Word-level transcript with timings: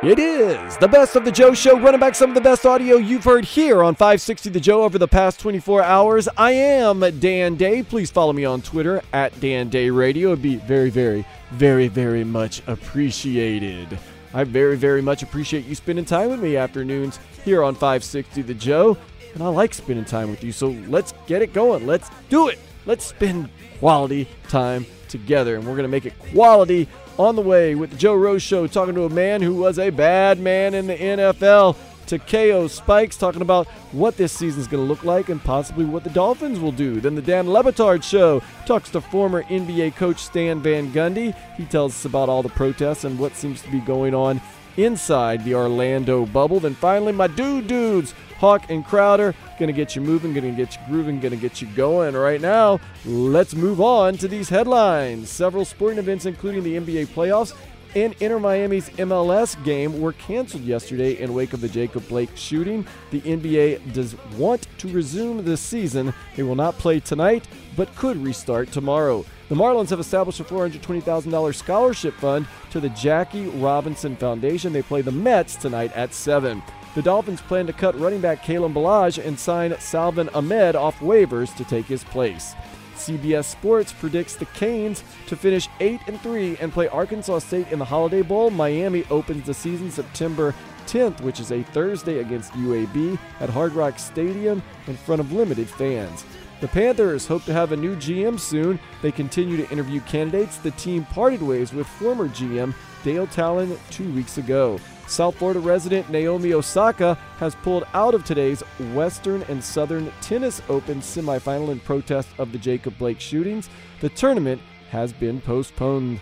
It 0.00 0.20
is 0.20 0.76
the 0.76 0.86
best 0.86 1.16
of 1.16 1.24
the 1.24 1.32
Joe 1.32 1.54
Show, 1.54 1.76
running 1.76 1.98
back 1.98 2.14
some 2.14 2.30
of 2.30 2.36
the 2.36 2.40
best 2.40 2.64
audio 2.64 2.98
you've 2.98 3.24
heard 3.24 3.44
here 3.44 3.82
on 3.82 3.96
560 3.96 4.48
The 4.50 4.60
Joe 4.60 4.84
over 4.84 4.96
the 4.96 5.08
past 5.08 5.40
24 5.40 5.82
hours. 5.82 6.28
I 6.36 6.52
am 6.52 7.00
Dan 7.18 7.56
Day. 7.56 7.82
Please 7.82 8.08
follow 8.08 8.32
me 8.32 8.44
on 8.44 8.62
Twitter 8.62 9.02
at 9.12 9.40
Dan 9.40 9.68
Day 9.68 9.90
Radio. 9.90 10.28
It'd 10.28 10.40
be 10.40 10.54
very, 10.54 10.90
very, 10.90 11.26
very, 11.50 11.88
very 11.88 12.22
much 12.22 12.62
appreciated. 12.68 13.98
I 14.32 14.44
very, 14.44 14.76
very 14.76 15.02
much 15.02 15.24
appreciate 15.24 15.64
you 15.64 15.74
spending 15.74 16.04
time 16.04 16.30
with 16.30 16.40
me 16.40 16.56
afternoons 16.56 17.18
here 17.44 17.64
on 17.64 17.74
560 17.74 18.42
The 18.42 18.54
Joe. 18.54 18.96
And 19.34 19.42
I 19.42 19.48
like 19.48 19.74
spending 19.74 20.04
time 20.04 20.30
with 20.30 20.44
you, 20.44 20.52
so 20.52 20.68
let's 20.86 21.12
get 21.26 21.42
it 21.42 21.52
going. 21.52 21.88
Let's 21.88 22.08
do 22.28 22.46
it. 22.46 22.60
Let's 22.86 23.04
spend 23.04 23.50
quality 23.80 24.28
time 24.46 24.86
together, 25.08 25.56
and 25.56 25.64
we're 25.64 25.72
going 25.72 25.82
to 25.82 25.88
make 25.88 26.06
it 26.06 26.18
quality 26.32 26.88
on 27.18 27.36
the 27.36 27.42
way 27.42 27.74
with 27.74 27.90
the 27.90 27.96
Joe 27.96 28.14
Rose 28.14 28.42
Show, 28.42 28.66
talking 28.66 28.94
to 28.94 29.04
a 29.04 29.10
man 29.10 29.42
who 29.42 29.54
was 29.54 29.78
a 29.78 29.90
bad 29.90 30.38
man 30.38 30.74
in 30.74 30.86
the 30.86 30.96
NFL. 30.96 31.76
Takeo 32.08 32.68
Spikes 32.68 33.18
talking 33.18 33.42
about 33.42 33.66
what 33.92 34.16
this 34.16 34.32
season 34.32 34.60
is 34.60 34.66
going 34.66 34.82
to 34.82 34.88
look 34.88 35.04
like 35.04 35.28
and 35.28 35.42
possibly 35.44 35.84
what 35.84 36.04
the 36.04 36.10
Dolphins 36.10 36.58
will 36.58 36.72
do. 36.72 37.00
Then 37.00 37.14
the 37.14 37.22
Dan 37.22 37.50
Le 37.50 37.62
Batard 37.62 38.02
Show 38.02 38.42
talks 38.64 38.88
to 38.90 39.00
former 39.02 39.42
NBA 39.44 39.94
coach 39.94 40.18
Stan 40.18 40.60
Van 40.60 40.90
Gundy. 40.90 41.36
He 41.56 41.66
tells 41.66 41.92
us 41.92 42.04
about 42.06 42.30
all 42.30 42.42
the 42.42 42.48
protests 42.48 43.04
and 43.04 43.18
what 43.18 43.36
seems 43.36 43.60
to 43.60 43.70
be 43.70 43.80
going 43.80 44.14
on 44.14 44.40
inside 44.78 45.44
the 45.44 45.54
Orlando 45.54 46.24
bubble. 46.24 46.60
Then 46.60 46.74
finally, 46.74 47.12
my 47.12 47.26
dude 47.26 47.66
dudes, 47.66 48.14
Hawk 48.38 48.70
and 48.70 48.84
Crowder, 48.84 49.34
gonna 49.58 49.72
get 49.72 49.94
you 49.94 50.00
moving, 50.00 50.32
gonna 50.32 50.52
get 50.52 50.76
you 50.76 50.80
grooving, 50.88 51.20
gonna 51.20 51.36
get 51.36 51.60
you 51.60 51.68
going. 51.76 52.14
Right 52.14 52.40
now, 52.40 52.80
let's 53.04 53.54
move 53.54 53.80
on 53.80 54.16
to 54.18 54.28
these 54.28 54.48
headlines. 54.48 55.28
Several 55.28 55.64
sporting 55.64 55.98
events, 55.98 56.24
including 56.24 56.62
the 56.62 56.76
NBA 56.76 57.08
playoffs 57.08 57.54
and 57.94 58.14
Inter 58.20 58.38
Miami's 58.38 58.90
MLS 58.90 59.62
game 59.64 60.00
were 60.00 60.12
canceled 60.12 60.62
yesterday 60.62 61.20
in 61.20 61.32
wake 61.34 61.52
of 61.52 61.60
the 61.60 61.68
Jacob 61.68 62.06
Blake 62.08 62.30
shooting. 62.34 62.86
The 63.10 63.20
NBA 63.22 63.92
does 63.92 64.14
want 64.36 64.66
to 64.78 64.88
resume 64.88 65.44
this 65.44 65.60
season. 65.60 66.12
They 66.36 66.42
will 66.42 66.54
not 66.54 66.78
play 66.78 67.00
tonight, 67.00 67.48
but 67.76 67.94
could 67.96 68.22
restart 68.22 68.72
tomorrow. 68.72 69.24
The 69.48 69.54
Marlins 69.54 69.88
have 69.88 70.00
established 70.00 70.40
a 70.40 70.44
$420,000 70.44 71.54
scholarship 71.54 72.12
fund 72.14 72.46
to 72.70 72.80
the 72.80 72.90
Jackie 72.90 73.46
Robinson 73.46 74.14
Foundation. 74.14 74.74
They 74.74 74.82
play 74.82 75.00
the 75.00 75.10
Mets 75.10 75.56
tonight 75.56 75.90
at 75.96 76.12
7. 76.12 76.62
The 76.94 77.00
Dolphins 77.00 77.40
plan 77.40 77.66
to 77.66 77.72
cut 77.72 77.98
running 77.98 78.20
back 78.20 78.42
Kalen 78.42 78.74
Ballage 78.74 79.24
and 79.24 79.38
sign 79.38 79.74
Salvon 79.78 80.28
Ahmed 80.30 80.76
off 80.76 80.98
waivers 80.98 81.56
to 81.56 81.64
take 81.64 81.86
his 81.86 82.04
place. 82.04 82.54
CBS 82.96 83.44
Sports 83.44 83.92
predicts 83.92 84.36
the 84.36 84.44
Canes 84.46 85.02
to 85.28 85.36
finish 85.36 85.68
8 85.80 86.00
and 86.08 86.20
3 86.20 86.58
and 86.58 86.70
play 86.70 86.88
Arkansas 86.88 87.38
State 87.38 87.68
in 87.72 87.78
the 87.78 87.84
Holiday 87.86 88.22
Bowl. 88.22 88.50
Miami 88.50 89.04
opens 89.08 89.46
the 89.46 89.54
season 89.54 89.90
September 89.90 90.54
10th, 90.86 91.22
which 91.22 91.40
is 91.40 91.52
a 91.52 91.62
Thursday 91.62 92.18
against 92.18 92.52
UAB 92.52 93.18
at 93.40 93.48
Hard 93.48 93.72
Rock 93.72 93.98
Stadium 93.98 94.62
in 94.88 94.96
front 94.96 95.20
of 95.20 95.32
limited 95.32 95.68
fans. 95.70 96.24
The 96.60 96.68
Panthers 96.68 97.26
hope 97.26 97.44
to 97.44 97.52
have 97.52 97.70
a 97.70 97.76
new 97.76 97.94
GM 97.94 98.38
soon. 98.38 98.80
They 99.00 99.12
continue 99.12 99.56
to 99.56 99.70
interview 99.70 100.00
candidates. 100.00 100.56
The 100.56 100.72
team 100.72 101.04
parted 101.04 101.40
ways 101.40 101.72
with 101.72 101.86
former 101.86 102.28
GM 102.28 102.74
Dale 103.04 103.28
Tallon 103.28 103.78
two 103.90 104.12
weeks 104.12 104.38
ago. 104.38 104.80
South 105.06 105.36
Florida 105.36 105.60
resident 105.60 106.10
Naomi 106.10 106.52
Osaka 106.52 107.14
has 107.38 107.54
pulled 107.54 107.84
out 107.94 108.12
of 108.12 108.24
today's 108.24 108.60
Western 108.92 109.42
and 109.44 109.62
Southern 109.62 110.12
Tennis 110.20 110.60
Open 110.68 111.00
semifinal 111.00 111.70
in 111.70 111.78
protest 111.80 112.28
of 112.38 112.50
the 112.50 112.58
Jacob 112.58 112.98
Blake 112.98 113.20
shootings. 113.20 113.70
The 114.00 114.08
tournament 114.10 114.60
has 114.90 115.12
been 115.12 115.40
postponed. 115.40 116.20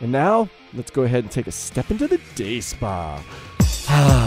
And 0.00 0.10
now, 0.12 0.50
let's 0.74 0.90
go 0.90 1.04
ahead 1.04 1.24
and 1.24 1.30
take 1.30 1.46
a 1.46 1.52
step 1.52 1.90
into 1.90 2.08
the 2.08 2.20
day 2.34 2.60
spa. 2.60 3.22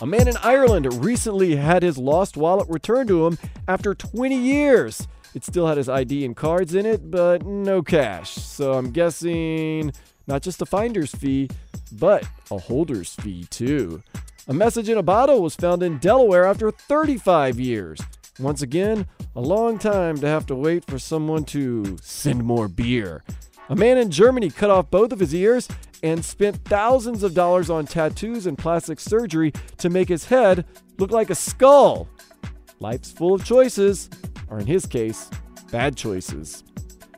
a 0.00 0.06
man 0.06 0.28
in 0.28 0.36
Ireland 0.38 1.04
recently 1.04 1.56
had 1.56 1.82
his 1.82 1.98
lost 1.98 2.36
wallet 2.36 2.68
returned 2.68 3.08
to 3.08 3.26
him 3.26 3.38
after 3.68 3.94
20 3.94 4.34
years. 4.34 5.06
It 5.34 5.44
still 5.44 5.66
had 5.66 5.76
his 5.76 5.88
ID 5.88 6.24
and 6.24 6.34
cards 6.34 6.74
in 6.74 6.86
it, 6.86 7.10
but 7.10 7.44
no 7.44 7.82
cash. 7.82 8.30
So 8.30 8.72
I'm 8.72 8.90
guessing 8.90 9.92
not 10.26 10.42
just 10.42 10.62
a 10.62 10.66
finder's 10.66 11.14
fee, 11.14 11.50
but 11.92 12.24
a 12.50 12.58
holder's 12.58 13.14
fee 13.14 13.44
too. 13.50 14.02
A 14.48 14.54
message 14.54 14.88
in 14.88 14.98
a 14.98 15.02
bottle 15.02 15.42
was 15.42 15.54
found 15.54 15.82
in 15.82 15.98
Delaware 15.98 16.46
after 16.46 16.70
35 16.70 17.60
years. 17.60 18.00
Once 18.38 18.62
again, 18.62 19.06
a 19.36 19.40
long 19.40 19.78
time 19.78 20.16
to 20.18 20.26
have 20.26 20.46
to 20.46 20.54
wait 20.54 20.84
for 20.86 20.98
someone 20.98 21.44
to 21.44 21.98
send 22.00 22.42
more 22.42 22.68
beer. 22.68 23.22
A 23.68 23.76
man 23.76 23.98
in 23.98 24.10
Germany 24.10 24.50
cut 24.50 24.70
off 24.70 24.90
both 24.90 25.12
of 25.12 25.20
his 25.20 25.34
ears 25.34 25.68
and 26.02 26.24
spent 26.24 26.64
thousands 26.64 27.22
of 27.22 27.34
dollars 27.34 27.70
on 27.70 27.86
tattoos 27.86 28.46
and 28.46 28.56
plastic 28.56 29.00
surgery 29.00 29.52
to 29.78 29.90
make 29.90 30.08
his 30.08 30.26
head 30.26 30.64
look 30.98 31.10
like 31.10 31.30
a 31.30 31.34
skull. 31.34 32.08
Life's 32.78 33.12
full 33.12 33.34
of 33.34 33.44
choices, 33.44 34.08
or 34.48 34.58
in 34.58 34.66
his 34.66 34.86
case, 34.86 35.30
bad 35.70 35.96
choices. 35.96 36.64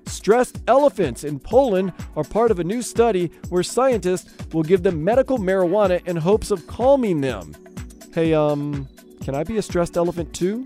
Stressed 0.06 0.58
elephants 0.68 1.24
in 1.24 1.38
Poland 1.38 1.92
are 2.16 2.24
part 2.24 2.50
of 2.50 2.58
a 2.58 2.64
new 2.64 2.82
study 2.82 3.30
where 3.48 3.62
scientists 3.62 4.30
will 4.52 4.62
give 4.62 4.82
them 4.82 5.02
medical 5.02 5.38
marijuana 5.38 6.06
in 6.06 6.16
hopes 6.16 6.50
of 6.50 6.66
calming 6.66 7.20
them. 7.20 7.54
Hey, 8.12 8.34
um, 8.34 8.88
can 9.22 9.34
I 9.34 9.42
be 9.42 9.56
a 9.56 9.62
stressed 9.62 9.96
elephant 9.96 10.34
too? 10.34 10.64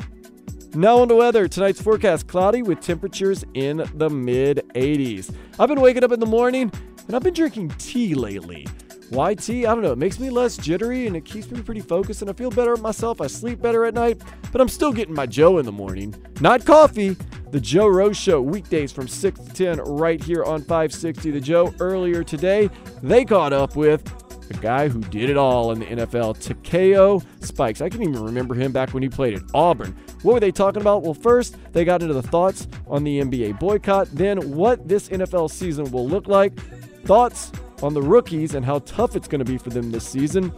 Now 0.74 0.98
on 0.98 1.08
the 1.08 1.14
weather. 1.14 1.48
Tonight's 1.48 1.80
forecast 1.80 2.26
cloudy 2.26 2.62
with 2.62 2.80
temperatures 2.80 3.44
in 3.54 3.88
the 3.94 4.10
mid 4.10 4.62
80s. 4.74 5.34
I've 5.58 5.68
been 5.68 5.80
waking 5.80 6.04
up 6.04 6.12
in 6.12 6.20
the 6.20 6.26
morning 6.26 6.70
and 7.06 7.16
I've 7.16 7.22
been 7.22 7.34
drinking 7.34 7.68
tea 7.78 8.14
lately. 8.14 8.66
Why 9.10 9.34
tea? 9.34 9.66
I 9.66 9.74
don't 9.74 9.82
know. 9.82 9.92
It 9.92 9.98
makes 9.98 10.18
me 10.18 10.30
less 10.30 10.56
jittery 10.56 11.06
and 11.06 11.16
it 11.16 11.24
keeps 11.24 11.50
me 11.50 11.62
pretty 11.62 11.80
focused 11.80 12.22
and 12.22 12.30
I 12.30 12.32
feel 12.32 12.50
better 12.50 12.72
at 12.72 12.80
myself. 12.80 13.20
I 13.20 13.28
sleep 13.28 13.62
better 13.62 13.84
at 13.84 13.94
night, 13.94 14.20
but 14.50 14.60
I'm 14.60 14.68
still 14.68 14.92
getting 14.92 15.14
my 15.14 15.26
Joe 15.26 15.58
in 15.58 15.66
the 15.66 15.72
morning. 15.72 16.14
Not 16.40 16.64
coffee. 16.64 17.16
The 17.52 17.60
Joe 17.60 17.86
Rose 17.86 18.16
Show, 18.16 18.42
weekdays 18.42 18.90
from 18.90 19.06
6 19.06 19.38
to 19.38 19.52
10, 19.52 19.78
right 19.78 20.22
here 20.22 20.42
on 20.42 20.60
560 20.62 21.30
The 21.30 21.40
Joe. 21.40 21.72
Earlier 21.78 22.24
today, 22.24 22.68
they 23.02 23.24
caught 23.24 23.52
up 23.52 23.76
with 23.76 24.02
a 24.50 24.54
guy 24.54 24.88
who 24.88 25.00
did 25.00 25.30
it 25.30 25.36
all 25.36 25.72
in 25.72 25.78
the 25.78 25.86
NFL, 25.86 26.40
Takeo 26.40 27.22
Spikes. 27.40 27.80
I 27.80 27.88
can 27.88 28.02
even 28.02 28.22
remember 28.22 28.54
him 28.54 28.72
back 28.72 28.92
when 28.92 29.02
he 29.02 29.08
played 29.08 29.34
at 29.34 29.42
Auburn. 29.54 29.96
What 30.22 30.34
were 30.34 30.40
they 30.40 30.50
talking 30.50 30.80
about? 30.80 31.02
Well, 31.02 31.14
first, 31.14 31.56
they 31.72 31.84
got 31.84 32.02
into 32.02 32.14
the 32.14 32.22
thoughts 32.22 32.66
on 32.88 33.04
the 33.04 33.20
NBA 33.20 33.58
boycott, 33.60 34.08
then 34.12 34.50
what 34.50 34.88
this 34.88 35.08
NFL 35.08 35.50
season 35.50 35.90
will 35.90 36.08
look 36.08 36.26
like, 36.26 36.52
thoughts 37.06 37.52
on 37.82 37.94
the 37.94 38.02
rookies 38.02 38.54
and 38.54 38.64
how 38.64 38.80
tough 38.80 39.16
it's 39.16 39.28
going 39.28 39.38
to 39.38 39.44
be 39.44 39.58
for 39.58 39.70
them 39.70 39.90
this 39.90 40.06
season. 40.06 40.52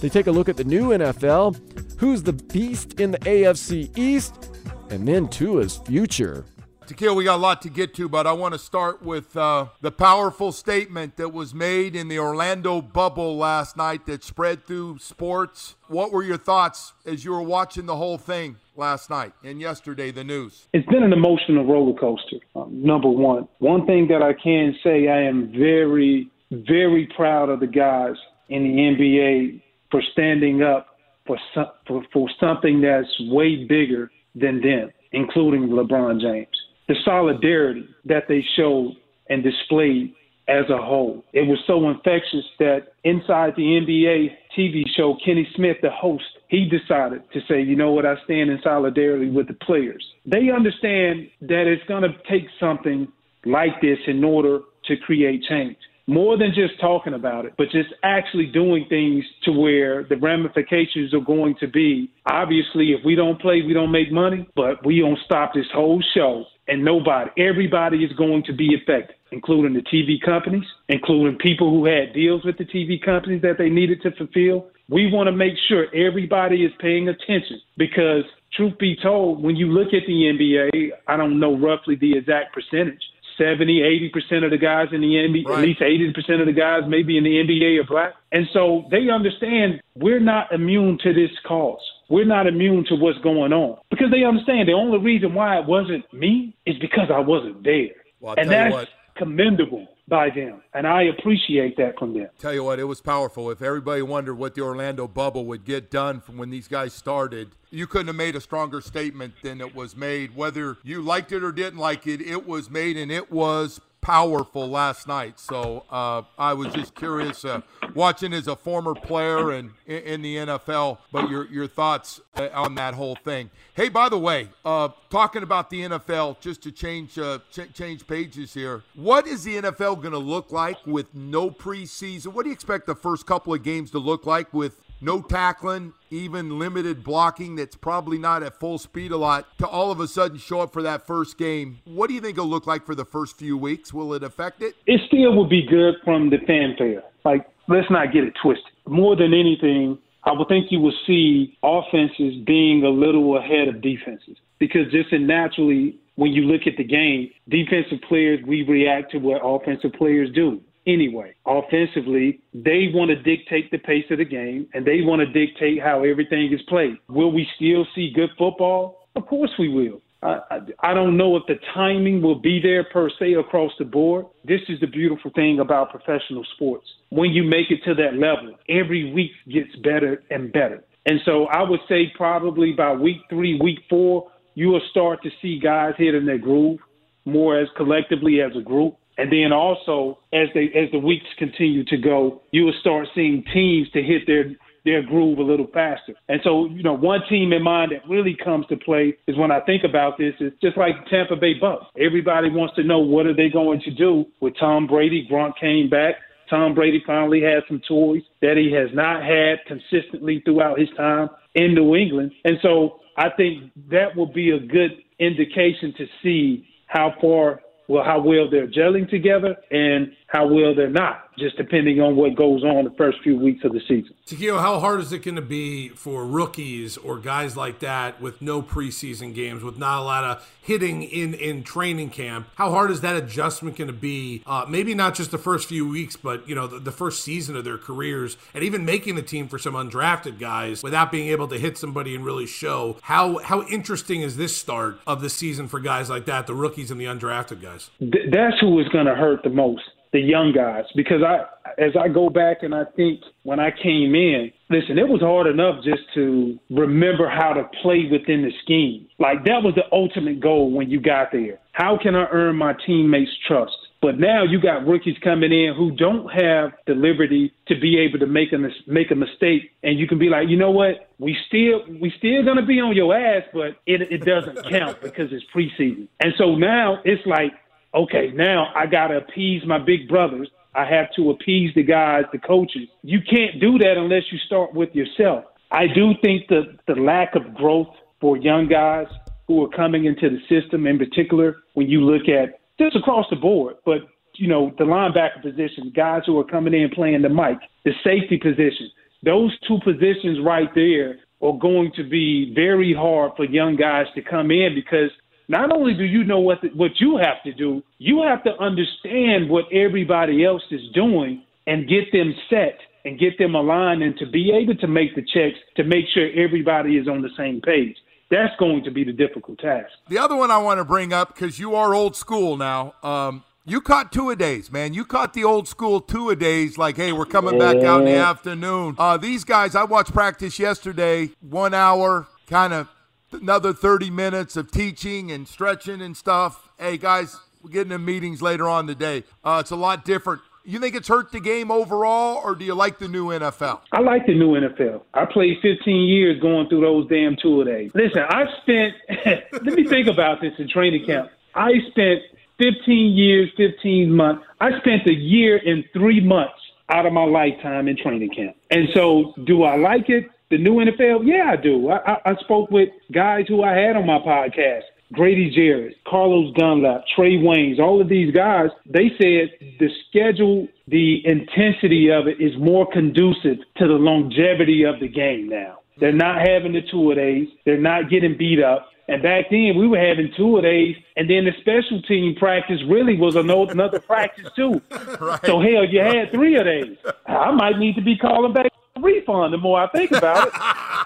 They 0.00 0.08
take 0.08 0.26
a 0.26 0.32
look 0.32 0.48
at 0.48 0.56
the 0.56 0.64
new 0.64 0.88
NFL, 0.88 1.98
who's 1.98 2.22
the 2.22 2.32
beast 2.32 3.00
in 3.00 3.10
the 3.10 3.18
AFC 3.18 3.96
East, 3.98 4.50
and 4.88 5.06
then 5.06 5.28
Tua's 5.28 5.76
future. 5.76 6.44
Tequila, 6.90 7.14
we 7.14 7.22
got 7.22 7.36
a 7.36 7.38
lot 7.40 7.62
to 7.62 7.70
get 7.70 7.94
to, 7.94 8.08
but 8.08 8.26
I 8.26 8.32
want 8.32 8.52
to 8.52 8.58
start 8.58 9.00
with 9.00 9.36
uh, 9.36 9.66
the 9.80 9.92
powerful 9.92 10.50
statement 10.50 11.18
that 11.18 11.28
was 11.28 11.54
made 11.54 11.94
in 11.94 12.08
the 12.08 12.18
Orlando 12.18 12.82
bubble 12.82 13.36
last 13.36 13.76
night 13.76 14.06
that 14.06 14.24
spread 14.24 14.66
through 14.66 14.98
sports. 14.98 15.76
What 15.86 16.10
were 16.10 16.24
your 16.24 16.36
thoughts 16.36 16.92
as 17.06 17.24
you 17.24 17.30
were 17.30 17.42
watching 17.42 17.86
the 17.86 17.94
whole 17.94 18.18
thing 18.18 18.56
last 18.74 19.08
night 19.08 19.34
and 19.44 19.60
yesterday, 19.60 20.10
the 20.10 20.24
news? 20.24 20.66
It's 20.72 20.84
been 20.88 21.04
an 21.04 21.12
emotional 21.12 21.64
roller 21.64 21.96
coaster, 21.96 22.38
um, 22.56 22.82
number 22.82 23.08
one. 23.08 23.46
One 23.60 23.86
thing 23.86 24.08
that 24.08 24.20
I 24.20 24.32
can 24.32 24.74
say, 24.82 25.06
I 25.06 25.22
am 25.22 25.52
very, 25.52 26.28
very 26.50 27.08
proud 27.14 27.50
of 27.50 27.60
the 27.60 27.68
guys 27.68 28.16
in 28.48 28.64
the 28.64 28.76
NBA 28.76 29.62
for 29.92 30.02
standing 30.10 30.64
up 30.64 30.98
for, 31.24 31.38
for, 31.86 32.02
for 32.12 32.28
something 32.40 32.80
that's 32.80 33.14
way 33.30 33.64
bigger 33.64 34.10
than 34.34 34.60
them, 34.60 34.90
including 35.12 35.68
LeBron 35.68 36.20
James. 36.20 36.48
The 36.90 36.96
solidarity 37.04 37.88
that 38.06 38.24
they 38.26 38.44
showed 38.56 38.96
and 39.28 39.44
displayed 39.44 40.12
as 40.48 40.64
a 40.70 40.76
whole. 40.76 41.22
It 41.32 41.46
was 41.46 41.60
so 41.64 41.88
infectious 41.88 42.44
that 42.58 42.94
inside 43.04 43.52
the 43.56 43.62
NBA 43.62 44.30
TV 44.58 44.82
show, 44.96 45.16
Kenny 45.24 45.46
Smith, 45.54 45.76
the 45.82 45.90
host, 45.90 46.24
he 46.48 46.68
decided 46.68 47.22
to 47.32 47.38
say, 47.48 47.62
you 47.62 47.76
know 47.76 47.92
what, 47.92 48.06
I 48.06 48.16
stand 48.24 48.50
in 48.50 48.58
solidarity 48.64 49.30
with 49.30 49.46
the 49.46 49.54
players. 49.54 50.04
They 50.26 50.50
understand 50.50 51.30
that 51.42 51.68
it's 51.68 51.86
going 51.86 52.02
to 52.02 52.12
take 52.28 52.48
something 52.58 53.06
like 53.44 53.80
this 53.80 53.98
in 54.08 54.24
order 54.24 54.58
to 54.86 54.96
create 54.96 55.44
change 55.48 55.76
more 56.10 56.36
than 56.36 56.52
just 56.54 56.80
talking 56.80 57.14
about 57.14 57.44
it, 57.44 57.54
but 57.56 57.70
just 57.70 57.90
actually 58.02 58.46
doing 58.46 58.84
things 58.88 59.24
to 59.44 59.52
where 59.52 60.04
the 60.04 60.16
ramifications 60.16 61.14
are 61.14 61.20
going 61.20 61.54
to 61.60 61.68
be. 61.68 62.10
Obviously, 62.26 62.92
if 62.92 63.04
we 63.04 63.14
don't 63.14 63.40
play, 63.40 63.62
we 63.62 63.72
don't 63.72 63.92
make 63.92 64.10
money, 64.10 64.48
but 64.56 64.84
we 64.84 65.00
don't 65.00 65.18
stop 65.24 65.54
this 65.54 65.66
whole 65.72 66.02
show 66.14 66.44
and 66.70 66.84
nobody, 66.84 67.30
everybody 67.36 67.98
is 67.98 68.12
going 68.12 68.44
to 68.44 68.52
be 68.52 68.74
affected, 68.74 69.16
including 69.32 69.74
the 69.74 69.82
TV 69.82 70.20
companies, 70.24 70.64
including 70.88 71.36
people 71.38 71.68
who 71.68 71.84
had 71.84 72.14
deals 72.14 72.44
with 72.44 72.56
the 72.58 72.64
TV 72.64 73.02
companies 73.04 73.42
that 73.42 73.58
they 73.58 73.68
needed 73.68 74.00
to 74.02 74.12
fulfill. 74.12 74.68
We 74.88 75.10
want 75.10 75.26
to 75.26 75.32
make 75.32 75.54
sure 75.68 75.86
everybody 75.94 76.64
is 76.64 76.72
paying 76.80 77.08
attention 77.08 77.60
because, 77.76 78.22
truth 78.56 78.78
be 78.78 78.96
told, 79.02 79.42
when 79.42 79.56
you 79.56 79.66
look 79.66 79.88
at 79.88 80.06
the 80.06 80.12
NBA, 80.12 80.90
I 81.08 81.16
don't 81.16 81.40
know 81.40 81.58
roughly 81.58 81.96
the 81.96 82.16
exact 82.16 82.54
percentage, 82.54 83.02
70, 83.38 84.10
80% 84.14 84.44
of 84.44 84.50
the 84.50 84.58
guys 84.58 84.88
in 84.92 85.00
the 85.00 85.14
NBA, 85.14 85.46
right. 85.46 85.58
at 85.58 85.64
least 85.64 85.80
80% 85.80 86.40
of 86.40 86.46
the 86.46 86.52
guys 86.52 86.82
maybe 86.88 87.16
in 87.16 87.24
the 87.24 87.30
NBA 87.30 87.80
are 87.80 87.86
black. 87.86 88.14
And 88.32 88.46
so 88.52 88.86
they 88.90 89.10
understand 89.10 89.80
we're 89.94 90.20
not 90.20 90.52
immune 90.52 90.98
to 91.02 91.12
this 91.12 91.30
cause. 91.46 91.80
We're 92.08 92.26
not 92.26 92.46
immune 92.46 92.84
to 92.88 92.96
what's 92.96 93.18
going 93.18 93.52
on 93.52 93.78
because 93.88 94.10
they 94.10 94.24
understand 94.24 94.68
the 94.68 94.72
only 94.72 94.98
reason 94.98 95.32
why 95.34 95.58
it 95.58 95.66
wasn't 95.66 96.12
me 96.12 96.56
is 96.66 96.76
because 96.78 97.08
I 97.12 97.20
wasn't 97.20 97.62
there. 97.62 97.94
Well, 98.20 98.34
and 98.36 98.50
that's 98.50 98.90
commendable 99.16 99.86
by 100.10 100.28
them, 100.28 100.60
and 100.74 100.86
I 100.86 101.04
appreciate 101.04 101.76
that 101.78 101.98
from 101.98 102.12
them. 102.12 102.28
Tell 102.38 102.52
you 102.52 102.64
what, 102.64 102.78
it 102.78 102.84
was 102.84 103.00
powerful. 103.00 103.50
If 103.50 103.62
everybody 103.62 104.02
wondered 104.02 104.34
what 104.34 104.54
the 104.54 104.60
Orlando 104.60 105.08
bubble 105.08 105.46
would 105.46 105.64
get 105.64 105.90
done 105.90 106.20
from 106.20 106.36
when 106.36 106.50
these 106.50 106.68
guys 106.68 106.92
started, 106.92 107.52
you 107.70 107.86
couldn't 107.86 108.08
have 108.08 108.16
made 108.16 108.36
a 108.36 108.40
stronger 108.40 108.80
statement 108.80 109.34
than 109.42 109.60
it 109.60 109.74
was 109.74 109.96
made. 109.96 110.36
Whether 110.36 110.76
you 110.82 111.00
liked 111.00 111.32
it 111.32 111.42
or 111.42 111.52
didn't 111.52 111.78
like 111.78 112.06
it, 112.06 112.20
it 112.20 112.46
was 112.46 112.68
made, 112.68 112.98
and 112.98 113.10
it 113.10 113.30
was 113.32 113.80
powerful 114.00 114.68
last 114.68 115.06
night. 115.06 115.38
So 115.38 115.84
uh, 115.90 116.22
I 116.38 116.54
was 116.54 116.72
just 116.72 116.94
curious, 116.94 117.44
uh, 117.44 117.60
watching 117.94 118.32
as 118.32 118.48
a 118.48 118.56
former 118.56 118.94
player 118.94 119.50
and 119.52 119.70
in, 119.86 119.98
in, 120.02 120.22
the 120.22 120.36
NFL, 120.36 120.98
but 121.12 121.28
your 121.28 121.46
your 121.50 121.66
thoughts 121.66 122.20
uh, 122.36 122.48
on 122.52 122.74
that 122.76 122.94
whole 122.94 123.16
thing. 123.16 123.50
Hey, 123.74 123.88
by 123.88 124.08
the 124.08 124.18
way, 124.18 124.48
uh, 124.64 124.88
talking 125.10 125.42
about 125.42 125.70
the 125.70 125.82
NFL, 125.82 126.40
just 126.40 126.62
to 126.62 126.72
change 126.72 127.18
uh, 127.18 127.38
ch- 127.50 127.72
change 127.74 128.06
pages 128.06 128.54
here, 128.54 128.82
what 128.94 129.26
is 129.26 129.44
the 129.44 129.56
NFL 129.56 130.00
going 130.00 130.12
to 130.12 130.18
look 130.18 130.52
like 130.52 130.78
with 130.86 131.14
no 131.14 131.50
preseason? 131.50 132.28
What 132.28 132.44
do 132.44 132.48
you 132.48 132.54
expect 132.54 132.86
the 132.86 132.94
first 132.94 133.26
couple 133.26 133.54
of 133.54 133.62
games 133.62 133.90
to 133.92 133.98
look 133.98 134.26
like 134.26 134.52
with 134.54 134.80
no 135.00 135.22
tackling, 135.22 135.92
even 136.10 136.58
limited 136.58 137.02
blocking 137.02 137.56
that's 137.56 137.76
probably 137.76 138.18
not 138.18 138.42
at 138.42 138.58
full 138.58 138.78
speed 138.78 139.12
a 139.12 139.16
lot, 139.16 139.46
to 139.58 139.66
all 139.66 139.90
of 139.90 140.00
a 140.00 140.08
sudden 140.08 140.38
show 140.38 140.60
up 140.60 140.72
for 140.72 140.82
that 140.82 141.06
first 141.06 141.38
game. 141.38 141.78
What 141.84 142.08
do 142.08 142.14
you 142.14 142.20
think 142.20 142.36
it'll 142.36 142.48
look 142.48 142.66
like 142.66 142.84
for 142.84 142.94
the 142.94 143.04
first 143.04 143.38
few 143.38 143.56
weeks? 143.56 143.92
Will 143.92 144.14
it 144.14 144.22
affect 144.22 144.62
it? 144.62 144.74
It 144.86 145.00
still 145.06 145.34
will 145.34 145.48
be 145.48 145.66
good 145.66 145.94
from 146.04 146.30
the 146.30 146.38
fanfare. 146.46 147.02
Like, 147.24 147.46
let's 147.68 147.90
not 147.90 148.12
get 148.12 148.24
it 148.24 148.34
twisted. 148.42 148.72
More 148.86 149.16
than 149.16 149.32
anything, 149.32 149.98
I 150.24 150.32
would 150.32 150.48
think 150.48 150.66
you 150.70 150.80
will 150.80 150.96
see 151.06 151.56
offenses 151.62 152.42
being 152.44 152.82
a 152.84 152.90
little 152.90 153.38
ahead 153.38 153.68
of 153.68 153.80
defenses 153.80 154.36
because 154.58 154.90
just 154.90 155.12
naturally, 155.12 155.98
when 156.16 156.32
you 156.32 156.42
look 156.42 156.62
at 156.66 156.76
the 156.76 156.84
game, 156.84 157.30
defensive 157.48 158.00
players, 158.06 158.40
we 158.46 158.62
react 158.62 159.12
to 159.12 159.18
what 159.18 159.40
offensive 159.42 159.92
players 159.94 160.30
do 160.34 160.60
anyway. 160.92 161.34
Offensively, 161.46 162.40
they 162.52 162.90
want 162.92 163.10
to 163.10 163.16
dictate 163.16 163.70
the 163.70 163.78
pace 163.78 164.04
of 164.10 164.18
the 164.18 164.24
game 164.24 164.68
and 164.74 164.84
they 164.84 165.00
want 165.02 165.20
to 165.20 165.26
dictate 165.26 165.82
how 165.82 166.04
everything 166.04 166.52
is 166.52 166.60
played. 166.68 166.96
Will 167.08 167.32
we 167.32 167.46
still 167.56 167.86
see 167.94 168.12
good 168.14 168.30
football? 168.38 169.06
Of 169.16 169.26
course 169.26 169.50
we 169.58 169.68
will. 169.68 170.00
I, 170.22 170.60
I, 170.82 170.92
don't 170.92 171.16
know 171.16 171.36
if 171.36 171.44
the 171.48 171.54
timing 171.74 172.20
will 172.20 172.38
be 172.38 172.60
there 172.62 172.84
per 172.84 173.08
se 173.18 173.34
across 173.34 173.72
the 173.78 173.86
board. 173.86 174.26
This 174.44 174.60
is 174.68 174.78
the 174.80 174.86
beautiful 174.86 175.30
thing 175.34 175.60
about 175.60 175.90
professional 175.90 176.44
sports. 176.54 176.86
When 177.08 177.30
you 177.30 177.42
make 177.42 177.70
it 177.70 177.80
to 177.86 177.94
that 177.94 178.14
level, 178.14 178.54
every 178.68 179.12
week 179.14 179.30
gets 179.50 179.74
better 179.76 180.22
and 180.30 180.52
better. 180.52 180.84
And 181.06 181.20
so 181.24 181.46
I 181.46 181.62
would 181.62 181.80
say 181.88 182.12
probably 182.14 182.72
by 182.72 182.92
week 182.92 183.16
three, 183.30 183.58
week 183.62 183.78
four, 183.88 184.30
you 184.54 184.68
will 184.68 184.82
start 184.90 185.22
to 185.22 185.30
see 185.40 185.58
guys 185.58 185.94
hit 185.96 186.14
in 186.14 186.26
their 186.26 186.38
groove 186.38 186.80
more 187.24 187.58
as 187.58 187.68
collectively 187.76 188.40
as 188.40 188.52
a 188.56 188.62
group. 188.62 188.96
And 189.20 189.30
then 189.30 189.52
also 189.52 190.18
as 190.32 190.48
they 190.54 190.66
as 190.74 190.90
the 190.92 190.98
weeks 190.98 191.26
continue 191.38 191.84
to 191.84 191.96
go, 191.96 192.42
you 192.52 192.64
will 192.64 192.74
start 192.80 193.06
seeing 193.14 193.44
teams 193.52 193.90
to 193.90 194.02
hit 194.02 194.22
their 194.26 194.44
their 194.84 195.02
groove 195.02 195.38
a 195.38 195.42
little 195.42 195.66
faster. 195.74 196.14
And 196.28 196.40
so, 196.42 196.66
you 196.66 196.82
know, 196.82 196.94
one 196.94 197.20
team 197.28 197.52
in 197.52 197.62
mind 197.62 197.92
that 197.92 198.08
really 198.08 198.34
comes 198.42 198.66
to 198.68 198.76
play 198.76 199.16
is 199.26 199.36
when 199.36 199.50
I 199.50 199.60
think 199.60 199.84
about 199.84 200.16
this 200.16 200.32
is 200.40 200.52
just 200.62 200.78
like 200.78 200.94
Tampa 201.10 201.36
Bay 201.36 201.54
Bucks. 201.54 201.84
Everybody 201.98 202.48
wants 202.48 202.74
to 202.76 202.82
know 202.82 202.98
what 202.98 203.26
are 203.26 203.34
they 203.34 203.50
going 203.50 203.80
to 203.82 203.90
do 203.90 204.24
with 204.40 204.54
Tom 204.58 204.86
Brady. 204.86 205.28
Gronk 205.30 205.58
came 205.60 205.90
back. 205.90 206.14
Tom 206.48 206.74
Brady 206.74 207.02
finally 207.06 207.42
has 207.42 207.62
some 207.68 207.80
toys 207.86 208.22
that 208.40 208.56
he 208.56 208.72
has 208.72 208.88
not 208.94 209.22
had 209.22 209.58
consistently 209.66 210.42
throughout 210.44 210.80
his 210.80 210.88
time 210.96 211.28
in 211.54 211.74
New 211.74 211.94
England. 211.94 212.32
And 212.44 212.56
so 212.62 213.00
I 213.16 213.28
think 213.36 213.70
that 213.90 214.16
will 214.16 214.32
be 214.32 214.50
a 214.50 214.58
good 214.58 214.92
indication 215.18 215.94
to 215.98 216.06
see 216.22 216.66
how 216.86 217.14
far 217.20 217.60
well, 217.90 218.04
how 218.04 218.20
well 218.20 218.48
they're 218.48 218.68
gelling 218.68 219.10
together 219.10 219.56
and 219.72 220.12
how 220.30 220.46
well 220.46 220.72
they're 220.76 220.88
not, 220.88 221.36
just 221.36 221.56
depending 221.56 222.00
on 222.00 222.14
what 222.14 222.36
goes 222.36 222.62
on 222.62 222.84
the 222.84 222.92
first 222.92 223.18
few 223.20 223.36
weeks 223.36 223.64
of 223.64 223.72
the 223.72 223.80
season. 223.80 224.14
Takeo, 224.26 224.58
how 224.58 224.78
hard 224.78 225.00
is 225.00 225.12
it 225.12 225.24
going 225.24 225.34
to 225.34 225.42
be 225.42 225.88
for 225.88 226.24
rookies 226.24 226.96
or 226.96 227.18
guys 227.18 227.56
like 227.56 227.80
that 227.80 228.20
with 228.20 228.40
no 228.40 228.62
preseason 228.62 229.34
games, 229.34 229.64
with 229.64 229.76
not 229.76 229.98
a 229.98 230.04
lot 230.04 230.22
of 230.22 230.48
hitting 230.62 231.02
in, 231.02 231.34
in 231.34 231.64
training 231.64 232.10
camp? 232.10 232.46
How 232.54 232.70
hard 232.70 232.92
is 232.92 233.00
that 233.00 233.16
adjustment 233.16 233.76
going 233.76 233.88
to 233.88 233.92
be? 233.92 234.44
Uh, 234.46 234.66
maybe 234.68 234.94
not 234.94 235.16
just 235.16 235.32
the 235.32 235.38
first 235.38 235.68
few 235.68 235.88
weeks, 235.88 236.14
but 236.14 236.48
you 236.48 236.54
know 236.54 236.68
the, 236.68 236.78
the 236.78 236.92
first 236.92 237.24
season 237.24 237.56
of 237.56 237.64
their 237.64 237.78
careers, 237.78 238.36
and 238.54 238.62
even 238.62 238.84
making 238.84 239.16
the 239.16 239.22
team 239.22 239.48
for 239.48 239.58
some 239.58 239.74
undrafted 239.74 240.38
guys 240.38 240.80
without 240.80 241.10
being 241.10 241.26
able 241.28 241.48
to 241.48 241.58
hit 241.58 241.76
somebody 241.76 242.14
and 242.14 242.24
really 242.24 242.46
show. 242.46 242.98
How 243.02 243.38
how 243.38 243.66
interesting 243.66 244.22
is 244.22 244.36
this 244.36 244.56
start 244.56 245.00
of 245.08 245.22
the 245.22 245.28
season 245.28 245.66
for 245.66 245.80
guys 245.80 246.08
like 246.08 246.26
that, 246.26 246.46
the 246.46 246.54
rookies 246.54 246.92
and 246.92 247.00
the 247.00 247.06
undrafted 247.06 247.60
guys? 247.60 247.90
That's 247.98 248.60
who 248.60 248.78
is 248.78 248.86
going 248.90 249.06
to 249.06 249.16
hurt 249.16 249.42
the 249.42 249.50
most 249.50 249.82
the 250.12 250.20
young 250.20 250.52
guys 250.52 250.84
because 250.94 251.22
I 251.22 251.44
as 251.78 251.92
I 251.98 252.08
go 252.08 252.28
back 252.28 252.62
and 252.62 252.74
I 252.74 252.84
think 252.96 253.20
when 253.44 253.60
I 253.60 253.70
came 253.70 254.14
in, 254.14 254.50
listen, 254.68 254.98
it 254.98 255.08
was 255.08 255.20
hard 255.20 255.46
enough 255.46 255.84
just 255.84 256.02
to 256.14 256.58
remember 256.70 257.28
how 257.28 257.52
to 257.52 257.64
play 257.82 258.08
within 258.10 258.42
the 258.42 258.50
scheme. 258.62 259.06
Like 259.18 259.44
that 259.44 259.62
was 259.62 259.74
the 259.76 259.84
ultimate 259.92 260.40
goal 260.40 260.72
when 260.72 260.90
you 260.90 261.00
got 261.00 261.28
there. 261.32 261.58
How 261.72 261.98
can 262.00 262.16
I 262.16 262.26
earn 262.32 262.56
my 262.56 262.74
teammates' 262.86 263.30
trust? 263.46 263.76
But 264.02 264.18
now 264.18 264.44
you 264.44 264.60
got 264.60 264.86
rookies 264.86 265.16
coming 265.22 265.52
in 265.52 265.74
who 265.76 265.90
don't 265.90 266.26
have 266.32 266.72
the 266.86 266.94
liberty 266.94 267.52
to 267.68 267.78
be 267.78 267.98
able 267.98 268.18
to 268.18 268.26
make 268.26 268.52
a 268.52 268.58
make 268.86 269.10
a 269.10 269.14
mistake, 269.14 269.72
and 269.82 269.98
you 269.98 270.08
can 270.08 270.18
be 270.18 270.30
like, 270.30 270.48
you 270.48 270.56
know 270.56 270.70
what, 270.70 271.10
we 271.18 271.36
still 271.46 271.82
we 272.00 272.12
still 272.16 272.42
gonna 272.42 272.64
be 272.64 272.80
on 272.80 272.96
your 272.96 273.14
ass, 273.14 273.42
but 273.52 273.76
it 273.86 274.10
it 274.10 274.24
doesn't 274.24 274.68
count 274.70 275.02
because 275.02 275.28
it's 275.32 275.44
preseason. 275.54 276.08
And 276.18 276.32
so 276.38 276.56
now 276.56 276.98
it's 277.04 277.24
like 277.26 277.52
okay, 277.94 278.30
now 278.34 278.72
I 278.74 278.86
got 278.86 279.08
to 279.08 279.18
appease 279.18 279.62
my 279.66 279.78
big 279.78 280.08
brothers. 280.08 280.48
I 280.74 280.84
have 280.84 281.06
to 281.16 281.30
appease 281.30 281.74
the 281.74 281.82
guys, 281.82 282.24
the 282.32 282.38
coaches. 282.38 282.88
You 283.02 283.20
can't 283.28 283.60
do 283.60 283.78
that 283.78 283.96
unless 283.96 284.24
you 284.30 284.38
start 284.38 284.72
with 284.74 284.94
yourself. 284.94 285.44
I 285.70 285.86
do 285.86 286.12
think 286.22 286.48
that 286.48 286.78
the 286.86 286.94
lack 286.94 287.34
of 287.34 287.54
growth 287.54 287.94
for 288.20 288.36
young 288.36 288.68
guys 288.68 289.06
who 289.46 289.64
are 289.64 289.68
coming 289.68 290.04
into 290.04 290.30
the 290.30 290.40
system, 290.48 290.86
in 290.86 290.98
particular, 290.98 291.56
when 291.74 291.88
you 291.88 292.02
look 292.02 292.28
at 292.28 292.60
just 292.78 292.96
across 292.96 293.26
the 293.30 293.36
board, 293.36 293.76
but 293.84 293.98
you 294.34 294.48
know 294.48 294.72
the 294.78 294.84
linebacker 294.84 295.42
position, 295.42 295.92
guys 295.94 296.22
who 296.26 296.38
are 296.38 296.44
coming 296.44 296.72
in 296.72 296.88
playing 296.90 297.22
the 297.22 297.28
mic, 297.28 297.58
the 297.84 297.92
safety 298.04 298.38
position, 298.38 298.90
those 299.24 299.56
two 299.66 299.78
positions 299.84 300.38
right 300.44 300.68
there 300.74 301.18
are 301.42 301.58
going 301.58 301.90
to 301.96 302.04
be 302.08 302.52
very 302.54 302.94
hard 302.94 303.32
for 303.36 303.44
young 303.44 303.76
guys 303.76 304.06
to 304.14 304.22
come 304.22 304.50
in 304.50 304.74
because 304.74 305.10
not 305.50 305.72
only 305.72 305.94
do 305.94 306.04
you 306.04 306.22
know 306.22 306.38
what 306.38 306.60
the, 306.62 306.68
what 306.68 306.92
you 307.00 307.16
have 307.16 307.42
to 307.42 307.52
do, 307.52 307.82
you 307.98 308.22
have 308.22 308.44
to 308.44 308.56
understand 308.62 309.50
what 309.50 309.64
everybody 309.72 310.44
else 310.44 310.62
is 310.70 310.80
doing 310.94 311.42
and 311.66 311.88
get 311.88 312.12
them 312.12 312.32
set 312.48 312.78
and 313.04 313.18
get 313.18 313.36
them 313.36 313.56
aligned 313.56 314.00
and 314.00 314.16
to 314.18 314.26
be 314.26 314.52
able 314.52 314.76
to 314.76 314.86
make 314.86 315.16
the 315.16 315.22
checks 315.22 315.58
to 315.76 315.82
make 315.82 316.04
sure 316.14 316.28
everybody 316.36 316.96
is 316.96 317.08
on 317.08 317.20
the 317.20 317.30
same 317.36 317.60
page. 317.60 317.96
That's 318.30 318.54
going 318.60 318.84
to 318.84 318.92
be 318.92 319.02
the 319.02 319.12
difficult 319.12 319.58
task. 319.58 319.90
The 320.08 320.18
other 320.18 320.36
one 320.36 320.52
I 320.52 320.58
want 320.58 320.78
to 320.78 320.84
bring 320.84 321.12
up 321.12 321.34
because 321.34 321.58
you 321.58 321.74
are 321.74 321.96
old 321.96 322.14
school 322.14 322.56
now. 322.56 322.94
Um, 323.02 323.42
you 323.64 323.80
caught 323.80 324.12
two 324.12 324.30
a 324.30 324.36
days, 324.36 324.70
man. 324.70 324.94
You 324.94 325.04
caught 325.04 325.34
the 325.34 325.42
old 325.42 325.66
school 325.66 326.00
two 326.00 326.30
a 326.30 326.36
days. 326.36 326.78
Like, 326.78 326.96
hey, 326.96 327.12
we're 327.12 327.26
coming 327.26 327.58
back 327.58 327.82
out 327.82 328.00
in 328.00 328.06
the 328.06 328.14
afternoon. 328.14 328.94
Uh, 328.96 329.16
these 329.16 329.42
guys, 329.42 329.74
I 329.74 329.82
watched 329.82 330.12
practice 330.12 330.60
yesterday. 330.60 331.30
One 331.40 331.74
hour, 331.74 332.28
kind 332.46 332.72
of 332.72 332.88
another 333.32 333.72
thirty 333.72 334.10
minutes 334.10 334.56
of 334.56 334.70
teaching 334.70 335.30
and 335.30 335.46
stretching 335.46 336.00
and 336.00 336.16
stuff. 336.16 336.68
Hey, 336.78 336.96
guys, 336.96 337.36
we're 337.62 337.70
getting 337.70 337.92
in 337.92 338.04
meetings 338.04 338.40
later 338.42 338.68
on 338.68 338.86
today. 338.86 339.24
Uh, 339.44 339.58
it's 339.60 339.70
a 339.70 339.76
lot 339.76 340.04
different. 340.04 340.40
You 340.64 340.78
think 340.78 340.94
it's 340.94 341.08
hurt 341.08 341.32
the 341.32 341.40
game 341.40 341.70
overall, 341.70 342.40
or 342.44 342.54
do 342.54 342.64
you 342.64 342.74
like 342.74 342.98
the 342.98 343.08
new 343.08 343.28
NFL? 343.28 343.80
I 343.92 344.00
like 344.00 344.26
the 344.26 344.34
new 344.34 344.52
NFL. 344.52 345.02
I 345.14 345.24
played 345.24 345.58
15 345.62 346.08
years 346.08 346.40
going 346.40 346.68
through 346.68 346.82
those 346.82 347.08
damn 347.08 347.36
tour 347.36 347.64
days. 347.64 347.90
Listen, 347.94 348.22
I 348.28 348.44
spent, 348.60 348.94
let 349.52 349.74
me 349.74 349.84
think 349.84 350.06
about 350.06 350.40
this 350.42 350.52
in 350.58 350.68
training 350.68 351.06
camp. 351.06 351.30
I 351.54 351.72
spent 351.90 352.20
15 352.58 353.16
years, 353.16 353.50
15 353.56 354.14
months. 354.14 354.44
I 354.60 354.78
spent 354.78 355.06
a 355.06 355.14
year 355.14 355.60
and 355.64 355.84
three 355.94 356.20
months 356.20 356.60
out 356.90 357.06
of 357.06 357.12
my 357.12 357.24
lifetime 357.24 357.88
in 357.88 357.96
training 357.96 358.30
camp. 358.30 358.56
And 358.70 358.88
so, 358.92 359.32
do 359.44 359.62
I 359.62 359.76
like 359.76 360.10
it? 360.10 360.28
The 360.50 360.58
new 360.58 360.76
NFL? 360.76 361.20
Yeah, 361.24 361.52
I 361.52 361.56
do. 361.56 361.90
I, 361.90 362.14
I, 362.14 362.32
I 362.32 362.34
spoke 362.40 362.70
with 362.70 362.88
guys 363.12 363.44
who 363.46 363.62
I 363.62 363.72
had 363.76 363.96
on 363.96 364.06
my 364.06 364.18
podcast. 364.18 364.82
Grady 365.12 365.50
Jarrett, 365.54 365.96
Carlos 366.06 366.54
Dunlap, 366.54 367.02
Trae 367.16 367.40
Waynes, 367.40 367.80
all 367.80 368.00
of 368.00 368.08
these 368.08 368.32
guys, 368.32 368.68
they 368.86 369.10
said 369.20 369.50
the 369.80 369.88
schedule, 370.08 370.68
the 370.86 371.20
intensity 371.24 372.10
of 372.10 372.28
it 372.28 372.40
is 372.40 372.52
more 372.58 372.88
conducive 372.92 373.58
to 373.76 373.88
the 373.88 373.94
longevity 373.94 374.84
of 374.84 375.00
the 375.00 375.08
game 375.08 375.48
now. 375.48 375.80
They're 375.98 376.12
not 376.12 376.46
having 376.46 376.72
the 376.72 376.82
two 376.90 377.12
days. 377.14 377.48
They're 377.64 377.80
not 377.80 378.08
getting 378.08 378.36
beat 378.36 378.62
up. 378.62 378.88
And 379.08 379.22
back 379.22 379.46
then, 379.50 379.74
we 379.76 379.88
were 379.88 379.98
having 379.98 380.32
two 380.36 380.56
of 380.56 380.62
days, 380.62 380.94
and 381.16 381.28
then 381.28 381.44
the 381.44 381.52
special 381.60 382.00
team 382.02 382.36
practice 382.36 382.78
really 382.88 383.16
was 383.16 383.34
another 383.34 383.98
practice 384.00 384.48
too. 384.54 384.80
Right. 385.20 385.44
So 385.44 385.60
hell, 385.60 385.84
you 385.84 386.00
had 386.00 386.32
three 386.32 386.56
of 386.56 386.64
days. 386.64 386.96
I 387.26 387.50
might 387.50 387.78
need 387.78 387.94
to 387.96 388.00
be 388.00 388.16
calling 388.16 388.52
back 388.52 388.66
a 388.66 388.79
refund 388.98 389.52
the 389.52 389.58
more 389.58 389.80
I 389.80 389.88
think 389.88 390.12
about 390.12 390.48
it. 390.48 390.54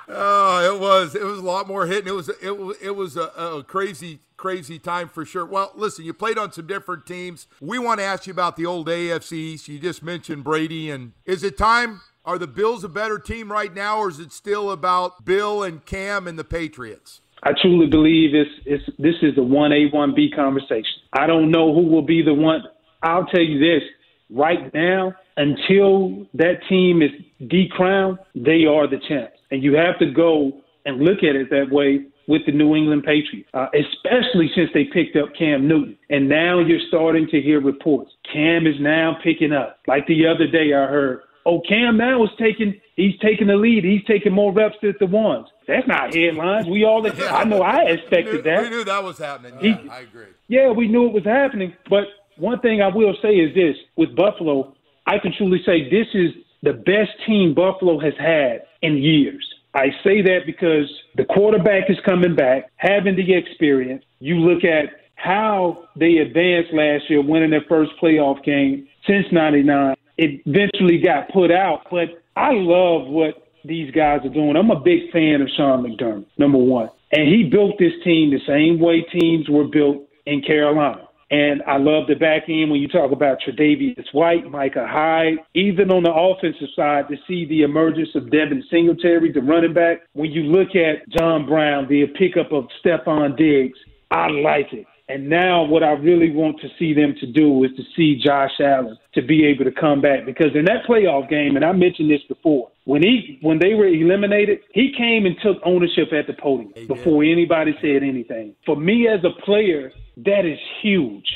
Oh, 0.07 0.75
it 0.75 0.79
was 0.79 1.15
it 1.15 1.25
was 1.25 1.39
a 1.39 1.43
lot 1.43 1.67
more 1.67 1.87
hitting. 1.87 2.09
It 2.09 2.15
was 2.15 2.29
it 2.29 2.59
was 2.59 2.77
it 2.83 2.91
was 2.91 3.17
a, 3.17 3.29
a 3.39 3.65
crazy 3.65 4.21
crazy 4.37 4.79
time 4.79 5.09
for 5.09 5.25
sure. 5.25 5.47
Well, 5.47 5.73
listen, 5.75 6.05
you 6.05 6.13
played 6.13 6.37
on 6.37 6.53
some 6.53 6.67
different 6.67 7.07
teams. 7.07 7.47
We 7.61 7.79
want 7.79 8.01
to 8.01 8.05
ask 8.05 8.27
you 8.27 8.33
about 8.33 8.57
the 8.57 8.67
old 8.67 8.87
AFC 8.87 9.33
East. 9.33 9.69
You 9.69 9.79
just 9.79 10.03
mentioned 10.03 10.45
Brady, 10.45 10.91
and 10.91 11.13
is 11.25 11.43
it 11.43 11.57
time? 11.57 12.03
Are 12.27 12.39
the 12.39 12.47
Bills 12.47 12.85
a 12.85 12.89
better 12.89 13.19
team 13.19 13.51
right 13.51 13.73
now, 13.75 13.99
or 13.99 14.11
is 14.11 14.19
it 14.19 14.33
still 14.33 14.71
about 14.71 15.25
Bill 15.25 15.63
and 15.63 15.85
Cam 15.85 16.27
and 16.27 16.39
the 16.39 16.45
Patriots? 16.45 17.21
I 17.43 17.53
truly 17.61 17.87
believe 17.87 18.35
it's, 18.35 18.51
it's 18.65 18.85
this 18.99 19.17
is 19.21 19.35
the 19.35 19.43
one 19.43 19.73
A 19.73 19.87
one 19.91 20.15
B 20.15 20.31
conversation. 20.35 21.01
I 21.13 21.27
don't 21.27 21.51
know 21.51 21.75
who 21.75 21.83
will 21.83 22.03
be 22.03 22.23
the 22.23 22.33
one. 22.33 22.63
I'll 23.03 23.27
tell 23.27 23.43
you 23.43 23.59
this 23.59 23.83
right 24.31 24.73
now. 24.73 25.15
Until 25.37 26.27
that 26.35 26.61
team 26.69 27.03
is 27.03 27.11
decrowned, 27.49 28.19
they 28.35 28.65
are 28.67 28.87
the 28.87 28.99
champs, 29.09 29.39
and 29.51 29.63
you 29.63 29.75
have 29.75 29.99
to 29.99 30.07
go 30.11 30.61
and 30.87 31.01
look 31.01 31.19
at 31.19 31.35
it 31.37 31.51
that 31.51 31.71
way 31.71 32.05
with 32.27 32.43
the 32.47 32.53
New 32.53 32.75
England 32.75 33.05
Patriots, 33.05 33.49
uh, 33.55 33.67
especially 33.75 34.51
since 34.55 34.71
they 34.73 34.85
picked 34.85 35.17
up 35.17 35.29
Cam 35.39 35.69
Newton. 35.69 35.97
And 36.11 36.29
now 36.29 36.59
you're 36.61 36.81
starting 36.89 37.27
to 37.29 37.41
hear 37.41 37.61
reports. 37.61 38.11
Cam 38.33 38.67
is 38.67 38.77
now 38.81 39.19
picking 39.23 39.53
up. 39.53 39.79
Like 39.87 40.07
the 40.07 40.27
other 40.27 40.47
day, 40.47 40.73
I 40.73 40.87
heard, 40.87 41.21
oh, 41.45 41.61
Cam 41.69 41.99
now 41.99 42.25
is 42.25 42.31
taking, 42.39 42.81
he's 42.97 43.19
taking 43.21 43.49
the 43.49 43.57
lead. 43.57 43.85
He's 43.85 44.05
taking 44.07 44.33
more 44.33 44.53
reps 44.53 44.77
than 44.81 44.95
the 45.01 45.07
ones. 45.07 45.49
That's 45.69 45.87
not 45.87 46.15
headlines. 46.15 46.67
We 46.67 46.85
all, 46.85 47.07
I 47.07 47.45
know 47.45 47.61
I 47.63 47.83
expected 47.91 48.27
we 48.27 48.33
knew, 48.39 48.43
that. 48.43 48.63
We 48.63 48.71
knew 48.71 48.85
that 48.85 49.05
was 49.05 49.19
happening. 49.19 49.55
Yeah, 49.61 49.83
He- 49.83 49.89
I 49.91 50.01
agree. 50.01 50.27
Yeah, 50.49 50.71
we 50.71 50.89
knew 50.89 51.07
it 51.07 51.13
was 51.13 51.25
happening. 51.25 51.75
But 51.91 52.05
one 52.39 52.61
thing 52.61 52.81
I 52.81 52.89
will 52.89 53.15
say 53.21 53.35
is 53.37 53.55
this 53.55 53.77
with 53.97 54.15
Buffalo, 54.17 54.75
I 55.07 55.19
can 55.19 55.33
truly 55.37 55.61
say 55.67 55.91
this 55.91 56.07
is 56.15 56.31
the 56.65 56.73
best 56.73 57.11
team 57.27 57.55
Buffalo 57.55 58.01
has 58.01 58.15
had 58.19 58.63
in 58.83 58.97
years. 58.97 59.47
I 59.75 59.89
say 60.03 60.23
that 60.23 60.41
because 60.47 60.91
the 61.17 61.25
quarterback 61.25 61.91
is 61.91 61.97
coming 62.05 62.35
back, 62.35 62.71
having 62.77 63.17
the 63.17 63.35
experience. 63.35 64.05
You 64.21 64.37
look 64.37 64.65
at 64.65 64.91
how 65.17 65.85
they 65.97 66.19
advanced 66.19 66.73
last 66.73 67.11
year, 67.11 67.23
winning 67.23 67.51
their 67.51 67.65
first 67.69 67.93
playoff 68.01 68.43
game 68.45 68.87
since 69.07 69.27
99. 69.33 69.97
It 70.17 70.43
eventually 70.47 70.99
got 70.99 71.29
put 71.31 71.51
out, 71.51 71.87
but 71.91 72.23
I 72.37 72.53
love 72.53 73.09
what 73.09 73.49
these 73.65 73.91
guys 73.91 74.21
are 74.25 74.29
doing. 74.29 74.57
I'm 74.57 74.71
a 74.71 74.81
big 74.81 75.11
fan 75.11 75.43
of 75.43 75.49
Sean 75.57 75.83
McDermott, 75.83 76.27
number 76.39 76.59
one. 76.59 76.89
And 77.13 77.29
he 77.29 77.45
built 77.45 77.79
this 77.79 77.93
team 78.05 78.31
the 78.31 78.41
same 78.47 78.79
way 78.79 79.03
teams 79.03 79.49
were 79.49 79.65
built 79.65 80.09
in 80.27 80.43
Carolina. 80.43 81.04
And 81.31 81.63
I 81.67 81.79
love 81.79 82.07
the 82.07 82.15
back 82.15 82.45
end 82.49 82.71
when 82.71 82.81
you 82.81 82.89
talk 82.89 83.13
about 83.13 83.39
Tre'Davious 83.41 84.13
White, 84.13 84.51
Micah 84.51 84.87
Hyde, 84.89 85.39
even 85.55 85.91
on 85.91 86.03
the 86.03 86.13
offensive 86.13 86.69
side 86.77 87.09
to 87.09 87.17
see 87.27 87.47
the 87.47 87.63
emergence 87.63 88.11
of 88.15 88.31
Devin 88.31 88.63
Singletary, 88.71 89.33
the 89.33 89.41
running 89.41 89.75
back. 89.75 90.03
When 90.13 90.31
you 90.31 90.43
look 90.43 90.77
at 90.77 91.09
John 91.09 91.47
Brown, 91.47 91.89
the 91.89 92.07
pickup 92.19 92.53
of 92.53 92.67
Stefon 92.85 93.37
Diggs, 93.37 93.79
I 94.11 94.29
like 94.29 94.73
it. 94.73 94.87
And 95.09 95.29
now 95.29 95.65
what 95.65 95.83
I 95.83 95.93
really 95.93 96.31
want 96.31 96.61
to 96.61 96.69
see 96.79 96.95
them 96.95 97.15
to 97.21 97.27
do 97.27 97.63
is 97.65 97.71
to 97.77 97.83
see 97.95 98.19
Josh 98.25 98.59
Allen 98.59 98.97
to 99.15 99.21
be 99.23 99.45
able 99.45 99.65
to 99.65 99.73
come 99.73 100.01
back 100.01 100.25
because 100.25 100.55
in 100.55 100.65
that 100.65 100.85
playoff 100.89 101.29
game, 101.29 101.57
and 101.57 101.65
I 101.65 101.73
mentioned 101.73 102.11
this 102.11 102.23
before, 102.27 102.71
when 102.85 103.03
he 103.03 103.39
when 103.43 103.59
they 103.59 103.75
were 103.75 103.87
eliminated, 103.87 104.61
he 104.73 104.95
came 104.97 105.27
and 105.27 105.37
took 105.43 105.59
ownership 105.65 106.13
at 106.13 106.27
the 106.27 106.33
podium 106.33 106.73
before 106.87 107.23
anybody 107.23 107.75
said 107.83 108.03
anything. 108.03 108.55
For 108.65 108.77
me 108.77 109.07
as 109.07 109.21
a 109.25 109.41
player, 109.45 109.93
that 110.25 110.47
is 110.47 110.59
huge. 110.81 111.27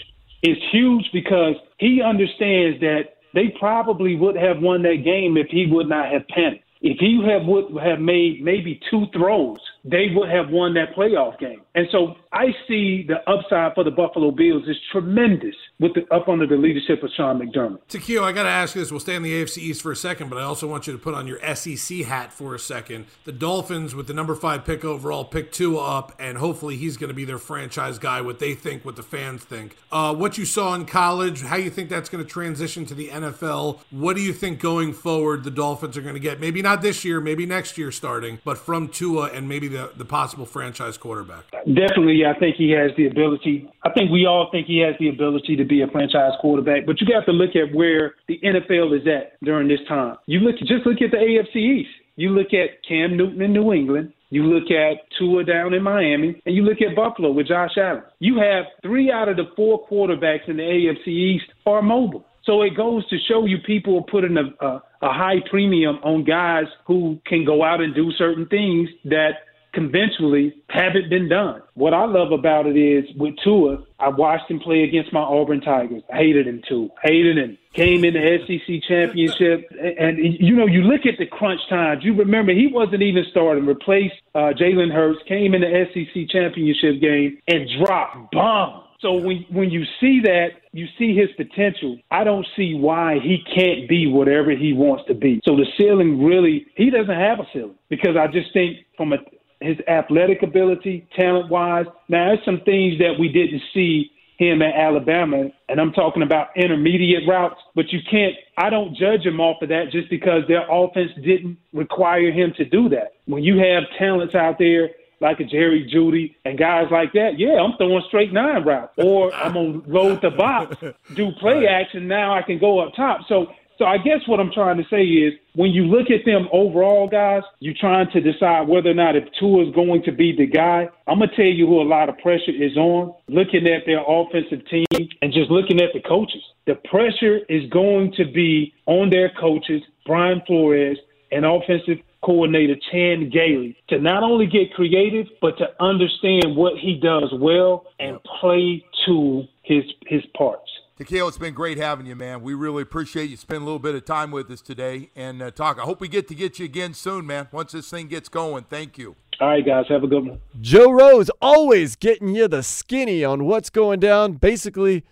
It's 0.43 0.61
huge 0.73 1.11
because 1.13 1.55
he 1.79 2.01
understands 2.03 2.81
that 2.81 3.17
they 3.35 3.49
probably 3.59 4.17
would 4.17 4.37
have 4.37 4.61
won 4.61 4.83
that 4.83 5.03
game 5.05 5.37
if 5.37 5.49
he 5.49 5.67
would 5.67 5.89
not 5.89 6.11
have 6.11 6.27
panicked. 6.29 6.65
If 6.81 6.99
he 6.99 7.21
have 7.29 7.45
would 7.47 7.83
have 7.83 7.99
made 7.99 8.43
maybe 8.43 8.81
two 8.91 9.07
throws, 9.13 9.59
they 9.85 10.07
would 10.15 10.29
have 10.29 10.51
won 10.51 10.75
that 10.75 10.95
playoff 10.95 11.39
game. 11.39 11.61
And 11.79 11.87
so 11.93 12.17
I 12.33 12.47
see 12.67 13.05
the 13.07 13.19
upside 13.31 13.73
for 13.77 13.85
the 13.85 13.93
Buffalo 13.93 14.33
Bills 14.33 14.65
is 14.67 14.77
tremendous 14.91 15.55
with 15.79 15.95
the, 15.95 16.13
up 16.13 16.29
under 16.29 16.45
the 16.45 16.57
leadership 16.57 17.05
of 17.05 17.11
Sean 17.17 17.39
McDermott. 17.39 17.79
Takeo, 17.87 18.25
I 18.25 18.33
got 18.33 18.43
to 18.43 18.49
ask 18.49 18.75
you 18.75 18.81
this. 18.81 18.91
We'll 18.91 18.99
stay 18.99 19.15
in 19.15 19.23
the 19.23 19.33
AFC 19.33 19.59
East 19.59 19.83
for 19.83 19.93
a 19.93 19.97
second, 19.97 20.29
but 20.29 20.39
I 20.39 20.43
also 20.43 20.67
want 20.67 20.89
you 20.89 20.93
to 20.93 20.99
put 20.99 21.15
on 21.15 21.29
your 21.29 21.39
SEC 21.55 21.99
hat 21.99 22.33
for 22.33 22.57
a 22.57 22.59
second. 22.59 23.07
The 23.27 23.31
Dolphins, 23.31 23.95
with 23.95 24.09
the 24.09 24.13
number 24.13 24.35
five 24.35 24.65
pick 24.65 24.85
overall, 24.85 25.25
pick 25.25 25.53
two 25.53 25.79
up, 25.79 26.17
and 26.19 26.39
hopefully 26.39 26.77
he's 26.77 26.97
going 26.97 27.11
to 27.11 27.15
be 27.15 27.25
their 27.25 27.39
franchise 27.39 28.01
guy. 28.01 28.23
What 28.23 28.41
they 28.41 28.55
think, 28.55 28.85
what 28.85 28.97
the 28.97 29.05
fans 29.05 29.45
think. 29.45 29.77
Uh, 29.93 30.13
what 30.17 30.37
you 30.37 30.47
saw 30.47 30.75
in 30.75 30.85
college, 30.85 31.43
how 31.43 31.57
you 31.57 31.71
think 31.71 31.91
that's 31.91 32.09
going 32.09 32.25
to 32.25 32.29
transition 32.29 32.87
to 32.87 32.95
the 32.95 33.07
NFL. 33.07 33.79
What 33.93 34.17
do 34.17 34.23
you 34.23 34.33
think 34.33 34.59
going 34.59 34.93
forward 34.93 35.45
the 35.45 35.53
Dolphins 35.53 35.97
are 35.97 36.03
going 36.03 36.15
to 36.15 36.21
get? 36.21 36.41
Maybe 36.41 36.61
not 36.61 36.83
this 36.83 37.05
year, 37.05 37.21
maybe 37.21 37.47
next 37.47 37.79
year 37.79 37.93
starting, 37.93 38.41
but 38.45 38.59
from 38.59 38.89
Tua 38.89 39.27
and 39.27 39.49
maybe 39.49 39.69
the 39.69 39.93
the 39.97 40.05
possible 40.05 40.45
franchise 40.45 40.99
quarterback. 40.99 41.45
Definitely, 41.69 42.23
I 42.25 42.39
think 42.39 42.57
he 42.57 42.71
has 42.71 42.93
the 42.97 43.09
ability. 43.09 43.69
I 43.85 43.91
think 43.93 44.11
we 44.11 44.25
all 44.25 44.49
think 44.51 44.67
he 44.67 44.79
has 44.79 44.95
the 44.99 45.11
ability 45.11 45.55
to 45.57 45.65
be 45.65 45.83
a 45.83 45.87
franchise 45.89 46.33
quarterback, 46.41 46.87
but 46.87 46.99
you 47.01 47.07
got 47.07 47.27
to 47.27 47.33
look 47.33 47.57
at 47.57 47.75
where 47.75 48.15
the 48.27 48.41
NFL 48.43 48.99
is 48.99 49.07
at 49.07 49.39
during 49.45 49.69
this 49.69 49.81
time. 49.87 50.17
You 50.25 50.41
look, 50.41 50.57
just 50.61 50.87
look 50.87 51.03
at 51.03 51.11
the 51.11 51.19
AFC 51.19 51.57
East. 51.57 51.91
You 52.17 52.31
look 52.31 52.49
at 52.55 52.83
Cam 52.89 53.19
Newton 53.19 53.43
in 53.43 53.53
New 53.53 53.75
England. 53.75 54.15
You 54.31 54.45
look 54.45 54.71
at 54.71 55.05
Tua 55.19 55.45
down 55.45 55.75
in 55.75 55.83
Miami, 55.83 56.41
and 56.47 56.55
you 56.55 56.63
look 56.63 56.79
at 56.81 56.97
Buffalo 56.97 57.33
with 57.33 57.49
Josh 57.49 57.77
Allen. 57.77 58.03
You 58.19 58.39
have 58.39 58.65
three 58.83 59.13
out 59.13 59.29
of 59.29 59.37
the 59.37 59.51
four 59.55 59.87
quarterbacks 59.87 60.49
in 60.49 60.57
the 60.57 60.63
AFC 60.63 61.09
East 61.09 61.47
are 61.67 61.83
mobile. 61.83 62.25
So 62.45 62.63
it 62.63 62.77
goes 62.77 63.07
to 63.09 63.17
show 63.29 63.45
you 63.45 63.59
people 63.59 63.99
are 63.99 64.11
putting 64.11 64.39
a, 64.39 64.65
a, 64.65 64.83
a 65.03 65.13
high 65.13 65.37
premium 65.51 65.97
on 65.97 66.25
guys 66.25 66.65
who 66.87 67.19
can 67.27 67.45
go 67.45 67.63
out 67.63 67.83
and 67.83 67.95
do 67.95 68.11
certain 68.13 68.47
things 68.47 68.89
that 69.05 69.33
conventionally 69.79 70.55
haven't 70.69 71.09
been 71.09 71.29
done. 71.29 71.63
What 71.75 71.95
I 71.95 72.05
love 72.05 72.33
about 72.33 72.67
it 72.67 72.77
is 72.77 73.05
with 73.17 73.35
Tua, 73.45 73.79
I 74.01 74.09
watched 74.09 74.51
him 74.51 74.59
play 74.59 74.83
against 74.83 75.13
my 75.13 75.21
Auburn 75.21 75.61
Tigers. 75.61 76.03
I 76.13 76.17
hated 76.17 76.47
him 76.49 76.63
too. 76.69 76.91
Hated 77.03 77.39
him. 77.39 77.57
Came 77.75 78.05
in 78.05 78.15
the 78.15 78.39
SEC 78.47 78.83
championship, 78.89 79.71
and, 79.81 80.19
and 80.19 80.37
you 80.41 80.57
know, 80.57 80.67
you 80.67 80.83
look 80.83 81.07
at 81.07 81.19
the 81.19 81.27
crunch 81.27 81.61
times. 81.71 82.03
You 82.03 82.15
remember 82.15 82.53
he 82.53 82.67
wasn't 82.67 83.03
even 83.03 83.25
starting. 83.31 83.67
Replaced 83.67 84.15
uh, 84.35 84.53
Jalen 84.59 84.93
Hurts. 84.93 85.21
Came 85.29 85.55
in 85.55 85.61
the 85.61 85.87
SEC 85.95 86.29
championship 86.29 87.01
game 87.01 87.39
and 87.47 87.69
dropped 87.79 88.33
bomb. 88.33 88.85
So 89.01 89.13
when 89.15 89.47
when 89.51 89.71
you 89.71 89.85
see 90.01 90.21
that, 90.25 90.49
you 90.73 90.87
see 90.99 91.15
his 91.15 91.29
potential. 91.37 91.99
I 92.11 92.25
don't 92.25 92.47
see 92.57 92.75
why 92.75 93.21
he 93.23 93.39
can't 93.55 93.89
be 93.89 94.09
whatever 94.09 94.51
he 94.51 94.73
wants 94.73 95.05
to 95.07 95.15
be. 95.15 95.41
So 95.47 95.55
the 95.55 95.67
ceiling 95.79 96.25
really, 96.25 96.67
he 96.75 96.91
doesn't 96.91 97.09
have 97.09 97.39
a 97.39 97.47
ceiling 97.53 97.77
because 97.89 98.17
I 98.17 98.27
just 98.27 98.53
think 98.53 98.79
from 98.97 99.13
a 99.13 99.19
his 99.61 99.77
athletic 99.89 100.43
ability, 100.43 101.07
talent 101.17 101.51
wise. 101.51 101.87
Now, 102.09 102.29
there's 102.29 102.45
some 102.45 102.61
things 102.65 102.99
that 102.99 103.15
we 103.19 103.29
didn't 103.29 103.63
see 103.75 104.11
him 104.39 104.63
at 104.63 104.75
Alabama, 104.75 105.49
and 105.69 105.81
I'm 105.81 105.93
talking 105.93 106.23
about 106.23 106.57
intermediate 106.57 107.25
routes, 107.29 107.61
but 107.75 107.93
you 107.93 107.99
can't, 108.09 108.35
I 108.57 108.71
don't 108.71 108.97
judge 108.97 109.27
him 109.27 109.41
off 109.41 109.61
of 109.63 109.69
that 109.71 109.91
just 109.91 110.09
because 110.11 110.43
their 110.47 110.65
offense 110.71 111.11
didn't 111.25 111.59
require 111.73 112.31
him 112.31 112.53
to 112.57 112.65
do 112.65 112.89
that. 112.91 113.15
When 113.27 113.43
you 113.43 113.59
have 113.59 113.83
talents 113.99 114.37
out 114.37 114.57
there 114.61 114.91
like 115.21 115.41
a 115.41 115.45
Jerry 115.45 115.91
Jeudy 115.93 116.37
and 116.45 116.57
guys 116.57 116.87
like 116.93 117.13
that, 117.15 117.33
yeah, 117.37 117.55
I'm 117.55 117.77
throwing 117.79 118.05
straight 118.07 118.33
nine 118.33 118.65
routes. 118.65 118.93
Or 118.97 119.35
I'm 119.35 119.55
going 119.55 119.83
to 119.83 119.91
load 119.91 120.23
the 120.23 120.31
box, 120.31 120.77
do 121.17 121.33
play 121.41 121.67
action, 121.67 122.07
now 122.07 122.33
I 122.33 122.43
can 122.43 122.61
go 122.61 122.79
up 122.79 122.95
top. 122.95 123.23
So 123.29 123.49
so 123.79 123.85
I 123.85 123.97
guess 123.97 124.21
what 124.27 124.41
I'm 124.41 124.51
trying 124.53 124.77
to 124.79 124.85
say 124.91 125.05
is 125.05 125.35
when 125.55 125.71
you 125.71 125.85
look 125.85 126.11
at 126.11 126.25
them 126.27 126.49
overall, 126.53 127.09
guys, 127.09 127.43
you're 127.61 127.75
trying 127.79 128.11
to 128.11 128.21
decide 128.21 128.67
whether 128.67 128.91
or 128.91 128.95
not 128.95 129.15
if 129.15 129.25
Tua 129.39 129.69
is 129.69 129.75
going 129.75 130.03
to 130.03 130.13
be 130.13 130.35
the 130.37 130.47
guy. 130.47 130.89
I'm 131.07 131.21
gonna 131.21 131.31
tell 131.37 131.45
you 131.45 131.67
who 131.67 131.81
a 131.81 131.87
lot 131.87 132.09
of 132.09 132.19
pressure 132.19 132.51
is 132.51 132.77
on. 132.77 133.15
Looking 133.29 133.69
at 133.69 133.87
their 133.87 134.03
offensive 134.07 134.67
team 134.69 135.09
and 135.23 135.33
just 135.33 135.51
looking 135.51 135.81
at 135.81 135.91
the 135.95 136.01
coaches, 136.01 136.43
the 136.67 136.75
pressure 136.91 137.39
is 137.49 137.71
going 137.71 138.13
to 138.17 138.25
be 138.25 138.75
on 138.87 139.11
their 139.11 139.31
coaches, 139.41 139.83
Brian 140.05 140.43
Flores 140.47 140.99
and 141.31 141.45
offensive 141.45 141.99
coordinator 142.23 142.75
Chan 142.91 143.31
Gailey, 143.31 143.77
to 143.91 144.01
not 144.01 144.25
only 144.25 144.47
get 144.47 144.75
creative 144.75 145.27
but 145.41 145.57
to 145.59 145.67
understand 145.81 146.57
what 146.57 146.77
he 146.79 146.99
does 147.01 147.33
well 147.39 147.87
and 148.01 148.19
play 148.41 148.85
to 149.07 149.45
his 149.63 149.85
his 150.07 150.23
parts. 150.37 150.69
Takeo, 150.99 151.29
it's 151.29 151.39
been 151.39 151.55
great 151.55 151.79
having 151.79 152.07
you, 152.07 152.17
man. 152.17 152.43
We 152.43 152.55
really 152.55 152.83
appreciate 152.83 153.31
you 153.31 153.37
spending 153.37 153.63
a 153.63 153.67
little 153.67 153.79
bit 153.79 153.95
of 153.95 154.05
time 154.05 154.33
with 154.33 154.51
us 154.51 154.61
today 154.61 155.11
and 155.15 155.41
uh, 155.41 155.53
talk. 155.53 155.79
I 155.79 155.83
hope 155.83 156.01
we 156.01 156.09
get 156.09 156.27
to 156.27 156.35
get 156.35 156.59
you 156.59 156.65
again 156.65 156.93
soon, 156.93 157.25
man. 157.25 157.47
Once 157.53 157.71
this 157.71 157.89
thing 157.89 158.09
gets 158.09 158.29
going. 158.29 158.65
Thank 158.65 158.99
you. 158.99 159.15
All 159.41 159.47
right, 159.47 159.65
guys. 159.65 159.85
Have 159.91 160.03
a 160.03 160.09
good 160.09 160.27
one. 160.27 160.41
Joe 160.61 160.91
Rose 160.91 161.31
always 161.41 161.95
getting 161.95 162.35
you 162.35 162.49
the 162.49 162.65
skinny 162.65 163.23
on 163.23 163.45
what's 163.45 163.71
going 163.71 164.01
down, 164.01 164.33
basically 164.33 165.05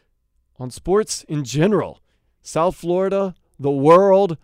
on 0.58 0.72
sports 0.72 1.22
in 1.28 1.44
general. 1.44 2.00
South 2.42 2.74
Florida, 2.74 3.36
the 3.56 3.70
world, 3.70 4.38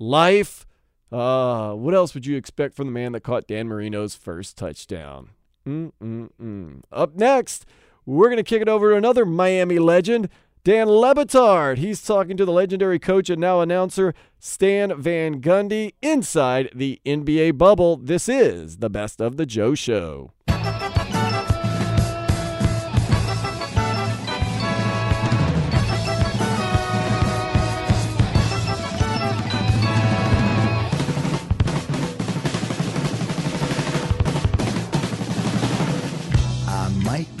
life. 0.00 0.66
Uh, 1.12 1.74
what 1.74 1.94
else 1.94 2.12
would 2.12 2.26
you 2.26 2.36
expect 2.36 2.74
from 2.74 2.88
the 2.88 2.92
man 2.92 3.12
that 3.12 3.20
caught 3.20 3.46
Dan 3.46 3.68
Marino's 3.68 4.16
first 4.16 4.56
touchdown? 4.56 5.28
Mm-mm-mm. 5.64 6.82
Up 6.90 7.14
next, 7.14 7.66
we're 8.04 8.26
going 8.26 8.38
to 8.38 8.42
kick 8.42 8.62
it 8.62 8.68
over 8.68 8.90
to 8.90 8.96
another 8.96 9.24
Miami 9.24 9.78
legend. 9.78 10.28
Dan 10.68 10.86
Le 10.86 11.14
Batard. 11.14 11.78
He's 11.78 12.02
talking 12.02 12.36
to 12.36 12.44
the 12.44 12.52
legendary 12.52 12.98
coach 12.98 13.30
and 13.30 13.40
now 13.40 13.62
announcer 13.62 14.12
Stan 14.38 15.00
Van 15.00 15.40
Gundy 15.40 15.94
inside 16.02 16.68
the 16.74 17.00
NBA 17.06 17.56
bubble. 17.56 17.96
This 17.96 18.28
is 18.28 18.76
the 18.76 18.90
best 18.90 19.18
of 19.18 19.38
the 19.38 19.46
Joe 19.46 19.74
Show. 19.74 20.34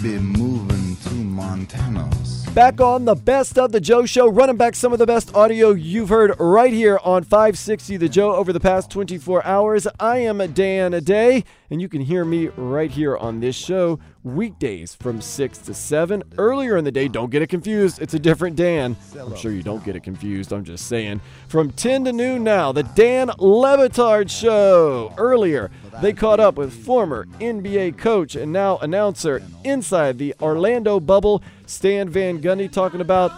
Be 0.02 0.16
moving 0.18 0.96
to 0.96 1.14
Montana. 1.14 2.08
Back 2.54 2.80
on 2.80 3.04
the 3.04 3.16
Best 3.16 3.58
of 3.58 3.72
the 3.72 3.80
Joe 3.80 4.06
Show, 4.06 4.28
running 4.28 4.56
back 4.56 4.76
some 4.76 4.92
of 4.92 4.98
the 5.00 5.06
best 5.06 5.34
audio 5.34 5.70
you've 5.70 6.08
heard 6.08 6.38
right 6.38 6.72
here 6.72 7.00
on 7.02 7.24
560 7.24 7.96
The 7.96 8.08
Joe 8.08 8.34
over 8.34 8.52
the 8.52 8.60
past 8.60 8.90
24 8.90 9.44
hours. 9.44 9.88
I 9.98 10.18
am 10.18 10.38
Dan 10.52 10.92
Day, 11.02 11.44
and 11.70 11.80
you 11.80 11.88
can 11.88 12.00
hear 12.00 12.24
me 12.24 12.48
right 12.56 12.90
here 12.90 13.16
on 13.16 13.40
this 13.40 13.56
show 13.56 13.98
weekdays 14.36 14.94
from 14.94 15.20
6 15.20 15.58
to 15.58 15.74
7. 15.74 16.22
Earlier 16.36 16.76
in 16.76 16.84
the 16.84 16.92
day, 16.92 17.08
don't 17.08 17.30
get 17.30 17.42
it 17.42 17.48
confused, 17.48 18.00
it's 18.00 18.14
a 18.14 18.18
different 18.18 18.56
Dan. 18.56 18.96
I'm 19.18 19.36
sure 19.36 19.52
you 19.52 19.62
don't 19.62 19.84
get 19.84 19.96
it 19.96 20.02
confused, 20.02 20.52
I'm 20.52 20.64
just 20.64 20.86
saying. 20.86 21.20
From 21.48 21.70
10 21.70 22.04
to 22.04 22.12
noon 22.12 22.44
now, 22.44 22.72
the 22.72 22.82
Dan 22.82 23.30
Le 23.38 23.76
Batard 23.76 24.30
Show. 24.30 25.12
Earlier, 25.16 25.70
they 26.00 26.12
caught 26.12 26.40
up 26.40 26.56
with 26.56 26.72
former 26.72 27.26
NBA 27.40 27.98
coach 27.98 28.34
and 28.36 28.52
now 28.52 28.78
announcer 28.78 29.42
inside 29.64 30.18
the 30.18 30.34
Orlando 30.40 31.00
bubble, 31.00 31.42
Stan 31.66 32.08
Van 32.08 32.40
Gundy, 32.40 32.70
talking 32.70 33.00
about 33.00 33.32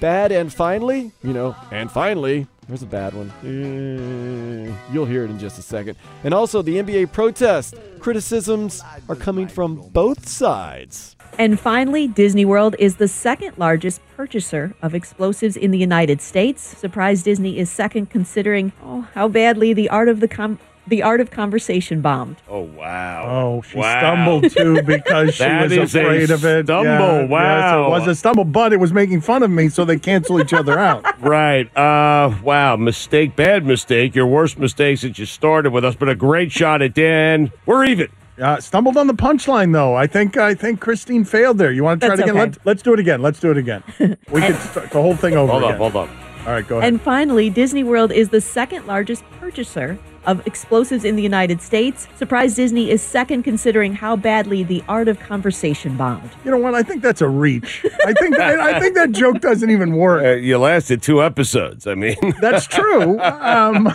bad 0.00 0.32
and 0.32 0.52
finally, 0.52 1.12
you 1.22 1.32
know, 1.32 1.54
and 1.70 1.90
finally, 1.90 2.46
there's 2.72 2.82
a 2.82 2.86
bad 2.86 3.12
one. 3.12 3.30
Eh, 3.44 4.74
you'll 4.90 5.04
hear 5.04 5.24
it 5.24 5.30
in 5.30 5.38
just 5.38 5.58
a 5.58 5.62
second. 5.62 5.98
And 6.24 6.32
also 6.32 6.62
the 6.62 6.76
NBA 6.76 7.12
protest. 7.12 7.74
Criticisms 7.98 8.82
are 9.10 9.14
coming 9.14 9.46
from 9.46 9.76
both 9.90 10.26
sides. 10.26 11.14
And 11.38 11.60
finally, 11.60 12.08
Disney 12.08 12.46
World 12.46 12.74
is 12.78 12.96
the 12.96 13.08
second 13.08 13.58
largest 13.58 14.00
purchaser 14.16 14.74
of 14.80 14.94
explosives 14.94 15.54
in 15.54 15.70
the 15.70 15.76
United 15.76 16.22
States. 16.22 16.62
Surprise 16.62 17.22
Disney 17.22 17.58
is 17.58 17.70
second 17.70 18.08
considering 18.08 18.72
oh, 18.82 19.02
how 19.12 19.28
badly 19.28 19.74
the 19.74 19.90
art 19.90 20.08
of 20.08 20.20
the 20.20 20.28
com- 20.28 20.58
the 20.86 21.02
art 21.02 21.20
of 21.20 21.30
conversation 21.30 22.00
bombed. 22.00 22.36
Oh 22.48 22.62
wow! 22.62 23.24
Oh, 23.30 23.62
she 23.62 23.78
Wow. 23.78 23.98
stumbled 24.00 24.50
too 24.50 24.82
because 24.82 25.34
she 25.34 25.44
was 25.48 25.72
is 25.72 25.94
a 25.94 26.00
afraid 26.00 26.30
of 26.30 26.44
it. 26.44 26.66
stumble, 26.66 26.84
Yeah, 26.86 27.20
yes, 27.20 27.30
wow. 27.30 27.86
it 27.86 27.90
was 27.90 28.06
a 28.08 28.14
stumble, 28.14 28.44
but 28.44 28.72
it 28.72 28.78
was 28.80 28.92
making 28.92 29.20
fun 29.20 29.42
of 29.42 29.50
me, 29.50 29.68
so 29.68 29.84
they 29.84 29.98
cancel 29.98 30.40
each 30.40 30.52
other 30.52 30.78
out. 30.78 31.04
Right. 31.22 31.74
Uh 31.76 32.34
wow, 32.42 32.74
mistake, 32.76 33.36
bad 33.36 33.64
mistake. 33.64 34.14
Your 34.16 34.26
worst 34.26 34.58
mistake 34.58 34.98
since 34.98 35.18
you 35.18 35.26
started 35.26 35.70
with 35.72 35.84
us, 35.84 35.94
but 35.94 36.08
a 36.08 36.14
great 36.16 36.50
shot 36.50 36.82
at 36.82 36.94
Dan. 36.94 37.52
We're 37.66 37.84
even. 37.84 38.08
Uh, 38.40 38.58
stumbled 38.58 38.96
on 38.96 39.06
the 39.06 39.14
punchline 39.14 39.72
though. 39.72 39.94
I 39.94 40.06
think 40.06 40.36
I 40.36 40.54
think 40.54 40.80
Christine 40.80 41.22
failed 41.24 41.58
there. 41.58 41.70
You 41.70 41.84
want 41.84 42.00
to 42.00 42.06
try 42.08 42.16
That's 42.16 42.28
it 42.28 42.30
again? 42.32 42.40
okay. 42.42 42.50
Let's 42.50 42.58
let's 42.64 42.82
do 42.82 42.92
it 42.94 42.98
again. 42.98 43.22
Let's 43.22 43.38
do 43.38 43.50
it 43.50 43.56
again. 43.58 43.82
We 44.00 44.40
can 44.40 44.54
start 44.54 44.90
the 44.90 45.00
whole 45.02 45.14
thing 45.14 45.34
over 45.36 45.52
Hold 45.52 45.62
again. 45.64 45.74
up, 45.74 45.78
hold 45.92 45.96
up. 45.96 46.08
All 46.46 46.52
right, 46.52 46.66
go 46.66 46.78
ahead. 46.78 46.88
And 46.88 47.00
finally, 47.00 47.50
Disney 47.50 47.84
World 47.84 48.10
is 48.10 48.30
the 48.30 48.40
second 48.40 48.86
largest 48.86 49.22
purchaser 49.38 49.96
of 50.24 50.46
explosives 50.46 51.04
in 51.04 51.16
the 51.16 51.22
United 51.22 51.60
States. 51.60 52.08
Surprise 52.16 52.54
Disney 52.54 52.90
is 52.90 53.02
second 53.02 53.42
considering 53.42 53.94
how 53.94 54.16
badly 54.16 54.62
the 54.62 54.82
art 54.88 55.08
of 55.08 55.18
conversation 55.18 55.96
bombed. 55.96 56.30
you 56.44 56.50
know 56.50 56.58
what? 56.58 56.74
I 56.74 56.82
think 56.82 57.02
that's 57.02 57.20
a 57.20 57.28
reach. 57.28 57.84
I 58.06 58.12
think 58.12 58.38
I, 58.38 58.76
I 58.76 58.80
think 58.80 58.94
that 58.94 59.12
joke 59.12 59.40
doesn't 59.40 59.70
even 59.70 59.94
work. 59.96 60.24
Uh, 60.24 60.30
you 60.36 60.58
lasted 60.58 61.02
two 61.02 61.22
episodes. 61.22 61.86
I 61.86 61.94
mean, 61.94 62.16
That's 62.40 62.66
true. 62.66 63.18
Um, 63.20 63.88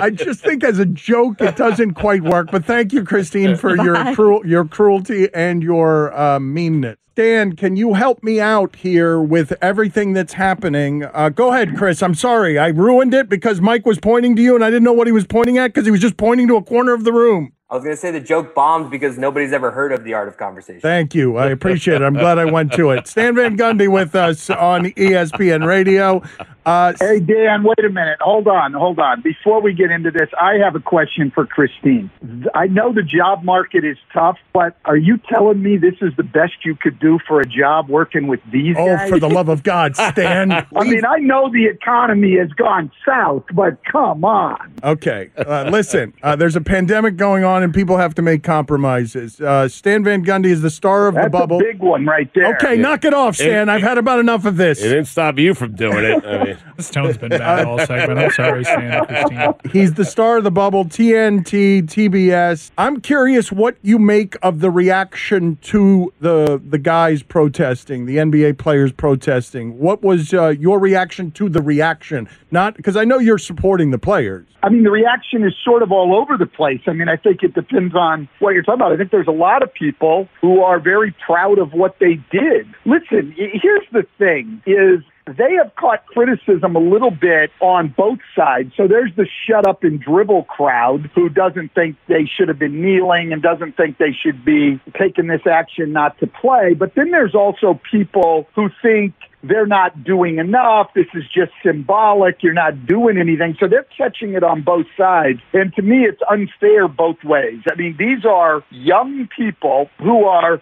I 0.00 0.10
just 0.12 0.40
think 0.40 0.64
as 0.64 0.78
a 0.78 0.86
joke, 0.86 1.40
it 1.40 1.56
doesn't 1.56 1.94
quite 1.94 2.22
work. 2.22 2.50
But 2.50 2.64
thank 2.64 2.92
you, 2.92 3.04
Christine, 3.04 3.56
for 3.56 3.76
your 3.76 3.94
Bye. 3.94 4.14
cruel, 4.14 4.46
your 4.46 4.64
cruelty 4.64 5.28
and 5.34 5.62
your 5.62 6.16
uh, 6.18 6.38
meanness. 6.40 6.96
Dan, 7.20 7.54
can 7.54 7.76
you 7.76 7.92
help 7.92 8.22
me 8.22 8.40
out 8.40 8.76
here 8.76 9.20
with 9.20 9.52
everything 9.60 10.14
that's 10.14 10.32
happening? 10.32 11.04
Uh, 11.04 11.28
go 11.28 11.52
ahead, 11.52 11.76
Chris. 11.76 12.02
I'm 12.02 12.14
sorry. 12.14 12.58
I 12.58 12.68
ruined 12.68 13.12
it 13.12 13.28
because 13.28 13.60
Mike 13.60 13.84
was 13.84 13.98
pointing 13.98 14.34
to 14.36 14.40
you 14.40 14.54
and 14.54 14.64
I 14.64 14.70
didn't 14.70 14.84
know 14.84 14.94
what 14.94 15.06
he 15.06 15.12
was 15.12 15.26
pointing 15.26 15.58
at 15.58 15.66
because 15.66 15.84
he 15.84 15.90
was 15.90 16.00
just 16.00 16.16
pointing 16.16 16.48
to 16.48 16.56
a 16.56 16.62
corner 16.62 16.94
of 16.94 17.04
the 17.04 17.12
room. 17.12 17.52
I 17.68 17.74
was 17.74 17.84
going 17.84 17.94
to 17.94 18.00
say 18.00 18.10
the 18.10 18.20
joke 18.20 18.54
bombed 18.54 18.90
because 18.90 19.18
nobody's 19.18 19.52
ever 19.52 19.70
heard 19.70 19.92
of 19.92 20.02
the 20.02 20.14
art 20.14 20.28
of 20.28 20.38
conversation. 20.38 20.80
Thank 20.80 21.14
you. 21.14 21.36
I 21.36 21.50
appreciate 21.50 22.00
it. 22.00 22.04
I'm 22.06 22.14
glad 22.14 22.38
I 22.38 22.46
went 22.46 22.72
to 22.72 22.88
it. 22.92 23.06
Stan 23.06 23.34
Van 23.34 23.54
Gundy 23.54 23.86
with 23.86 24.14
us 24.14 24.48
on 24.48 24.86
ESPN 24.86 25.66
Radio. 25.66 26.22
Uh, 26.70 26.92
Hey, 27.00 27.18
Dan, 27.18 27.64
wait 27.64 27.84
a 27.84 27.88
minute. 27.88 28.18
Hold 28.20 28.46
on, 28.46 28.72
hold 28.74 29.00
on. 29.00 29.22
Before 29.22 29.60
we 29.60 29.72
get 29.72 29.90
into 29.90 30.12
this, 30.12 30.28
I 30.40 30.54
have 30.64 30.76
a 30.76 30.80
question 30.80 31.32
for 31.34 31.44
Christine. 31.44 32.10
I 32.54 32.68
know 32.68 32.92
the 32.92 33.02
job 33.02 33.42
market 33.42 33.84
is 33.84 33.96
tough, 34.12 34.36
but 34.52 34.76
are 34.84 34.96
you 34.96 35.18
telling 35.28 35.60
me 35.62 35.78
this 35.78 35.94
is 36.00 36.12
the 36.16 36.22
best 36.22 36.52
you 36.64 36.76
could 36.76 37.00
do 37.00 37.18
for 37.26 37.40
a 37.40 37.46
job 37.46 37.88
working 37.88 38.28
with 38.28 38.40
these 38.52 38.76
oh, 38.78 38.86
guys? 38.86 39.08
for 39.08 39.18
the 39.18 39.28
love 39.28 39.48
of 39.48 39.64
God, 39.64 39.96
Stan. 39.96 40.52
I 40.52 40.84
mean, 40.84 41.04
I 41.04 41.18
know 41.18 41.50
the 41.50 41.66
economy 41.66 42.36
has 42.38 42.50
gone 42.50 42.92
south, 43.04 43.44
but 43.52 43.84
come 43.90 44.24
on. 44.24 44.74
Okay, 44.84 45.30
uh, 45.36 45.68
listen. 45.72 46.12
Uh, 46.22 46.36
there's 46.36 46.56
a 46.56 46.60
pandemic 46.60 47.16
going 47.16 47.42
on, 47.42 47.64
and 47.64 47.74
people 47.74 47.96
have 47.96 48.14
to 48.14 48.22
make 48.22 48.44
compromises. 48.44 49.40
Uh, 49.40 49.66
Stan 49.68 50.04
Van 50.04 50.24
Gundy 50.24 50.46
is 50.46 50.62
the 50.62 50.70
star 50.70 51.08
of 51.08 51.16
That's 51.16 51.26
the 51.26 51.30
bubble. 51.30 51.56
a 51.58 51.64
big 51.64 51.80
one 51.80 52.06
right 52.06 52.32
there. 52.34 52.54
Okay, 52.54 52.76
knock 52.76 53.04
it 53.04 53.14
off, 53.14 53.34
Stan. 53.34 53.68
I've 53.68 53.82
had 53.82 53.98
about 53.98 54.20
enough 54.20 54.44
of 54.44 54.56
this. 54.56 54.80
it 54.80 54.88
didn't 54.88 55.06
stop 55.06 55.36
you 55.38 55.54
from 55.54 55.74
doing 55.74 56.04
it. 56.04 56.24
I 56.24 56.44
mean, 56.44 56.58
This 56.76 56.90
tone's 56.90 57.18
been 57.18 57.28
bad 57.28 57.66
all 57.66 57.78
segment. 57.84 58.18
I'm 58.18 58.30
sorry, 58.30 58.64
Stan 58.64 59.04
Christine. 59.04 59.54
He's 59.70 59.94
the 59.94 60.04
star 60.04 60.38
of 60.38 60.44
the 60.44 60.50
bubble, 60.50 60.86
TNT, 60.86 61.82
TBS. 61.82 62.70
I'm 62.78 63.00
curious 63.00 63.52
what 63.52 63.76
you 63.82 63.98
make 63.98 64.36
of 64.42 64.60
the 64.60 64.70
reaction 64.70 65.56
to 65.62 66.12
the 66.20 66.60
the 66.64 66.78
guys 66.78 67.22
protesting, 67.22 68.06
the 68.06 68.16
NBA 68.16 68.56
players 68.56 68.92
protesting. 68.92 69.78
What 69.78 70.02
was 70.02 70.32
uh, 70.32 70.48
your 70.48 70.78
reaction 70.78 71.30
to 71.32 71.48
the 71.48 71.60
reaction? 71.60 72.28
Not 72.50 72.76
because 72.76 72.96
I 72.96 73.04
know 73.04 73.18
you're 73.18 73.38
supporting 73.38 73.90
the 73.90 73.98
players. 73.98 74.46
I 74.62 74.68
mean, 74.68 74.82
the 74.82 74.90
reaction 74.90 75.44
is 75.44 75.54
sort 75.64 75.82
of 75.82 75.90
all 75.90 76.14
over 76.14 76.36
the 76.36 76.46
place. 76.46 76.80
I 76.86 76.92
mean, 76.92 77.08
I 77.08 77.16
think 77.16 77.42
it 77.42 77.54
depends 77.54 77.94
on 77.94 78.28
what 78.40 78.50
you're 78.54 78.62
talking 78.62 78.80
about. 78.80 78.92
I 78.92 78.96
think 78.96 79.10
there's 79.10 79.28
a 79.28 79.32
lot 79.32 79.62
of 79.62 79.72
people 79.72 80.28
who 80.40 80.60
are 80.62 80.78
very 80.78 81.14
proud 81.24 81.58
of 81.58 81.72
what 81.72 81.96
they 81.98 82.14
did. 82.30 82.66
Listen, 82.84 83.34
here's 83.36 83.86
the 83.92 84.04
thing 84.18 84.62
is 84.66 85.00
they 85.26 85.54
have 85.62 85.74
caught 85.76 86.06
criticism 86.06 86.76
a 86.76 86.80
little 86.80 87.10
bit 87.10 87.50
on 87.60 87.94
both 87.96 88.18
sides. 88.34 88.72
So 88.76 88.88
there's 88.88 89.14
the 89.16 89.26
shut 89.46 89.66
up 89.66 89.84
and 89.84 90.00
dribble 90.00 90.44
crowd 90.44 91.10
who 91.14 91.28
doesn't 91.28 91.74
think 91.74 91.96
they 92.08 92.24
should 92.24 92.48
have 92.48 92.58
been 92.58 92.80
kneeling 92.80 93.32
and 93.32 93.42
doesn't 93.42 93.76
think 93.76 93.98
they 93.98 94.12
should 94.12 94.44
be 94.44 94.80
taking 94.98 95.26
this 95.26 95.46
action 95.46 95.92
not 95.92 96.18
to 96.20 96.26
play. 96.26 96.74
But 96.74 96.94
then 96.94 97.10
there's 97.10 97.34
also 97.34 97.80
people 97.90 98.48
who 98.54 98.70
think 98.82 99.14
they're 99.42 99.66
not 99.66 100.04
doing 100.04 100.38
enough. 100.38 100.88
This 100.94 101.06
is 101.14 101.24
just 101.32 101.52
symbolic. 101.62 102.42
You're 102.42 102.52
not 102.52 102.86
doing 102.86 103.18
anything. 103.18 103.56
So 103.60 103.68
they're 103.68 103.86
catching 103.96 104.34
it 104.34 104.42
on 104.42 104.62
both 104.62 104.86
sides. 104.96 105.40
And 105.52 105.74
to 105.74 105.82
me, 105.82 106.04
it's 106.04 106.20
unfair 106.28 106.88
both 106.88 107.22
ways. 107.24 107.60
I 107.70 107.74
mean, 107.74 107.96
these 107.98 108.24
are 108.24 108.62
young 108.70 109.28
people 109.34 109.90
who 109.98 110.24
are 110.24 110.60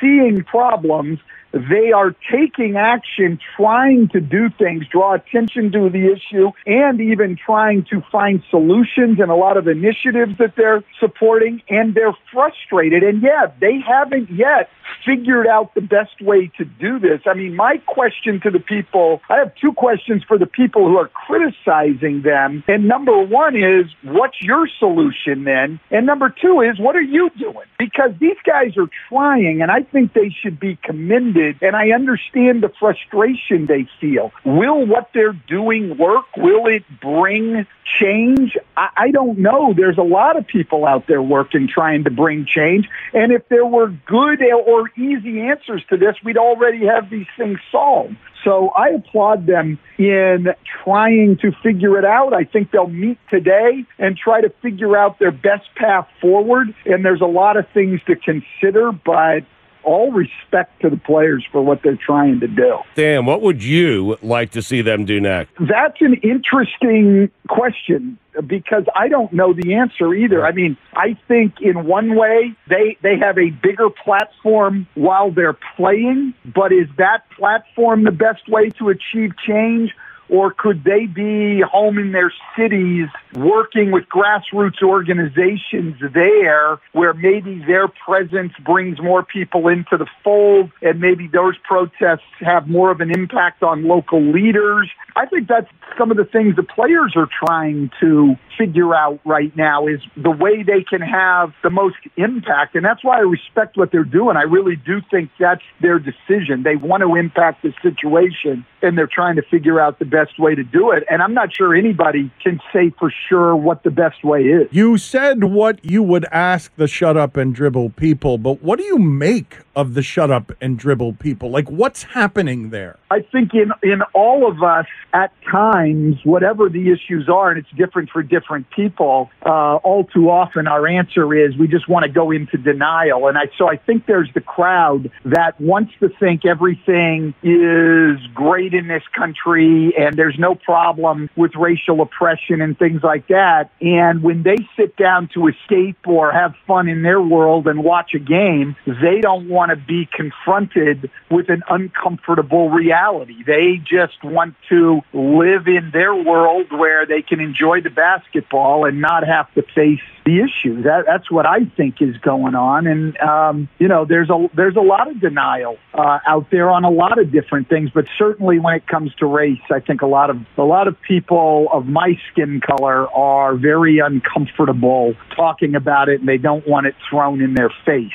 seeing 0.00 0.44
problems 0.44 1.18
they 1.58 1.92
are 1.92 2.14
taking 2.30 2.76
action, 2.76 3.38
trying 3.56 4.08
to 4.08 4.20
do 4.20 4.50
things, 4.58 4.86
draw 4.88 5.14
attention 5.14 5.72
to 5.72 5.90
the 5.90 6.12
issue, 6.12 6.50
and 6.66 7.00
even 7.00 7.36
trying 7.36 7.84
to 7.90 8.02
find 8.12 8.42
solutions 8.50 9.20
and 9.20 9.30
a 9.30 9.34
lot 9.34 9.56
of 9.56 9.68
initiatives 9.68 10.38
that 10.38 10.54
they're 10.56 10.84
supporting. 11.00 11.62
And 11.68 11.94
they're 11.94 12.16
frustrated. 12.32 13.02
And 13.02 13.22
yeah, 13.22 13.46
they 13.60 13.78
haven't 13.86 14.30
yet 14.30 14.70
figured 15.04 15.46
out 15.46 15.74
the 15.74 15.80
best 15.80 16.20
way 16.20 16.50
to 16.58 16.64
do 16.64 16.98
this. 16.98 17.20
I 17.26 17.34
mean, 17.34 17.54
my 17.54 17.78
question 17.86 18.40
to 18.42 18.50
the 18.50 18.58
people, 18.60 19.20
I 19.28 19.38
have 19.38 19.52
two 19.54 19.72
questions 19.72 20.22
for 20.26 20.38
the 20.38 20.46
people 20.46 20.86
who 20.86 20.96
are 20.96 21.08
criticizing 21.08 22.22
them. 22.22 22.64
And 22.66 22.88
number 22.88 23.16
one 23.22 23.56
is, 23.56 23.86
what's 24.02 24.40
your 24.40 24.68
solution 24.78 25.44
then? 25.44 25.80
And 25.90 26.06
number 26.06 26.28
two 26.28 26.60
is, 26.60 26.78
what 26.78 26.96
are 26.96 27.02
you 27.02 27.30
doing? 27.38 27.66
Because 27.78 28.10
these 28.20 28.36
guys 28.44 28.76
are 28.76 28.88
trying, 29.08 29.62
and 29.62 29.70
I 29.70 29.82
think 29.82 30.12
they 30.12 30.34
should 30.42 30.58
be 30.58 30.78
commended 30.82 31.45
and 31.60 31.76
I 31.76 31.90
understand 31.90 32.62
the 32.62 32.70
frustration 32.78 33.66
they 33.66 33.88
feel. 34.00 34.32
Will 34.44 34.86
what 34.86 35.10
they're 35.14 35.32
doing 35.32 35.96
work? 35.96 36.24
Will 36.36 36.66
it 36.66 36.84
bring 37.00 37.66
change? 38.00 38.56
I, 38.76 38.88
I 38.96 39.10
don't 39.10 39.38
know. 39.38 39.72
There's 39.74 39.98
a 39.98 40.02
lot 40.02 40.36
of 40.36 40.46
people 40.46 40.86
out 40.86 41.06
there 41.06 41.22
working 41.22 41.68
trying 41.68 42.04
to 42.04 42.10
bring 42.10 42.46
change. 42.46 42.88
And 43.12 43.32
if 43.32 43.48
there 43.48 43.66
were 43.66 43.88
good 43.88 44.42
or 44.42 44.90
easy 44.96 45.40
answers 45.40 45.82
to 45.90 45.96
this, 45.96 46.16
we'd 46.24 46.38
already 46.38 46.86
have 46.86 47.10
these 47.10 47.26
things 47.36 47.58
solved. 47.70 48.16
So 48.44 48.68
I 48.68 48.90
applaud 48.90 49.46
them 49.46 49.78
in 49.98 50.48
trying 50.84 51.38
to 51.38 51.50
figure 51.64 51.98
it 51.98 52.04
out. 52.04 52.32
I 52.32 52.44
think 52.44 52.70
they'll 52.70 52.86
meet 52.86 53.18
today 53.28 53.84
and 53.98 54.16
try 54.16 54.40
to 54.40 54.50
figure 54.62 54.96
out 54.96 55.18
their 55.18 55.32
best 55.32 55.66
path 55.74 56.06
forward. 56.20 56.72
And 56.84 57.04
there's 57.04 57.20
a 57.20 57.26
lot 57.26 57.56
of 57.56 57.68
things 57.74 58.00
to 58.06 58.14
consider, 58.14 58.92
but 58.92 59.40
all 59.86 60.10
respect 60.10 60.82
to 60.82 60.90
the 60.90 60.96
players 60.96 61.46
for 61.50 61.62
what 61.62 61.80
they're 61.82 61.96
trying 61.96 62.40
to 62.40 62.48
do. 62.48 62.78
Dan, 62.96 63.24
what 63.24 63.40
would 63.40 63.62
you 63.62 64.18
like 64.20 64.50
to 64.50 64.60
see 64.60 64.82
them 64.82 65.04
do 65.04 65.20
next? 65.20 65.52
That's 65.60 66.00
an 66.00 66.14
interesting 66.22 67.30
question 67.48 68.18
because 68.46 68.84
I 68.94 69.08
don't 69.08 69.32
know 69.32 69.54
the 69.54 69.74
answer 69.74 70.12
either. 70.12 70.44
I 70.44 70.52
mean, 70.52 70.76
I 70.94 71.16
think 71.28 71.60
in 71.60 71.86
one 71.86 72.16
way 72.16 72.54
they 72.68 72.98
they 73.02 73.16
have 73.18 73.38
a 73.38 73.50
bigger 73.50 73.88
platform 73.88 74.86
while 74.94 75.30
they're 75.30 75.58
playing, 75.76 76.34
but 76.44 76.72
is 76.72 76.88
that 76.98 77.24
platform 77.38 78.04
the 78.04 78.10
best 78.10 78.48
way 78.48 78.70
to 78.78 78.90
achieve 78.90 79.32
change? 79.46 79.94
Or 80.28 80.52
could 80.52 80.84
they 80.84 81.06
be 81.06 81.60
home 81.60 81.98
in 81.98 82.12
their 82.12 82.32
cities 82.56 83.08
working 83.34 83.90
with 83.90 84.04
grassroots 84.08 84.82
organizations 84.82 85.96
there 86.12 86.78
where 86.92 87.14
maybe 87.14 87.62
their 87.66 87.88
presence 87.88 88.52
brings 88.64 89.00
more 89.00 89.22
people 89.22 89.68
into 89.68 89.96
the 89.96 90.06
fold 90.24 90.70
and 90.82 91.00
maybe 91.00 91.28
those 91.28 91.56
protests 91.58 92.26
have 92.40 92.68
more 92.68 92.90
of 92.90 93.00
an 93.00 93.10
impact 93.10 93.62
on 93.62 93.84
local 93.84 94.20
leaders? 94.20 94.90
I 95.14 95.26
think 95.26 95.48
that's 95.48 95.68
some 95.96 96.10
of 96.10 96.16
the 96.16 96.24
things 96.24 96.56
the 96.56 96.62
players 96.62 97.14
are 97.16 97.28
trying 97.46 97.90
to 98.00 98.36
figure 98.58 98.94
out 98.94 99.20
right 99.24 99.54
now 99.56 99.86
is 99.86 100.00
the 100.16 100.30
way 100.30 100.62
they 100.62 100.82
can 100.82 101.00
have 101.00 101.52
the 101.62 101.70
most 101.70 101.96
impact. 102.16 102.74
And 102.74 102.84
that's 102.84 103.02
why 103.02 103.18
I 103.18 103.20
respect 103.20 103.76
what 103.76 103.92
they're 103.92 104.04
doing. 104.04 104.36
I 104.36 104.42
really 104.42 104.76
do 104.76 105.00
think 105.10 105.30
that's 105.38 105.62
their 105.80 105.98
decision. 105.98 106.62
They 106.64 106.76
want 106.76 107.02
to 107.02 107.14
impact 107.14 107.62
the 107.62 107.72
situation 107.82 108.66
and 108.82 108.96
they're 108.96 109.08
trying 109.10 109.36
to 109.36 109.42
figure 109.42 109.80
out 109.80 109.98
the 109.98 110.04
best 110.16 110.38
way 110.38 110.54
to 110.54 110.64
do 110.64 110.92
it. 110.92 111.04
And 111.10 111.22
I'm 111.22 111.34
not 111.34 111.54
sure 111.54 111.74
anybody 111.74 112.30
can 112.42 112.60
say 112.72 112.90
for 112.98 113.12
sure 113.28 113.54
what 113.54 113.82
the 113.82 113.90
best 113.90 114.24
way 114.24 114.40
is. 114.42 114.68
You 114.70 114.96
said 114.96 115.44
what 115.44 115.84
you 115.84 116.02
would 116.02 116.24
ask 116.32 116.74
the 116.76 116.88
shut 116.88 117.16
up 117.16 117.36
and 117.36 117.54
dribble 117.54 117.90
people, 117.90 118.38
but 118.38 118.62
what 118.62 118.78
do 118.78 118.84
you 118.84 118.98
make 118.98 119.58
of 119.74 119.94
the 119.94 120.02
shut 120.02 120.30
up 120.30 120.52
and 120.60 120.78
dribble 120.78 121.14
people? 121.14 121.50
Like 121.50 121.68
what's 121.70 122.02
happening 122.02 122.70
there? 122.70 122.96
I 123.10 123.20
think 123.20 123.52
in 123.54 123.70
in 123.82 124.02
all 124.14 124.50
of 124.50 124.62
us 124.62 124.86
at 125.12 125.32
times, 125.50 126.16
whatever 126.24 126.68
the 126.68 126.90
issues 126.90 127.28
are, 127.28 127.50
and 127.50 127.58
it's 127.58 127.70
different 127.76 128.10
for 128.10 128.22
different 128.22 128.68
people, 128.70 129.30
uh, 129.44 129.76
all 129.76 130.04
too 130.04 130.30
often 130.30 130.66
our 130.66 130.86
answer 130.86 131.34
is 131.34 131.56
we 131.56 131.68
just 131.68 131.88
want 131.88 132.04
to 132.04 132.10
go 132.10 132.30
into 132.30 132.56
denial. 132.56 133.28
And 133.28 133.38
I 133.38 133.44
so 133.58 133.68
I 133.68 133.76
think 133.76 134.06
there's 134.06 134.30
the 134.34 134.40
crowd 134.40 135.10
that 135.24 135.60
wants 135.60 135.92
to 136.00 136.08
think 136.08 136.44
everything 136.44 137.34
is 137.42 138.18
great 138.34 138.74
in 138.74 138.88
this 138.88 139.04
country 139.14 139.94
and 140.06 140.16
there's 140.16 140.38
no 140.38 140.54
problem 140.54 141.28
with 141.36 141.52
racial 141.56 142.00
oppression 142.00 142.60
and 142.60 142.78
things 142.78 143.02
like 143.02 143.28
that. 143.28 143.70
And 143.80 144.22
when 144.22 144.42
they 144.42 144.56
sit 144.76 144.96
down 144.96 145.28
to 145.34 145.48
escape 145.48 146.06
or 146.06 146.32
have 146.32 146.54
fun 146.66 146.88
in 146.88 147.02
their 147.02 147.20
world 147.20 147.66
and 147.66 147.82
watch 147.82 148.14
a 148.14 148.18
game, 148.18 148.76
they 148.86 149.20
don't 149.20 149.48
want 149.48 149.70
to 149.70 149.76
be 149.76 150.08
confronted 150.12 151.10
with 151.30 151.48
an 151.48 151.62
uncomfortable 151.68 152.70
reality. 152.70 153.42
They 153.44 153.78
just 153.78 154.22
want 154.22 154.54
to 154.68 155.00
live 155.12 155.66
in 155.66 155.90
their 155.92 156.14
world 156.14 156.66
where 156.70 157.06
they 157.06 157.22
can 157.22 157.40
enjoy 157.40 157.80
the 157.80 157.90
basketball 157.90 158.84
and 158.84 159.00
not 159.00 159.26
have 159.26 159.52
to 159.54 159.62
face 159.74 160.00
the 160.26 160.40
issue. 160.40 160.82
That, 160.82 161.04
that's 161.06 161.30
what 161.30 161.46
I 161.46 161.64
think 161.76 162.02
is 162.02 162.16
going 162.18 162.54
on. 162.54 162.86
And, 162.86 163.16
um, 163.18 163.68
you 163.78 163.88
know, 163.88 164.04
there's 164.04 164.28
a, 164.28 164.48
there's 164.54 164.76
a 164.76 164.80
lot 164.80 165.08
of 165.08 165.20
denial 165.20 165.78
uh, 165.94 166.18
out 166.26 166.50
there 166.50 166.68
on 166.68 166.84
a 166.84 166.90
lot 166.90 167.18
of 167.18 167.30
different 167.30 167.68
things, 167.68 167.90
but 167.94 168.06
certainly 168.18 168.58
when 168.58 168.74
it 168.74 168.86
comes 168.86 169.14
to 169.16 169.26
race, 169.26 169.62
I 169.70 169.80
think 169.80 170.02
a 170.02 170.06
lot 170.06 170.28
of, 170.28 170.38
a 170.58 170.64
lot 170.64 170.88
of 170.88 171.00
people 171.00 171.68
of 171.72 171.86
my 171.86 172.18
skin 172.30 172.60
color 172.60 173.08
are 173.08 173.54
very 173.54 174.00
uncomfortable 174.00 175.14
talking 175.34 175.76
about 175.76 176.08
it 176.08 176.20
and 176.20 176.28
they 176.28 176.38
don't 176.38 176.66
want 176.66 176.86
it 176.86 176.96
thrown 177.08 177.40
in 177.40 177.54
their 177.54 177.70
face. 177.84 178.10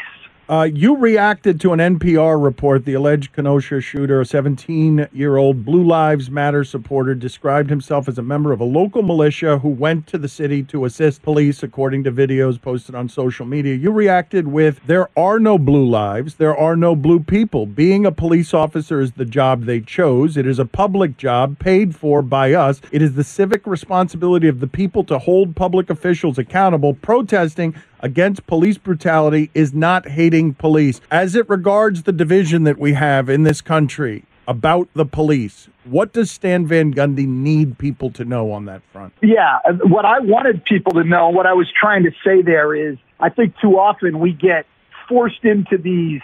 Uh, 0.52 0.64
you 0.64 0.98
reacted 0.98 1.62
to 1.62 1.72
an 1.72 1.80
NPR 1.80 2.44
report. 2.44 2.84
The 2.84 2.94
alleged 2.94 3.32
Kenosha 3.32 3.80
shooter, 3.80 4.20
a 4.20 4.26
17 4.26 5.08
year 5.14 5.38
old 5.38 5.64
Blue 5.64 5.82
Lives 5.82 6.30
Matter 6.30 6.66
supporter, 6.66 7.16
described 7.16 7.70
himself 7.70 8.10
as 8.10 8.18
a 8.18 8.22
member 8.22 8.52
of 8.52 8.60
a 8.60 8.66
local 8.66 9.02
militia 9.02 9.60
who 9.60 9.70
went 9.70 10.08
to 10.08 10.18
the 10.18 10.28
city 10.28 10.62
to 10.64 10.84
assist 10.84 11.22
police, 11.22 11.64
according 11.64 12.04
to 12.04 12.12
videos 12.12 12.62
posted 12.62 12.96
on 12.96 13.08
social 13.08 13.46
media. 13.46 13.76
You 13.76 13.92
reacted 13.92 14.46
with 14.46 14.82
There 14.86 15.08
are 15.18 15.40
no 15.40 15.58
blue 15.58 15.86
lives, 15.86 16.36
there 16.36 16.58
are 16.58 16.76
no 16.76 16.98
blue 16.98 17.22
people. 17.22 17.66
Being 17.66 18.06
a 18.06 18.12
police 18.12 18.54
officer 18.54 19.00
is 19.00 19.14
the 19.14 19.24
job 19.24 19.64
they 19.64 19.80
chose. 19.80 20.36
It 20.36 20.46
is 20.46 20.60
a 20.60 20.66
public 20.66 21.16
job 21.16 21.60
paid 21.60 21.96
for 21.96 22.22
by 22.22 22.52
us. 22.52 22.82
It 22.92 23.02
is 23.02 23.14
the 23.14 23.24
civic 23.24 23.66
responsibility 23.66 24.50
of 24.50 24.60
the 24.60 24.68
people 24.68 25.06
to 25.06 25.18
hold 25.18 25.56
public 25.56 25.90
officials 25.90 26.38
accountable. 26.38 26.94
Protesting 26.94 27.74
against 28.02 28.46
police 28.48 28.78
brutality 28.78 29.50
is 29.54 29.74
not 29.74 30.08
hating 30.08 30.54
police. 30.56 31.02
As 31.10 31.36
it 31.36 31.48
regards 31.50 32.04
the 32.04 32.12
division 32.12 32.64
that 32.64 32.78
we 32.80 32.94
have 32.94 33.30
in 33.30 33.44
this 33.44 33.62
country 33.62 34.24
about 34.48 34.90
the 34.94 35.06
police, 35.06 35.70
what 35.86 36.14
does 36.14 36.30
Stan 36.32 36.66
Van 36.68 36.94
Gundy 36.94 37.28
need 37.28 37.78
people 37.78 38.12
to 38.12 38.26
know 38.26 38.52
on 38.52 38.66
that 38.66 38.82
front? 38.92 39.14
Yeah, 39.22 39.60
uh, 39.68 39.74
what 39.88 40.06
I 40.06 40.20
wanted 40.20 40.64
people 40.66 40.94
to 40.94 41.04
know, 41.04 41.30
what 41.30 41.46
I 41.46 41.54
was 41.54 41.68
trying 41.72 42.04
to 42.04 42.12
say 42.24 42.42
there 42.42 42.76
is, 42.76 42.98
I 43.20 43.30
think 43.30 43.56
too 43.60 43.80
often 43.80 44.20
we 44.20 44.34
get 44.34 44.66
forced 45.08 45.44
into 45.44 45.78
these 45.78 46.22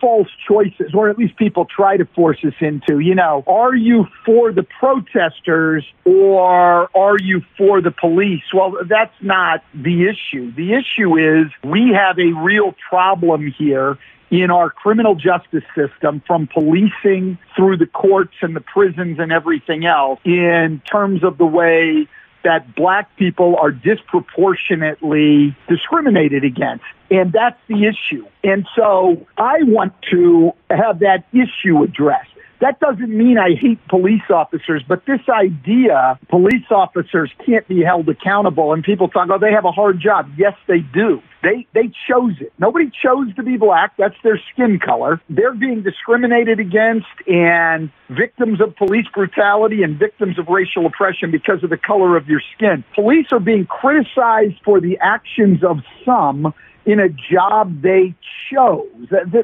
false 0.00 0.28
choices, 0.48 0.94
or 0.94 1.10
at 1.10 1.18
least 1.18 1.36
people 1.36 1.64
try 1.66 1.96
to 1.96 2.04
force 2.04 2.38
us 2.44 2.54
into. 2.60 2.98
You 2.98 3.14
know, 3.14 3.44
are 3.46 3.74
you 3.74 4.06
for 4.24 4.52
the 4.52 4.62
protesters 4.62 5.84
or 6.04 6.96
are 6.96 7.18
you 7.18 7.42
for 7.56 7.80
the 7.80 7.90
police? 7.90 8.42
Well, 8.54 8.78
that's 8.88 9.14
not 9.20 9.62
the 9.74 10.08
issue. 10.08 10.52
The 10.52 10.74
issue 10.74 11.16
is 11.16 11.52
we 11.62 11.92
have 11.94 12.18
a 12.18 12.32
real 12.32 12.74
problem 12.88 13.52
here 13.56 13.98
in 14.30 14.50
our 14.50 14.70
criminal 14.70 15.16
justice 15.16 15.64
system 15.74 16.22
from 16.26 16.46
policing 16.46 17.36
through 17.56 17.76
the 17.76 17.86
courts 17.86 18.34
and 18.42 18.54
the 18.54 18.60
prisons 18.60 19.18
and 19.18 19.32
everything 19.32 19.84
else 19.84 20.20
in 20.24 20.80
terms 20.90 21.24
of 21.24 21.36
the 21.36 21.46
way 21.46 22.06
that 22.44 22.74
black 22.74 23.16
people 23.16 23.56
are 23.56 23.70
disproportionately 23.70 25.56
discriminated 25.68 26.44
against. 26.44 26.84
And 27.10 27.32
that's 27.32 27.58
the 27.68 27.86
issue. 27.86 28.26
And 28.44 28.66
so 28.74 29.26
I 29.36 29.62
want 29.64 29.94
to 30.10 30.52
have 30.70 31.00
that 31.00 31.24
issue 31.32 31.82
addressed. 31.82 32.30
That 32.60 32.78
doesn't 32.78 33.08
mean 33.08 33.38
I 33.38 33.54
hate 33.58 33.78
police 33.88 34.28
officers, 34.28 34.82
but 34.86 35.06
this 35.06 35.20
idea 35.28 36.18
police 36.28 36.66
officers 36.70 37.30
can't 37.46 37.66
be 37.66 37.82
held 37.82 38.08
accountable 38.08 38.72
and 38.74 38.84
people 38.84 39.08
talk, 39.08 39.28
oh, 39.32 39.38
they 39.38 39.52
have 39.52 39.64
a 39.64 39.72
hard 39.72 39.98
job. 39.98 40.30
Yes, 40.36 40.54
they 40.68 40.80
do. 40.80 41.22
They 41.42 41.66
they 41.72 41.90
chose 42.06 42.34
it. 42.38 42.52
Nobody 42.58 42.90
chose 43.02 43.34
to 43.36 43.42
be 43.42 43.56
black. 43.56 43.96
That's 43.96 44.16
their 44.22 44.38
skin 44.52 44.78
color. 44.78 45.22
They're 45.30 45.54
being 45.54 45.82
discriminated 45.82 46.60
against 46.60 47.06
and 47.26 47.90
victims 48.10 48.60
of 48.60 48.76
police 48.76 49.06
brutality 49.14 49.82
and 49.82 49.98
victims 49.98 50.38
of 50.38 50.48
racial 50.48 50.84
oppression 50.84 51.30
because 51.30 51.64
of 51.64 51.70
the 51.70 51.78
color 51.78 52.18
of 52.18 52.28
your 52.28 52.42
skin. 52.54 52.84
Police 52.94 53.28
are 53.32 53.40
being 53.40 53.64
criticized 53.64 54.56
for 54.64 54.80
the 54.82 54.98
actions 55.00 55.64
of 55.64 55.78
some 56.04 56.52
in 56.86 57.00
a 57.00 57.08
job 57.08 57.82
they 57.82 58.14
chose. 58.50 58.88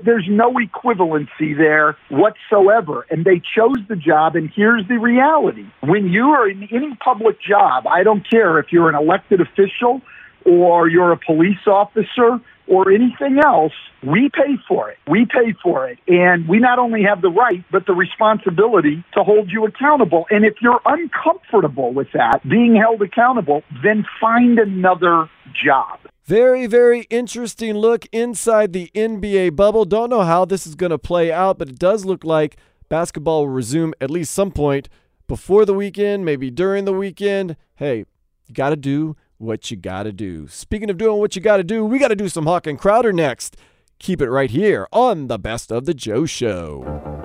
There's 0.05 0.27
no 0.29 0.55
equivalency 0.55 1.57
there 1.57 1.97
whatsoever. 2.09 3.07
And 3.11 3.25
they 3.25 3.41
chose 3.55 3.79
the 3.89 3.97
job, 3.97 4.37
and 4.37 4.51
here's 4.55 4.87
the 4.89 4.99
reality. 4.99 5.67
When 5.81 6.09
you 6.09 6.31
are 6.31 6.49
in 6.49 6.69
any 6.73 6.95
public 6.97 7.41
job, 7.41 7.87
I 7.87 8.03
don't 8.03 8.29
care 8.29 8.59
if 8.59 8.73
you're 8.73 8.89
an 8.89 8.95
elected 8.95 9.41
official 9.41 10.03
or 10.45 10.89
you're 10.89 11.13
a 11.13 11.19
police 11.19 11.67
officer 11.67 12.41
or 12.69 12.91
anything 12.91 13.39
else, 13.45 13.73
we 14.03 14.29
pay 14.29 14.57
for 14.69 14.91
it. 14.91 14.99
We 15.09 15.25
pay 15.27 15.55
for 15.63 15.89
it. 15.89 15.99
And 16.09 16.49
we 16.49 16.59
not 16.59 16.79
only 16.79 17.03
have 17.05 17.23
the 17.23 17.31
right, 17.31 17.65
but 17.71 17.87
the 17.87 17.95
responsibility 17.95 19.05
to 19.15 19.23
hold 19.23 19.51
you 19.51 19.67
accountable. 19.67 20.27
And 20.31 20.45
if 20.45 20.55
you're 20.61 20.81
uncomfortable 20.85 21.93
with 21.93 22.09
that, 22.15 22.41
being 22.49 22.75
held 22.75 23.03
accountable, 23.03 23.63
then 23.83 24.05
find 24.21 24.59
another 24.59 25.29
job. 25.65 26.01
Very, 26.27 26.67
very 26.67 27.03
interesting 27.03 27.75
look 27.77 28.07
inside 28.11 28.73
the 28.73 28.91
NBA 28.97 29.55
bubble. 29.55 29.85
Don't 29.85 30.11
know 30.11 30.23
how 30.23 30.45
this 30.45 30.67
is 30.67 30.75
going 30.75 30.91
to 30.91 30.99
play 30.99 31.31
out, 31.31 31.57
but 31.57 31.69
it 31.69 31.79
does 31.79 32.05
look 32.05 32.25
like 32.25 32.57
basketball 32.89 33.43
will 33.43 33.51
resume 33.51 33.95
at 34.01 34.11
least 34.11 34.35
some 34.35 34.51
point 34.51 34.89
before 35.29 35.65
the 35.65 35.73
weekend, 35.73 36.25
maybe 36.25 36.51
during 36.51 36.85
the 36.85 36.93
weekend. 36.93 37.55
Hey, 37.77 37.99
you 38.49 38.55
got 38.55 38.71
to 38.71 38.77
do 38.77 39.15
what 39.39 39.71
you 39.71 39.77
got 39.77 40.03
to 40.03 40.13
do. 40.13 40.49
Speaking 40.49 40.91
of 40.91 40.99
doing 40.99 41.21
what 41.21 41.37
you 41.37 41.43
got 41.43 41.59
to 41.59 41.65
do, 41.65 41.85
we 41.85 42.01
got 42.01 42.09
to 42.09 42.17
do 42.17 42.29
some 42.29 42.47
Hawk 42.47 42.67
and 42.67 42.77
Crowder 42.77 43.13
next. 43.13 43.57
Keep 44.01 44.21
it 44.21 44.29
right 44.29 44.51
here 44.51 44.89
on 44.91 45.29
the 45.29 45.39
Best 45.39 45.71
of 45.71 45.85
the 45.85 45.95
Joe 45.95 46.27
Show. 46.27 47.16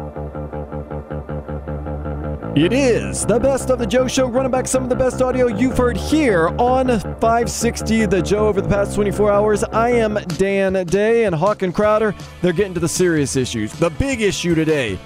It 2.53 2.73
is 2.73 3.25
the 3.25 3.39
best 3.39 3.69
of 3.69 3.79
the 3.79 3.87
Joe 3.87 4.09
Show, 4.09 4.27
running 4.27 4.51
back 4.51 4.67
some 4.67 4.83
of 4.83 4.89
the 4.89 4.95
best 4.95 5.21
audio 5.21 5.47
you've 5.47 5.77
heard 5.77 5.95
here 5.95 6.49
on 6.59 6.87
560 6.99 8.07
The 8.07 8.21
Joe 8.21 8.49
over 8.49 8.59
the 8.59 8.67
past 8.67 8.93
24 8.93 9.31
hours. 9.31 9.63
I 9.63 9.91
am 9.91 10.15
Dan 10.35 10.73
Day 10.87 11.23
and 11.23 11.33
Hawk 11.33 11.61
and 11.61 11.73
Crowder. 11.73 12.13
They're 12.41 12.51
getting 12.51 12.73
to 12.73 12.81
the 12.81 12.89
serious 12.89 13.37
issues. 13.37 13.71
The 13.71 13.89
big 13.91 14.19
issue 14.19 14.53
today 14.53 14.99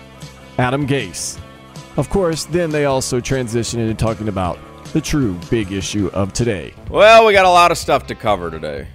Adam 0.58 0.88
Gase. 0.88 1.39
Of 1.97 2.10
course, 2.10 2.45
then 2.45 2.71
they 2.71 2.86
also 2.86 3.19
transition 3.19 3.79
into 3.79 3.93
talking 3.93 4.27
about 4.27 4.58
the 4.93 4.99
true 4.99 5.39
big 5.51 5.71
issue 5.71 6.10
of 6.15 6.34
today. 6.34 6.73
Well, 6.89 7.27
we 7.27 7.34
got 7.34 7.45
a 7.45 7.49
lot 7.49 7.69
of 7.69 7.77
stuff 7.77 8.08
to 8.08 8.15
cover 8.15 8.49
today. 8.49 8.88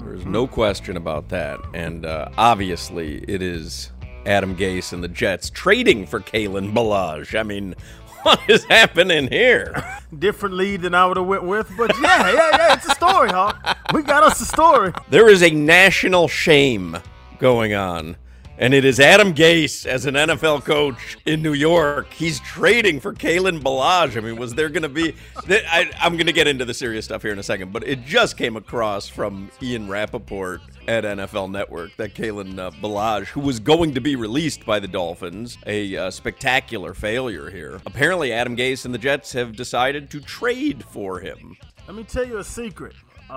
There's 0.00 0.26
no 0.26 0.46
question 0.46 0.98
about 0.98 1.30
that. 1.30 1.60
And 1.72 2.04
uh, 2.04 2.28
obviously, 2.36 3.24
it 3.26 3.40
is 3.40 3.90
Adam 4.26 4.56
Gase 4.56 4.92
and 4.92 5.02
the 5.02 5.08
Jets 5.08 5.48
trading 5.50 6.06
for 6.06 6.20
Kalen 6.20 6.72
Ballage. 6.72 7.38
I 7.38 7.42
mean, 7.42 7.74
what 8.22 8.40
is 8.48 8.64
happening 8.64 9.28
here? 9.28 10.00
Different 10.18 10.56
lead 10.56 10.82
than 10.82 10.94
I 10.94 11.06
would 11.06 11.16
have 11.16 11.26
went 11.26 11.44
with, 11.44 11.70
but 11.76 11.92
yeah, 12.02 12.30
yeah, 12.32 12.50
yeah, 12.52 12.74
it's 12.74 12.86
a 12.86 12.94
story, 12.94 13.30
huh? 13.30 13.52
We 13.94 14.02
got 14.02 14.22
us 14.22 14.40
a 14.40 14.44
story. 14.44 14.92
There 15.10 15.28
is 15.28 15.42
a 15.42 15.50
national 15.50 16.28
shame 16.28 16.98
going 17.38 17.74
on 17.74 18.16
and 18.58 18.72
it 18.72 18.84
is 18.84 18.98
Adam 19.00 19.34
Gase 19.34 19.86
as 19.86 20.06
an 20.06 20.14
NFL 20.14 20.64
coach 20.64 21.18
in 21.26 21.42
New 21.42 21.52
York. 21.52 22.12
He's 22.12 22.40
trading 22.40 23.00
for 23.00 23.12
Kalen 23.12 23.60
Ballage. 23.60 24.16
I 24.16 24.20
mean, 24.20 24.36
was 24.36 24.54
there 24.54 24.68
going 24.68 24.82
to 24.82 24.88
be? 24.88 25.14
I, 25.48 25.90
am 26.00 26.16
going 26.16 26.26
to 26.26 26.32
get 26.32 26.48
into 26.48 26.64
the 26.64 26.74
serious 26.74 27.04
stuff 27.04 27.22
here 27.22 27.32
in 27.32 27.38
a 27.38 27.42
second, 27.42 27.72
but 27.72 27.86
it 27.86 28.04
just 28.04 28.36
came 28.36 28.56
across 28.56 29.08
from 29.08 29.50
Ian 29.62 29.88
Rapoport 29.88 30.60
at 30.88 31.04
NFL 31.04 31.50
Network 31.50 31.96
that 31.96 32.14
Kalen 32.14 32.58
uh, 32.58 32.70
Ballage, 32.70 33.26
who 33.26 33.40
was 33.40 33.60
going 33.60 33.94
to 33.94 34.00
be 34.00 34.16
released 34.16 34.64
by 34.64 34.78
the 34.78 34.88
Dolphins, 34.88 35.58
a 35.66 35.96
uh, 35.96 36.10
spectacular 36.10 36.94
failure 36.94 37.50
here. 37.50 37.80
Apparently, 37.86 38.32
Adam 38.32 38.56
Gase 38.56 38.84
and 38.84 38.94
the 38.94 38.98
Jets 38.98 39.32
have 39.32 39.56
decided 39.56 40.10
to 40.10 40.20
trade 40.20 40.84
for 40.84 41.20
him. 41.20 41.56
Let 41.86 41.96
me 41.96 42.04
tell 42.04 42.26
you 42.26 42.38
a 42.38 42.44
secret. 42.44 42.94
Uh, 43.28 43.34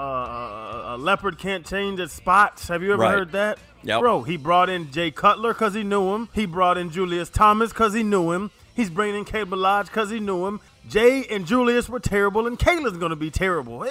a 0.86 0.98
leopard 1.00 1.40
can't 1.40 1.66
change 1.66 2.00
its 2.00 2.14
spots. 2.14 2.68
Have 2.68 2.84
you 2.84 2.94
ever 2.94 3.02
Right. 3.02 3.12
heard 3.12 3.32
that? 3.32 3.58
Yep. 3.84 4.02
Bro, 4.02 4.24
he 4.24 4.38
brought 4.38 4.70
in 4.70 4.92
Jay 4.92 5.12
Cutler 5.12 5.54
because 5.54 5.74
he 5.74 5.84
knew 5.84 6.14
him. 6.14 6.30
He 6.34 6.46
brought 6.46 6.78
in 6.78 6.92
Julius 6.92 7.30
Thomas 7.30 7.72
because 7.72 7.94
he 7.94 8.04
knew 8.04 8.32
him. 8.32 8.52
He's 8.76 8.90
bringing 8.90 9.16
in 9.16 9.26
Caleb 9.26 9.54
Lodge 9.54 9.88
because 9.88 10.10
he 10.10 10.20
knew 10.20 10.46
him. 10.48 10.60
Jay 10.88 11.26
and 11.30 11.46
Julius 11.46 11.88
were 11.88 12.00
terrible, 12.00 12.48
and 12.48 12.58
Kalen's 12.58 12.98
going 12.98 13.12
to 13.12 13.16
be 13.16 13.30
terrible. 13.30 13.86